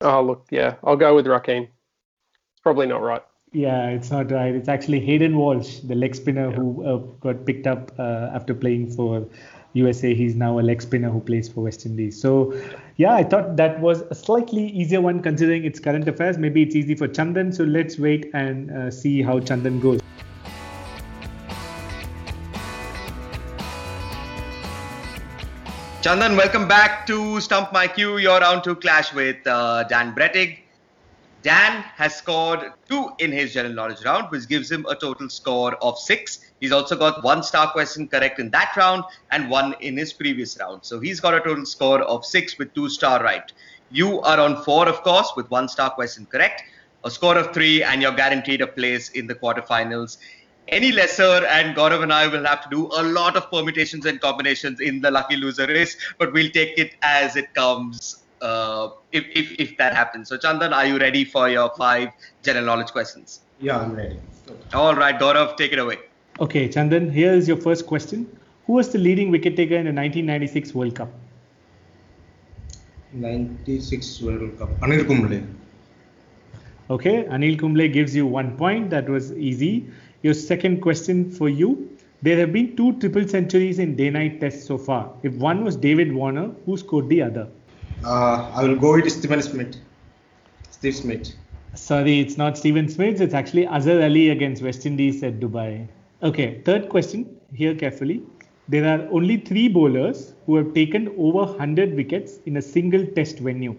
Oh 0.00 0.22
look, 0.22 0.46
yeah, 0.50 0.74
I'll 0.84 0.96
go 0.96 1.14
with 1.14 1.26
Rahkeem. 1.26 1.62
It's 1.62 2.60
probably 2.62 2.86
not 2.86 3.02
right. 3.02 3.22
Yeah, 3.52 3.88
it's 3.88 4.10
not 4.10 4.30
right. 4.30 4.54
It's 4.54 4.68
actually 4.68 5.00
Hayden 5.00 5.36
Walsh, 5.36 5.78
the 5.80 5.94
leg 5.94 6.14
spinner 6.14 6.50
who 6.50 6.84
uh, 6.84 6.96
got 7.20 7.46
picked 7.46 7.66
up 7.66 7.92
uh, 7.98 8.30
after 8.34 8.54
playing 8.54 8.90
for 8.90 9.26
USA. 9.72 10.14
He's 10.14 10.34
now 10.34 10.58
a 10.58 10.60
leg 10.60 10.82
spinner 10.82 11.08
who 11.08 11.20
plays 11.20 11.48
for 11.48 11.62
West 11.62 11.86
Indies. 11.86 12.20
So, 12.20 12.52
yeah, 12.96 13.14
I 13.14 13.24
thought 13.24 13.56
that 13.56 13.80
was 13.80 14.02
a 14.10 14.14
slightly 14.14 14.66
easier 14.68 15.00
one 15.00 15.22
considering 15.22 15.64
its 15.64 15.80
current 15.80 16.06
affairs. 16.06 16.36
Maybe 16.36 16.62
it's 16.62 16.76
easy 16.76 16.94
for 16.94 17.08
Chandan. 17.08 17.54
So 17.54 17.64
let's 17.64 17.98
wait 17.98 18.30
and 18.34 18.70
uh, 18.70 18.90
see 18.90 19.22
how 19.22 19.40
Chandan 19.40 19.80
goes. 19.80 20.00
Chandan, 26.02 26.36
welcome 26.36 26.68
back 26.68 27.06
to 27.06 27.40
Stump 27.40 27.72
My 27.72 27.86
Q. 27.86 28.18
You're 28.18 28.44
on 28.44 28.62
to 28.62 28.74
clash 28.74 29.14
with 29.14 29.46
uh, 29.46 29.84
Dan 29.84 30.14
Brettig. 30.14 30.58
Dan 31.42 31.82
has 31.94 32.16
scored 32.16 32.72
two 32.88 33.10
in 33.18 33.30
his 33.30 33.54
general 33.54 33.72
knowledge 33.72 34.04
round, 34.04 34.28
which 34.30 34.48
gives 34.48 34.70
him 34.70 34.84
a 34.86 34.96
total 34.96 35.28
score 35.28 35.76
of 35.76 35.96
six. 35.96 36.40
He's 36.58 36.72
also 36.72 36.96
got 36.96 37.22
one 37.22 37.44
star 37.44 37.70
question 37.70 38.08
correct 38.08 38.40
in 38.40 38.50
that 38.50 38.74
round 38.76 39.04
and 39.30 39.48
one 39.48 39.76
in 39.80 39.96
his 39.96 40.12
previous 40.12 40.58
round. 40.58 40.84
So 40.84 40.98
he's 40.98 41.20
got 41.20 41.34
a 41.34 41.40
total 41.40 41.64
score 41.64 42.02
of 42.02 42.24
six 42.24 42.58
with 42.58 42.74
two 42.74 42.88
star 42.88 43.22
right. 43.22 43.52
You 43.90 44.20
are 44.22 44.40
on 44.40 44.64
four, 44.64 44.88
of 44.88 45.02
course, 45.02 45.32
with 45.36 45.48
one 45.48 45.68
star 45.68 45.90
question 45.90 46.26
correct, 46.26 46.64
a 47.04 47.10
score 47.10 47.38
of 47.38 47.54
three, 47.54 47.84
and 47.84 48.02
you're 48.02 48.12
guaranteed 48.12 48.60
a 48.60 48.66
place 48.66 49.10
in 49.10 49.28
the 49.28 49.34
quarterfinals. 49.36 50.18
Any 50.66 50.90
lesser, 50.90 51.46
and 51.46 51.74
Gaurav 51.74 52.02
and 52.02 52.12
I 52.12 52.26
will 52.26 52.44
have 52.44 52.64
to 52.64 52.68
do 52.68 52.90
a 52.92 53.02
lot 53.02 53.36
of 53.36 53.48
permutations 53.50 54.04
and 54.06 54.20
combinations 54.20 54.80
in 54.80 55.00
the 55.00 55.10
lucky 55.10 55.36
loser 55.36 55.66
race, 55.66 55.96
but 56.18 56.32
we'll 56.32 56.50
take 56.50 56.76
it 56.78 56.96
as 57.00 57.36
it 57.36 57.54
comes 57.54 58.24
uh, 58.40 58.90
if, 59.12 59.24
if, 59.34 59.52
if 59.58 59.76
that 59.78 59.94
happens. 59.94 60.28
So, 60.28 60.36
Chandan, 60.36 60.72
are 60.72 60.86
you 60.86 60.98
ready 60.98 61.24
for 61.24 61.48
your 61.48 61.70
five 61.76 62.10
general 62.42 62.66
knowledge 62.66 62.88
questions? 62.88 63.40
Yeah, 63.60 63.78
I'm 63.78 63.94
ready. 63.94 64.20
All 64.72 64.94
right, 64.94 65.18
Gaurav, 65.18 65.56
take 65.56 65.72
it 65.72 65.78
away. 65.78 65.98
Okay, 66.40 66.68
Chandan, 66.68 67.12
here 67.12 67.32
is 67.32 67.48
your 67.48 67.56
first 67.56 67.86
question. 67.86 68.26
Who 68.66 68.74
was 68.74 68.90
the 68.90 68.98
leading 68.98 69.30
wicket 69.30 69.56
taker 69.56 69.74
in 69.74 69.86
the 69.86 69.92
1996 69.92 70.74
World 70.74 70.94
Cup? 70.94 71.08
96 73.12 74.20
World 74.22 74.58
Cup. 74.58 74.68
Anil 74.80 75.06
Kumble. 75.06 75.42
Okay, 76.90 77.24
Anil 77.24 77.58
Kumble 77.58 77.88
gives 77.88 78.14
you 78.14 78.26
one 78.26 78.56
point. 78.56 78.90
That 78.90 79.08
was 79.08 79.32
easy. 79.32 79.88
Your 80.22 80.34
second 80.34 80.80
question 80.80 81.30
for 81.30 81.48
you. 81.48 81.90
There 82.20 82.36
have 82.38 82.52
been 82.52 82.76
two 82.76 82.98
triple 82.98 83.26
centuries 83.28 83.78
in 83.78 83.96
day 83.96 84.10
night 84.10 84.40
tests 84.40 84.66
so 84.66 84.76
far. 84.76 85.12
If 85.22 85.34
one 85.34 85.64
was 85.64 85.76
David 85.76 86.12
Warner, 86.12 86.50
who 86.66 86.76
scored 86.76 87.08
the 87.08 87.22
other? 87.22 87.48
Uh, 88.04 88.50
I 88.54 88.62
will 88.62 88.76
go 88.76 88.94
with 88.94 89.10
Stephen 89.10 89.42
Smith. 89.42 89.76
Steve 90.70 90.94
Smith. 90.94 91.34
Sorry, 91.74 92.20
it's 92.20 92.36
not 92.36 92.56
Stephen 92.56 92.88
Smith. 92.88 93.20
It's 93.20 93.34
actually 93.34 93.66
Azhar 93.66 94.00
Ali 94.02 94.30
against 94.30 94.62
West 94.62 94.86
Indies 94.86 95.22
at 95.22 95.40
Dubai. 95.40 95.88
Okay, 96.22 96.60
third 96.64 96.88
question. 96.88 97.26
Hear 97.52 97.74
carefully. 97.74 98.22
There 98.68 98.86
are 98.86 99.08
only 99.10 99.38
three 99.38 99.68
bowlers 99.68 100.34
who 100.46 100.56
have 100.56 100.74
taken 100.74 101.08
over 101.16 101.44
100 101.52 101.94
wickets 101.94 102.38
in 102.46 102.58
a 102.58 102.62
single 102.62 103.04
test 103.06 103.38
venue. 103.38 103.74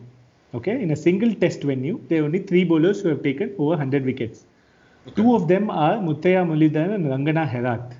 Okay, 0.53 0.82
in 0.82 0.91
a 0.91 0.95
single 0.95 1.34
test 1.34 1.61
venue, 1.63 2.01
there 2.09 2.22
are 2.22 2.26
only 2.26 2.39
three 2.39 2.63
bowlers 2.63 3.01
who 3.01 3.09
have 3.09 3.22
taken 3.24 3.53
over 3.57 3.70
100 3.70 4.03
wickets. 4.03 4.45
Two 5.15 5.36
of 5.36 5.47
them 5.47 5.70
are 5.70 5.97
Muttiah 5.97 6.43
Muralitharan 6.45 6.95
and 6.95 7.05
Rangana 7.05 7.47
Herath. 7.47 7.93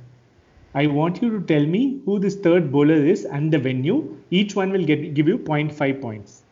I 0.76 0.88
want 0.88 1.22
you 1.22 1.30
to 1.32 1.46
tell 1.46 1.66
me 1.66 2.02
who 2.06 2.20
this 2.20 2.36
third 2.36 2.72
bowler 2.72 2.96
is 3.14 3.26
and 3.26 3.52
the 3.52 3.58
venue. 3.58 4.18
Each 4.30 4.56
one 4.56 4.72
will 4.72 4.84
get 4.86 5.14
give 5.16 5.28
you 5.28 5.38
0.5 5.40 6.02
points. 6.02 6.44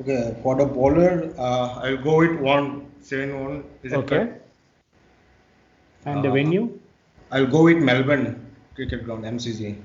Okay, 0.00 0.36
for 0.42 0.56
the 0.56 0.66
bowler, 0.66 1.32
uh, 1.38 1.80
I'll 1.82 1.96
go 1.96 2.18
with 2.18 2.40
one 2.40 2.86
seven 3.00 3.40
one. 3.44 3.64
Is 3.82 3.92
it 3.92 3.96
Okay. 3.96 4.16
correct? 4.16 4.40
And 6.06 6.22
the 6.24 6.30
Uh, 6.30 6.34
venue? 6.34 6.68
I'll 7.30 7.46
go 7.46 7.64
with 7.64 7.78
Melbourne 7.78 8.26
Cricket 8.74 9.04
Ground 9.04 9.24
(MCG). 9.24 9.76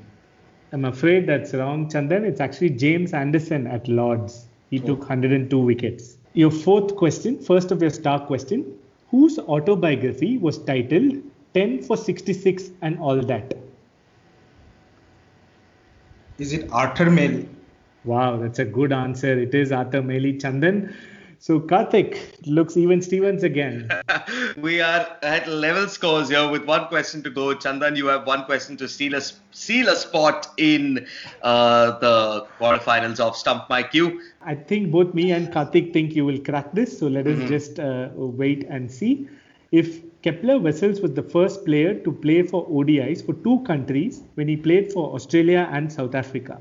I'm 0.71 0.85
afraid 0.85 1.25
that's 1.27 1.53
wrong, 1.53 1.89
Chandan. 1.89 2.23
It's 2.25 2.39
actually 2.39 2.71
James 2.71 3.13
Anderson 3.13 3.65
at 3.67 3.87
Lords. 3.87 4.47
He 4.69 4.79
took 4.79 5.09
102 5.09 5.59
wickets. 5.59 6.17
Your 6.33 6.51
fourth 6.51 6.95
question, 6.95 7.39
first 7.39 7.71
of 7.71 7.81
your 7.81 7.89
star 7.89 8.19
question, 8.25 8.65
whose 9.07 9.39
autobiography 9.39 10.37
was 10.37 10.59
titled 10.59 11.15
10 11.55 11.81
for 11.81 11.97
66 11.97 12.71
and 12.81 12.99
all 12.99 13.19
that? 13.33 13.57
Is 16.39 16.53
it 16.53 16.71
Arthur 16.71 17.09
Male? 17.11 17.45
Wow, 18.05 18.37
that's 18.37 18.59
a 18.59 18.65
good 18.65 18.93
answer. 18.93 19.37
It 19.37 19.53
is 19.53 19.73
Arthur 19.73 20.01
Mailey 20.01 20.39
Chandan. 20.39 20.93
So 21.41 21.59
Karthik 21.59 22.17
looks 22.45 22.75
even 22.75 23.01
Stevens 23.01 23.43
again. 23.43 23.89
we 24.57 24.81
are 24.81 25.07
at 25.21 25.47
level 25.47 25.87
scores 25.87 26.29
here 26.29 26.49
with 26.49 26.65
one 26.65 26.87
question 26.87 27.23
to 27.23 27.29
go. 27.29 27.55
Chandan, 27.55 27.95
you 27.95 28.07
have 28.07 28.25
one 28.25 28.45
question 28.45 28.77
to 28.77 28.87
steal 28.87 29.15
a, 29.15 29.21
seal 29.51 29.89
a 29.89 29.95
spot 29.95 30.47
in 30.57 31.07
uh, 31.41 31.99
the 31.99 32.47
quarterfinals 32.59 33.19
of 33.19 33.35
Stump 33.35 33.69
My 33.69 33.83
Q. 33.83 34.21
I 34.41 34.55
think 34.55 34.91
both 34.91 35.13
me 35.13 35.31
and 35.31 35.47
Karthik 35.47 35.93
think 35.93 36.13
you 36.13 36.25
will 36.25 36.39
crack 36.39 36.73
this. 36.73 36.97
So 36.97 37.07
let 37.07 37.27
us 37.27 37.49
just 37.49 37.79
uh, 37.79 38.09
wait 38.15 38.65
and 38.69 38.91
see. 38.91 39.27
If 39.71 40.01
Kepler 40.21 40.59
Wessels 40.59 40.99
was 40.99 41.13
the 41.13 41.23
first 41.23 41.63
player 41.65 41.93
to 41.93 42.11
play 42.11 42.41
for 42.43 42.67
ODIs 42.67 43.25
for 43.25 43.33
two 43.33 43.59
countries 43.67 44.23
when 44.33 44.47
he 44.47 44.57
played 44.57 44.91
for 44.91 45.13
Australia 45.13 45.69
and 45.71 45.91
South 45.91 46.15
Africa, 46.15 46.59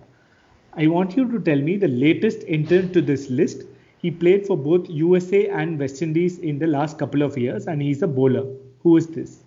I 0.75 0.87
want 0.87 1.17
you 1.17 1.31
to 1.33 1.41
tell 1.41 1.59
me 1.59 1.77
the 1.77 1.89
latest 1.89 2.45
entrant 2.47 2.93
to 2.93 3.03
this 3.03 3.31
list. 3.31 3.65
He 3.99 4.11
played 4.11 4.47
for 4.47 4.57
both 4.57 4.89
USA 4.89 5.49
and 5.49 5.79
West 5.79 6.03
Indies 6.03 6.39
in 6.39 6.59
the 6.59 6.67
last 6.67 6.99
couple 6.99 7.23
of 7.23 7.37
years, 7.37 7.67
and 7.67 7.83
he's 7.83 8.03
a 8.03 8.07
bowler. 8.07 8.45
Who 8.83 8.97
is 8.97 9.09
this? 9.09 9.41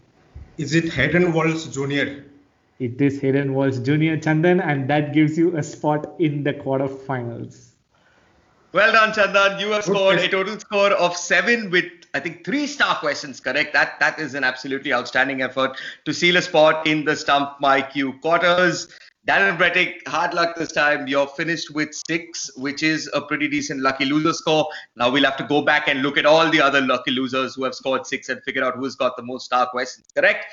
Is 0.57 0.75
it 0.75 0.91
Hayden 0.91 1.31
Walsh 1.31 1.67
Jr.? 1.67 2.23
It 2.79 2.99
is 2.99 3.21
Hayden 3.21 3.53
Walsh 3.53 3.77
Jr. 3.77 4.17
Chandan, 4.25 4.59
and 4.59 4.89
that 4.89 5.13
gives 5.13 5.37
you 5.37 5.55
a 5.55 5.63
spot 5.63 6.15
in 6.19 6.43
the 6.43 6.53
quarterfinals. 6.53 7.67
Well 8.73 8.91
done, 8.91 9.13
Chandan. 9.13 9.59
You 9.59 9.71
have 9.71 9.83
scored 9.83 10.17
a 10.19 10.27
total 10.27 10.59
score 10.59 10.91
of 10.91 11.15
seven 11.15 11.69
with, 11.69 11.91
I 12.13 12.19
think, 12.19 12.43
three 12.43 12.67
star 12.67 12.95
questions. 12.97 13.39
Correct. 13.39 13.73
That 13.73 13.99
that 13.99 14.19
is 14.19 14.33
an 14.33 14.43
absolutely 14.43 14.93
outstanding 14.93 15.41
effort 15.41 15.77
to 16.05 16.13
seal 16.13 16.37
a 16.37 16.41
spot 16.41 16.85
in 16.85 17.05
the 17.05 17.15
Stump 17.15 17.59
My 17.61 17.81
Q 17.81 18.13
quarters. 18.19 18.87
Darren 19.27 19.55
Brettig, 19.55 20.05
hard 20.07 20.33
luck 20.33 20.55
this 20.55 20.71
time. 20.71 21.07
You're 21.07 21.27
finished 21.27 21.69
with 21.69 21.89
six, 22.07 22.49
which 22.57 22.81
is 22.81 23.07
a 23.13 23.21
pretty 23.21 23.47
decent 23.47 23.79
lucky 23.79 24.05
loser 24.05 24.33
score. 24.33 24.67
Now 24.95 25.11
we'll 25.11 25.25
have 25.25 25.37
to 25.37 25.43
go 25.43 25.61
back 25.61 25.87
and 25.87 26.01
look 26.01 26.17
at 26.17 26.25
all 26.25 26.49
the 26.49 26.59
other 26.59 26.81
lucky 26.81 27.11
losers 27.11 27.53
who 27.53 27.63
have 27.63 27.75
scored 27.75 28.07
six 28.07 28.29
and 28.29 28.41
figure 28.43 28.63
out 28.63 28.77
who's 28.77 28.95
got 28.95 29.15
the 29.15 29.23
most 29.23 29.45
star 29.45 29.67
questions. 29.67 30.07
Correct. 30.15 30.45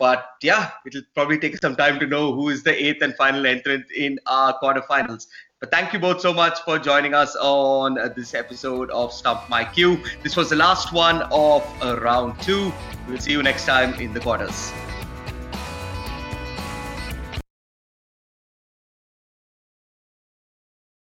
But 0.00 0.26
yeah, 0.42 0.72
it'll 0.84 1.02
probably 1.14 1.38
take 1.38 1.58
some 1.58 1.76
time 1.76 1.98
to 2.00 2.06
know 2.06 2.32
who 2.32 2.50
is 2.50 2.62
the 2.64 2.84
eighth 2.84 3.02
and 3.02 3.14
final 3.14 3.46
entrant 3.46 3.90
in 3.92 4.18
our 4.26 4.58
quarterfinals. 4.60 5.26
But 5.60 5.72
thank 5.72 5.92
you 5.92 5.98
both 5.98 6.20
so 6.20 6.32
much 6.32 6.60
for 6.60 6.78
joining 6.78 7.14
us 7.14 7.34
on 7.34 7.94
this 8.14 8.32
episode 8.32 8.90
of 8.90 9.12
Stump 9.12 9.48
My 9.48 9.64
Q. 9.64 9.98
This 10.22 10.36
was 10.36 10.50
the 10.50 10.54
last 10.54 10.92
one 10.92 11.22
of 11.32 11.64
uh, 11.82 11.98
round 11.98 12.40
two. 12.40 12.72
We'll 13.08 13.18
see 13.18 13.32
you 13.32 13.42
next 13.42 13.66
time 13.66 13.94
in 13.94 14.14
the 14.14 14.20
quarters. 14.20 14.72